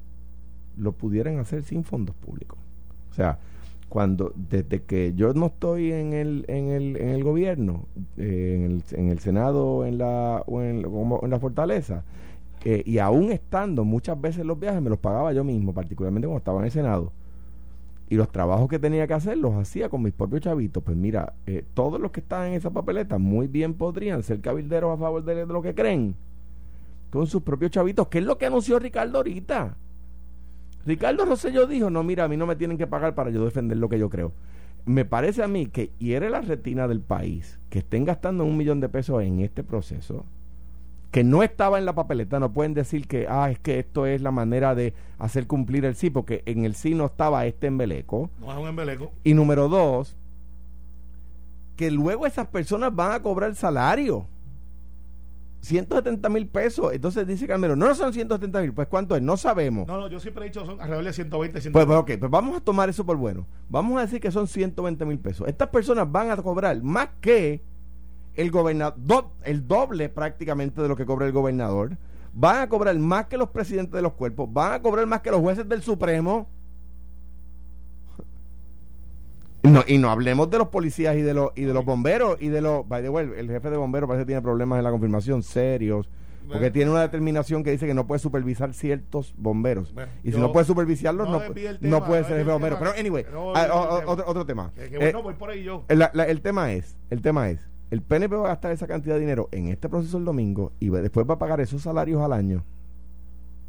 lo 0.78 0.94
pudieran 0.94 1.38
hacer 1.38 1.64
sin 1.64 1.84
fondos 1.84 2.16
públicos. 2.16 2.58
O 3.12 3.14
sea, 3.14 3.40
cuando 3.90 4.32
desde 4.36 4.84
que 4.84 5.14
yo 5.16 5.34
no 5.34 5.48
estoy 5.48 5.92
en 5.92 6.14
el 6.14 6.46
en 6.48 6.70
el, 6.70 6.96
en 6.98 7.10
el 7.10 7.24
gobierno 7.24 7.86
eh, 8.18 8.54
en, 8.56 8.64
el, 8.64 8.84
en 8.92 9.10
el 9.10 9.20
senado 9.20 9.86
en 9.86 9.98
la 9.98 10.44
o 10.46 10.62
en, 10.62 11.30
la 11.30 11.40
fortaleza 11.40 12.04
eh, 12.64 12.84
y 12.86 13.00
aún 13.00 13.32
estando 13.32 13.84
muchas 13.84 14.20
veces 14.22 14.46
los 14.46 14.60
viajes 14.60 14.82
me 14.82 14.90
los 14.90 15.00
pagaba 15.00 15.34
yo 15.34 15.44
mismo 15.44 15.74
particularmente 15.74 16.28
cuando 16.28 16.38
estaba 16.38 16.60
en 16.60 16.66
el 16.66 16.72
senado 16.72 17.12
y 18.10 18.16
los 18.16 18.32
trabajos 18.32 18.70
que 18.70 18.80
tenía 18.80 19.08
que 19.08 19.14
hacer 19.14 19.38
los 19.38 19.56
hacía 19.56 19.90
con 19.90 20.04
mis 20.04 20.14
propios 20.14 20.42
chavitos 20.42 20.84
pues 20.84 20.96
mira 20.96 21.34
eh, 21.48 21.66
todos 21.74 22.00
los 22.00 22.12
que 22.12 22.20
están 22.20 22.50
en 22.50 22.54
esa 22.54 22.70
papeleta 22.70 23.18
muy 23.18 23.48
bien 23.48 23.74
podrían 23.74 24.22
ser 24.22 24.40
cabilderos 24.40 24.94
a 24.94 24.98
favor 24.98 25.24
de, 25.24 25.34
de 25.34 25.46
lo 25.48 25.64
que 25.64 25.74
creen 25.74 26.16
con 27.10 27.26
sus 27.26 27.42
propios 27.42 27.72
chavitos 27.72 28.08
que 28.08 28.20
es 28.20 28.24
lo 28.24 28.38
que 28.38 28.46
anunció 28.46 28.78
Ricardo 28.78 29.18
ahorita 29.18 29.76
Ricardo 30.90 31.24
Rosselló 31.24 31.68
dijo, 31.68 31.92
no, 31.92 32.02
mira, 32.02 32.24
a 32.24 32.28
mí 32.28 32.36
no 32.36 32.48
me 32.48 32.56
tienen 32.56 32.76
que 32.76 32.88
pagar 32.88 33.14
para 33.14 33.30
yo 33.30 33.46
defender 33.46 33.78
lo 33.78 33.90
que 33.90 34.00
yo 34.00 34.10
creo. 34.10 34.32
Me 34.86 35.06
parece 35.06 35.44
a 35.44 35.48
mí 35.48 35.68
que 35.68 35.92
hiere 36.00 36.32
la 36.32 36.42
retina 36.42 36.88
del 36.88 37.00
país 37.00 37.60
que 37.70 37.80
estén 37.80 38.06
gastando 38.06 38.44
un 38.44 38.58
millón 38.58 38.80
de 38.80 38.90
pesos 38.90 39.22
en 39.22 39.40
este 39.40 39.64
proceso, 39.64 40.26
que 41.12 41.24
no 41.24 41.44
estaba 41.44 41.78
en 41.78 41.86
la 41.86 41.94
papeleta, 41.94 42.40
no 42.40 42.54
pueden 42.54 42.74
decir 42.74 43.08
que, 43.08 43.28
ah, 43.30 43.52
es 43.52 43.60
que 43.60 43.78
esto 43.78 44.08
es 44.08 44.24
la 44.24 44.32
manera 44.32 44.74
de 44.74 44.96
hacer 45.20 45.46
cumplir 45.46 45.86
el 45.86 45.94
sí, 45.94 46.10
porque 46.10 46.42
en 46.48 46.66
el 46.66 46.74
sí 46.74 46.96
no 46.96 47.06
estaba 47.06 47.46
este 47.46 47.68
embeleco. 47.68 48.32
No 48.40 48.52
es 48.52 48.58
un 48.58 48.68
embeleco. 48.68 49.12
Y 49.24 49.36
número 49.36 49.70
dos, 49.70 50.18
que 51.76 51.92
luego 51.92 52.26
esas 52.26 52.48
personas 52.48 52.96
van 52.96 53.12
a 53.12 53.22
cobrar 53.22 53.54
salario. 53.54 54.26
170 55.62 56.30
mil 56.30 56.48
pesos. 56.48 56.94
Entonces 56.94 57.28
dice 57.28 57.48
Carmelo, 57.48 57.76
no, 57.76 57.88
no 57.88 57.96
son 57.96 58.14
170 58.14 58.62
mil. 58.62 58.74
Pues 58.74 58.88
¿cuánto 58.88 59.16
es? 59.16 59.22
No 59.22 59.38
sabemos. 59.38 59.88
No, 59.88 60.00
no, 60.00 60.08
yo 60.08 60.20
siempre 60.20 60.46
he 60.46 60.48
dicho 60.50 60.66
son 60.66 60.80
alrededor 60.80 61.06
de 61.06 61.14
120, 61.14 61.62
120. 61.62 61.72
Pues, 61.72 61.86
pues, 61.86 62.16
ok, 62.16 62.20
pues 62.20 62.32
vamos 62.32 62.58
a 62.58 62.62
tomar 62.62 62.90
eso 62.90 63.06
por 63.06 63.18
bueno. 63.18 63.46
Vamos 63.70 63.98
a 63.98 64.02
decir 64.02 64.20
que 64.20 64.32
son 64.32 64.48
120 64.48 65.06
mil 65.06 65.20
pesos. 65.20 65.48
Estas 65.48 65.70
personas 65.70 66.12
van 66.12 66.32
a 66.32 66.38
cobrar 66.38 66.82
más 66.82 67.10
que 67.22 67.62
el 68.36 68.52
gobernador, 68.52 69.30
el 69.44 69.68
doble 69.68 70.10
prácticamente 70.10 70.82
de 70.82 70.88
lo 70.88 70.96
que 70.96 71.06
cobra 71.06 71.26
el 71.26 71.34
gobernador. 71.34 71.98
Van 72.34 72.62
a 72.62 72.70
cobrar 72.70 72.98
más 72.98 73.26
que 73.26 73.38
los 73.38 73.50
presidentes 73.50 73.94
de 73.94 74.02
los 74.02 74.14
cuerpos. 74.14 74.52
Van 74.52 74.74
a 74.74 74.82
cobrar 74.82 75.06
más 75.08 75.22
que 75.22 75.32
los 75.32 75.42
jueces 75.42 75.68
del 75.68 75.82
Supremo 75.82 76.48
no, 79.70 79.84
y 79.88 79.98
no 79.98 80.10
hablemos 80.10 80.50
de 80.50 80.58
los 80.58 80.68
policías 80.70 81.16
y 81.16 81.22
de 81.22 81.34
los 81.34 81.52
y 81.56 81.64
de 81.64 81.74
los 81.74 81.86
bomberos 81.86 82.38
y 82.42 82.50
de 82.50 82.62
los 82.62 82.88
by 82.88 83.02
the 83.02 83.10
way, 83.10 83.30
el 83.38 83.48
jefe 83.50 83.70
de 83.70 83.78
bomberos 83.78 84.08
parece 84.08 84.24
que 84.24 84.28
tiene 84.28 84.42
problemas 84.42 84.78
en 84.80 84.84
la 84.84 84.92
confirmación 84.92 85.44
serios 85.44 86.10
Porque 86.48 86.72
tiene 86.72 86.90
una 86.90 87.02
determinación 87.02 87.64
que 87.64 87.70
dice 87.72 87.86
que 87.86 87.94
no 87.94 88.08
puede 88.08 88.18
supervisar 88.20 88.74
ciertos 88.74 89.36
bomberos. 89.38 89.94
Bueno, 89.94 90.12
y 90.24 90.32
si 90.32 90.40
no 90.40 90.52
puede 90.52 90.66
supervisarlos, 90.66 91.28
no 91.28 91.34
no, 91.40 91.46
puede 92.06 92.22
no 92.22 92.28
ser 92.28 92.40
el 92.40 92.46
bombero. 92.46 92.78
tema. 92.78 92.92
Pero, 92.92 93.00
anyway, 93.00 93.24
ah, 93.56 94.02
otro, 94.08 94.26
otro 94.28 94.46
tema. 94.48 94.72
Que, 94.74 94.90
que 94.90 94.96
Eh, 94.96 95.00
bueno, 95.00 95.22
voy 95.22 95.36
por 95.36 95.52
ahí 95.52 95.64
yo. 95.64 95.86
la- 95.90 96.10
la- 96.14 96.24
el 96.26 96.42
tema 96.42 96.74
es, 96.74 96.98
el 97.12 97.22
tema 97.22 97.50
es, 97.52 97.60
el 97.92 98.02
PNP 98.02 98.36
va 98.36 98.46
a 98.46 98.50
gastar 98.50 98.72
esa 98.72 98.88
cantidad 98.88 99.14
de 99.16 99.22
dinero 99.22 99.48
en 99.52 99.68
este 99.68 99.90
proceso 99.90 100.18
el 100.18 100.26
domingo 100.26 100.72
y 100.80 100.90
después 100.90 101.28
va 101.30 101.36
a 101.36 101.40
pagar 101.40 101.60
esos 101.62 101.84
salarios 101.84 102.20
al 102.22 102.34
año. 102.34 102.64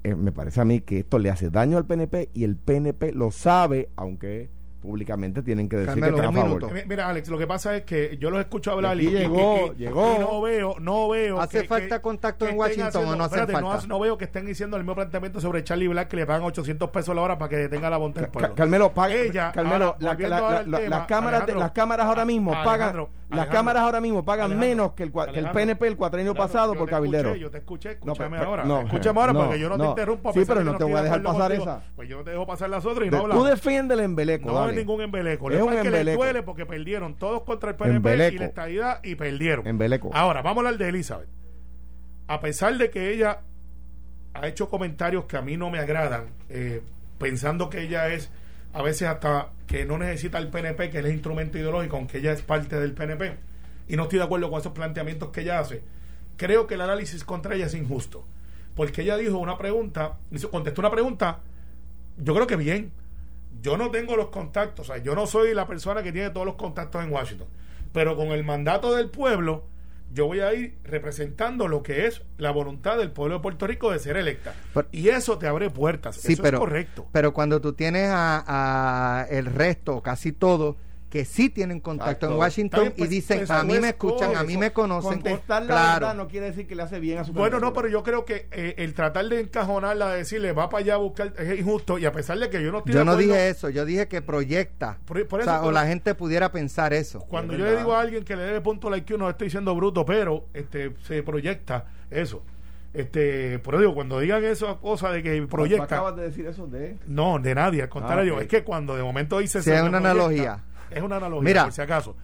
Eh, 0.03 0.15
me 0.15 0.33
parece 0.33 0.63
a 0.63 0.65
mí 0.65 0.81
que 0.81 1.01
esto 1.01 1.19
le 1.19 1.29
hace 1.29 1.51
daño 1.51 1.77
al 1.77 1.85
PNP 1.85 2.31
y 2.33 2.45
el 2.45 2.57
PNP 2.57 3.13
lo 3.13 3.31
sabe, 3.31 3.91
aunque 3.97 4.49
públicamente 4.81 5.43
tienen 5.43 5.69
que 5.69 5.77
decir 5.77 6.01
Carmelo, 6.01 6.17
que 6.17 6.23
están 6.23 6.37
a 6.37 6.43
favor. 6.43 6.87
Mira, 6.87 7.09
Alex, 7.09 7.29
lo 7.29 7.39
que 7.39 7.47
pasa 7.47 7.77
es 7.77 7.85
que 7.85 8.17
yo 8.19 8.31
los 8.31 8.41
escucho 8.41 8.73
hablar 8.73 8.99
y, 9.01 9.07
y- 9.07 9.11
llegó, 9.11 9.73
y- 9.75 9.77
llegó. 9.79 10.15
y 10.17 10.19
no 10.21 10.41
veo, 10.41 10.75
no 10.81 11.09
veo. 11.09 11.41
¿Hace 11.41 11.65
falta 11.65 12.01
contacto 12.03 12.45
en 12.47 12.51
estén 12.51 12.61
Washington 12.61 13.05
o 13.05 13.17
no 13.17 13.25
hace 13.25 13.35
espérate, 13.37 13.53
falta? 13.53 13.75
hace- 13.75 13.89
No, 13.89 14.01
veo 14.01 14.17
que 14.17 14.25
estén 14.25 14.47
diciendo 14.47 14.77
el 14.77 14.83
mismo 14.83 14.95
planteamiento 14.95 15.41
sobre 15.41 15.63
Charlie 15.65 15.89
Black 15.89 16.09
que 16.09 16.17
le 16.17 16.27
pagan 16.27 16.43
800 16.45 16.91
pesos 16.91 17.15
la 17.15 17.23
hora 17.23 17.39
para 17.39 17.49
que 17.51 17.57
detenga 17.57 17.91
la 17.91 17.99
bonta 17.99 18.21
del 18.23 18.31
pueblo. 18.31 18.55
Carmelo, 18.55 18.93
paga- 18.95 19.15
Ella, 19.15 19.53
Carmelo, 19.53 19.85
ahora, 19.85 19.97
la- 20.01 20.29
la- 20.29 20.63
la- 20.67 20.79
tema, 20.79 20.97
las 20.97 21.07
cámaras, 21.07 21.47
de- 21.47 21.55
las 21.55 21.71
cámaras 21.73 22.07
ahora 22.07 22.25
mismo 22.25 22.53
pagan, 22.53 23.07
las 23.31 23.39
Alejandro, 23.41 23.59
cámaras 23.59 23.83
ahora 23.85 24.01
mismo 24.01 24.25
pagan 24.25 24.47
Alejandro, 24.53 24.69
menos 24.69 24.93
que 24.93 25.03
el, 25.05 25.13
que 25.33 25.39
el 25.39 25.51
PNP 25.51 25.87
el 25.87 25.97
cuatrenio 25.97 26.33
Alejandro, 26.33 26.53
pasado 26.53 26.75
por 26.75 26.89
cabildero. 26.91 27.35
yo 27.37 27.51
te 27.51 27.59
escuché, 27.59 27.93
escúchame 27.93 28.39
ahora. 28.39 28.65
no, 28.65 28.81
escúchame 28.83 29.21
ahora 29.21 29.33
no, 29.33 29.41
porque 29.45 29.59
yo 29.61 29.69
no, 29.69 29.79
te 29.79 29.85
interrumpo. 29.87 30.33
Sí, 30.33 30.43
pero 30.47 30.65
no 30.65 30.77
te 30.77 30.85
voy 30.85 30.95
a 30.95 31.03
dejar 31.03 31.23
pasar 31.23 31.43
contigo. 31.53 31.63
esa. 31.63 31.83
Pues 31.97 32.09
yo 32.09 32.19
no 32.19 32.25
te 32.25 32.31
dejo 32.33 32.47
pasar 32.47 32.71
las 32.71 32.85
otras 32.85 33.07
y 33.07 33.11
De- 33.11 33.17
no 33.17 33.19
tú 33.19 33.23
hablamos. 33.25 33.49
defiendes 33.51 33.99
el 33.99 34.05
embeleco, 34.05 34.49
No 34.49 34.55
dale. 34.55 34.73
es 34.73 34.79
ningún 34.79 35.01
embeleco. 35.01 35.51
Es 35.51 35.63
un 35.63 35.69
que 35.69 35.75
les 35.77 35.85
embeleco. 35.87 36.23
duele 36.25 36.43
porque 36.43 36.67
perdieron 36.67 37.15
todos 37.15 37.43
contra 37.43 37.71
el 37.71 37.77
PNP 37.77 37.93
y 37.93 37.97
Embeleco. 38.13 38.39
la 38.41 38.45
estadidad 38.47 39.01
y 39.05 39.15
perdieron. 39.15 39.67
Embeleco. 39.67 40.11
Ahora, 40.13 40.43
vamos 40.43 40.65
a 40.65 40.69
hablar 40.69 40.79
de 40.79 40.89
Elizabeth. 40.89 41.29
A 42.27 42.41
pesar 42.41 42.77
de 42.79 42.91
que 42.91 43.13
ella 43.13 43.41
ha 44.35 44.47
hecho 44.47 44.69
comentarios 44.69 45.25
que 45.25 45.37
a 45.37 45.43
mí 45.43 45.57
no 45.57 45.71
me 45.71 45.79
agradan, 45.79 46.27
eh, 46.49 46.83
pensando 47.19 47.69
que 47.71 47.83
ella 47.83 48.09
es 48.09 48.31
a 48.73 48.83
veces 48.83 49.09
hasta 49.09 49.49
que 49.71 49.85
no 49.85 49.99
necesita 49.99 50.39
el 50.39 50.49
PNP, 50.49 50.91
que 50.91 50.99
es 50.99 51.05
el 51.05 51.13
instrumento 51.13 51.57
ideológico, 51.57 51.97
aunque 51.97 52.19
ella 52.19 52.33
es 52.33 52.43
parte 52.43 52.81
del 52.81 52.93
PNP, 52.93 53.37
y 53.87 53.95
no 53.95 54.03
estoy 54.03 54.19
de 54.19 54.25
acuerdo 54.25 54.51
con 54.51 54.59
esos 54.59 54.73
planteamientos 54.73 55.31
que 55.31 55.43
ella 55.43 55.61
hace, 55.61 55.85
creo 56.37 56.67
que 56.67 56.75
el 56.75 56.81
análisis 56.81 57.23
contra 57.23 57.55
ella 57.55 57.67
es 57.67 57.75
injusto. 57.75 58.27
Porque 58.75 59.03
ella 59.03 59.17
dijo 59.17 59.39
una 59.39 59.57
pregunta, 59.57 60.19
contestó 60.51 60.81
una 60.81 60.91
pregunta, 60.91 61.39
yo 62.19 62.35
creo 62.35 62.49
que 62.49 62.57
bien. 62.57 62.91
Yo 63.63 63.77
no 63.77 63.93
tengo 63.93 64.17
los 64.17 64.31
contactos, 64.31 64.91
o 64.91 64.93
sea, 64.93 65.03
yo 65.05 65.15
no 65.15 65.29
soy 65.29 65.55
la 65.55 65.69
persona 65.69 66.03
que 66.03 66.11
tiene 66.11 66.31
todos 66.31 66.47
los 66.47 66.57
contactos 66.57 67.05
en 67.05 67.13
Washington, 67.13 67.47
pero 67.93 68.17
con 68.17 68.29
el 68.29 68.43
mandato 68.43 68.97
del 68.97 69.09
pueblo, 69.09 69.67
yo 70.13 70.27
voy 70.27 70.41
a 70.41 70.53
ir 70.55 70.77
representando 70.85 71.69
lo 71.69 71.83
que 71.83 72.07
es 72.07 72.23
la 72.39 72.51
voluntad 72.51 72.99
del 72.99 73.11
pueblo 73.13 73.37
de 73.37 73.43
Puerto 73.43 73.67
Rico 73.67 73.91
de 73.93 73.99
ser 73.99 74.17
electa. 74.17 74.55
Pero- 74.75 74.89
y 74.93 75.09
eso 75.09 75.39
te 75.39 75.47
abre 75.47 75.71
puertas, 75.71 76.17
Sí, 76.17 76.33
eso 76.33 76.43
pero, 76.43 76.57
es 76.59 76.61
correcto. 76.61 77.07
pero 77.13 77.33
cuando 77.33 77.61
tú 77.61 77.73
tienes 77.75 78.09
a, 78.11 78.45
a 79.23 79.25
el 79.31 79.47
resto, 79.47 80.03
casi 80.03 80.33
todo, 80.33 80.77
que 81.11 81.25
sí 81.25 81.51
tienen 81.51 81.81
contacto 81.81 82.11
Exacto. 82.13 82.33
en 82.35 82.39
Washington 82.39 82.87
y 82.87 82.91
pues, 82.99 83.11
dicen, 83.11 83.39
pues, 83.39 83.51
a 83.51 83.65
mí 83.65 83.81
me 83.81 83.89
escuchan, 83.89 84.37
a 84.37 84.45
mí 84.45 84.57
me 84.57 84.73
conocen. 84.73 85.15
Contestar 85.15 85.63
la 85.63 85.67
claro. 85.69 85.93
verdad 86.07 86.15
no 86.15 86.29
quiere 86.29 86.47
decir 86.47 86.69
que 86.69 86.77
le 86.77 86.83
hace 86.85 87.01
bien 87.01 87.19
a 87.19 87.25
su 87.25 87.33
Bueno, 87.33 87.59
no, 87.59 87.73
pero 87.73 87.89
yo 87.89 88.05
creo 88.05 88.25
que 88.25 88.47
eh, 88.53 88.77
el 88.79 88.95
tratar 88.95 89.27
de 89.29 89.41
encajonarla, 89.41 90.11
de 90.11 90.19
decirle 90.19 90.53
va 90.53 90.69
para 90.71 90.83
allá 90.85 90.95
a 90.95 90.99
buscar, 90.99 91.35
es 91.37 91.59
injusto, 91.59 91.99
y 91.99 92.07
a 92.07 92.13
pesar 92.13 92.39
de 92.39 92.49
que 92.49 92.63
yo 92.63 92.71
no 92.71 92.79
estoy 92.79 92.95
Yo 92.95 93.05
no 93.05 93.13
acuerdo- 93.13 93.33
dije 93.35 93.49
eso, 93.49 93.69
yo 93.71 93.85
dije 93.85 94.07
que 94.07 94.23
proyecta. 94.23 94.99
Por- 95.05 95.27
por 95.27 95.41
o, 95.41 95.43
eso, 95.43 95.51
sea, 95.51 95.63
o 95.65 95.73
la 95.73 95.85
gente 95.87 96.15
pudiera 96.15 96.53
pensar 96.53 96.93
eso. 96.93 97.19
Cuando 97.29 97.55
Es 97.55 97.59
yo 97.59 97.65
le 97.65 97.77
digo 97.77 97.93
a 97.95 98.01
alguien 98.01 98.25
que 98.25 98.37
le 98.37 98.45
debe 98.45 98.61
punto 98.61 98.87
al 98.87 98.97
IQ, 98.99 99.19
no 99.19 99.29
estoy 99.29 99.47
diciendo 99.49 99.75
bruto, 99.75 100.05
pero 100.05 100.47
este 100.55 100.95
se 101.03 101.25
proyecta 101.25 101.87
eso. 102.09 102.45
Este, 102.93 103.61
por 103.61 103.75
eso 103.75 103.83
digo, 103.83 103.95
cuando 103.95 104.19
digan 104.19 104.43
esas 104.45 104.75
cosas 104.79 105.13
de 105.13 105.23
que 105.23 105.41
proyecta, 105.43 105.85
acabas 105.85 106.17
de 106.17 106.23
decir 106.23 106.45
eso 106.47 106.67
de... 106.67 106.97
no, 107.07 107.39
de 107.39 107.55
nadie, 107.55 107.83
al 107.83 107.89
contrario, 107.89 108.33
Ah, 108.35 108.37
ok. 108.39 108.43
es 108.43 108.49
que 108.49 108.65
cuando 108.65 108.97
de 108.97 109.03
momento 109.05 109.39
dice 109.39 109.61
es 109.61 109.67
me 109.69 109.75
una 109.83 110.01
proyecta, 110.01 110.11
analogía. 110.11 110.65
Es 110.91 111.03
una 111.03 111.17
analogía, 111.17 111.45
Mira. 111.45 111.65
por 111.65 111.73
si 111.73 111.81
acaso. 111.81 112.17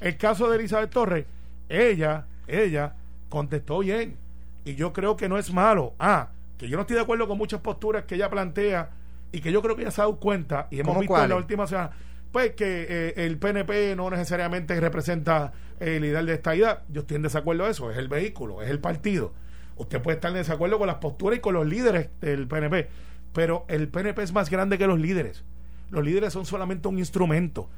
El 0.00 0.16
caso 0.16 0.50
de 0.50 0.56
Elizabeth 0.56 0.90
Torres, 0.90 1.26
ella, 1.68 2.26
ella 2.46 2.94
contestó 3.28 3.78
bien. 3.78 4.16
Y 4.64 4.74
yo 4.74 4.92
creo 4.92 5.16
que 5.16 5.28
no 5.28 5.38
es 5.38 5.52
malo. 5.52 5.94
Ah, 5.98 6.28
que 6.58 6.68
yo 6.68 6.76
no 6.76 6.82
estoy 6.82 6.96
de 6.96 7.02
acuerdo 7.02 7.26
con 7.26 7.38
muchas 7.38 7.60
posturas 7.60 8.04
que 8.04 8.16
ella 8.16 8.28
plantea 8.28 8.90
y 9.32 9.40
que 9.40 9.52
yo 9.52 9.62
creo 9.62 9.76
que 9.76 9.82
ella 9.82 9.90
se 9.90 10.00
ha 10.02 10.04
dado 10.04 10.18
cuenta 10.18 10.66
y 10.70 10.80
hemos 10.80 10.90
¿Cómo 10.90 11.00
visto 11.00 11.22
en 11.22 11.28
la 11.30 11.36
última 11.36 11.66
semana. 11.66 11.90
Pues 12.32 12.52
que 12.52 12.86
eh, 12.88 13.14
el 13.16 13.38
PNP 13.38 13.96
no 13.96 14.10
necesariamente 14.10 14.78
representa 14.78 15.52
eh, 15.80 15.96
el 15.96 16.04
ideal 16.04 16.26
de 16.26 16.34
esta 16.34 16.54
idea. 16.54 16.82
Yo 16.88 17.00
estoy 17.00 17.16
en 17.16 17.22
desacuerdo 17.22 17.64
de 17.64 17.70
eso. 17.70 17.90
Es 17.90 17.96
el 17.96 18.08
vehículo, 18.08 18.62
es 18.62 18.70
el 18.70 18.78
partido. 18.78 19.32
Usted 19.76 20.02
puede 20.02 20.16
estar 20.16 20.30
en 20.30 20.36
desacuerdo 20.36 20.78
con 20.78 20.86
las 20.86 20.96
posturas 20.96 21.38
y 21.38 21.40
con 21.40 21.54
los 21.54 21.66
líderes 21.66 22.10
del 22.20 22.46
PNP. 22.46 22.88
Pero 23.32 23.64
el 23.68 23.88
PNP 23.88 24.22
es 24.22 24.32
más 24.32 24.50
grande 24.50 24.76
que 24.78 24.86
los 24.86 24.98
líderes. 24.98 25.42
Los 25.90 26.04
líderes 26.04 26.32
son 26.32 26.44
solamente 26.44 26.86
un 26.88 26.98
instrumento. 26.98 27.68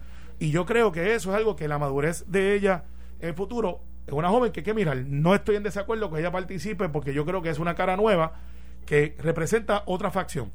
Y 0.43 0.51
yo 0.51 0.67
creo 0.67 0.91
que 0.91 1.15
eso 1.15 1.31
es 1.31 1.37
algo 1.37 1.55
que 1.55 1.69
la 1.69 1.79
madurez 1.79 2.25
de 2.27 2.57
ella 2.57 2.83
en 3.21 3.29
el 3.29 3.35
futuro 3.37 3.79
es 4.09 4.13
una 4.13 4.29
joven 4.29 4.51
que 4.51 4.59
hay 4.59 4.65
que 4.65 4.75
mirar. 4.75 4.97
No 5.07 5.37
estoy 5.37 5.55
en 5.55 5.63
desacuerdo 5.63 6.11
que 6.11 6.19
ella 6.19 6.33
participe 6.33 6.89
porque 6.89 7.15
yo 7.15 7.25
creo 7.25 7.43
que 7.43 7.51
es 7.51 7.61
una 7.61 7.77
cara 7.77 7.97
nueva 7.97 8.41
que 8.85 9.15
representa 9.21 9.85
otra 9.87 10.11
facción. 10.11 10.51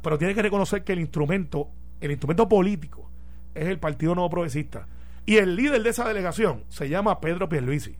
Pero 0.00 0.16
tiene 0.16 0.32
que 0.32 0.42
reconocer 0.42 0.84
que 0.84 0.92
el 0.92 1.00
instrumento, 1.00 1.70
el 2.00 2.12
instrumento 2.12 2.48
político, 2.48 3.10
es 3.52 3.66
el 3.66 3.80
Partido 3.80 4.14
Nuevo 4.14 4.30
Progresista. 4.30 4.86
Y 5.24 5.38
el 5.38 5.56
líder 5.56 5.82
de 5.82 5.90
esa 5.90 6.06
delegación 6.06 6.62
se 6.68 6.88
llama 6.88 7.20
Pedro 7.20 7.48
Pierluisi, 7.48 7.96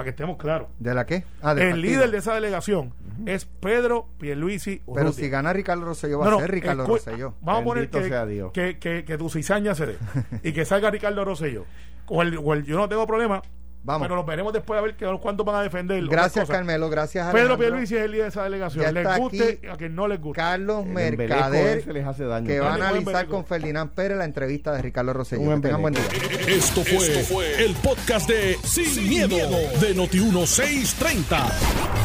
para 0.00 0.04
que 0.04 0.10
estemos 0.10 0.36
claros. 0.36 0.68
¿De 0.78 0.94
la 0.94 1.06
qué? 1.06 1.24
Ah, 1.42 1.54
del 1.54 1.64
El 1.64 1.70
partido. 1.72 1.90
líder 1.92 2.10
de 2.10 2.18
esa 2.18 2.34
delegación 2.34 2.92
es 3.26 3.44
Pedro 3.44 4.08
Pierluisi 4.18 4.78
Pero 4.86 4.92
Urrutia. 5.08 5.24
si 5.24 5.30
gana 5.30 5.52
Ricardo 5.52 5.84
Rosselló, 5.84 6.18
va 6.20 6.30
No, 6.30 6.36
a 6.38 6.40
ser 6.40 6.50
Ricardo 6.50 6.86
Rosselló. 6.86 7.34
Vamos 7.42 7.62
a 7.62 7.64
poner 7.64 7.90
que, 7.90 8.08
sea 8.08 8.26
Dios. 8.26 8.52
que, 8.52 8.78
que, 8.78 9.04
que 9.04 9.18
tu 9.18 9.28
cizaña 9.28 9.74
se 9.74 9.86
dé 9.86 9.98
y 10.42 10.52
que 10.52 10.64
salga 10.64 10.90
Ricardo 10.90 11.24
Rosselló. 11.24 11.64
O 12.08 12.22
el, 12.22 12.36
o 12.42 12.54
el- 12.54 12.64
yo 12.64 12.76
no 12.76 12.88
tengo 12.88 13.06
problema, 13.06 13.42
Vamos. 13.82 14.06
pero 14.06 14.16
nos 14.16 14.26
veremos 14.26 14.52
después 14.52 14.78
a 14.78 14.82
ver 14.82 14.94
que, 14.94 15.06
cuántos 15.20 15.46
van 15.46 15.56
a 15.56 15.62
defender. 15.62 16.04
Gracias. 16.06 16.48
Carmelo. 16.48 16.90
Gracias, 16.90 17.26
Pedro 17.28 17.38
Alejandro. 17.54 17.58
Pierluisi 17.58 17.96
es 17.96 18.02
el 18.02 18.10
líder 18.10 18.24
de 18.24 18.28
esa 18.28 18.44
delegación. 18.44 18.84
Ya 18.84 18.92
Les 18.92 19.04
está 19.06 19.16
guste 19.18 19.42
aquí 19.62 19.66
a 19.68 19.76
quien 19.76 19.94
no 19.94 20.06
les 20.06 20.20
guste. 20.20 20.36
Carlos 20.40 20.84
Mercader, 20.86 21.78
ese 21.78 21.92
les 21.92 22.06
hace 22.06 22.24
daño. 22.24 22.46
que 22.46 22.60
va 22.60 22.72
a 22.72 22.74
analizar 22.74 23.26
con 23.26 23.46
Ferdinand 23.46 23.90
Pérez 23.92 24.18
la 24.18 24.24
entrevista 24.24 24.72
de 24.72 24.82
Ricardo 24.82 25.12
Rosselló. 25.12 25.42
Un 25.42 25.56
Que 25.56 25.68
tengan 25.68 25.82
buen 25.82 25.94
día. 25.94 26.02
embeleco. 26.04 26.48
Esto 26.50 26.84
fue, 26.84 27.64
el 27.64 27.74
podcast 27.76 28.28
de 28.28 28.58
Sin, 28.64 29.08
miedo, 29.08 29.36
de 29.80 29.96
Noti1630. 29.96 31.38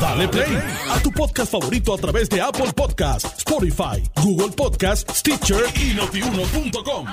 Dale 0.01 0.27
play 0.27 0.57
a 0.91 0.99
tu 0.99 1.11
podcast 1.11 1.51
favorito 1.51 1.93
a 1.93 1.97
través 1.97 2.29
de 2.29 2.41
Apple 2.41 2.71
Podcasts, 2.75 3.33
Spotify, 3.39 4.01
Google 4.23 4.53
Podcasts, 4.55 5.19
Stitcher 5.19 5.63
y 5.75 5.93
notiuno.com. 5.93 7.05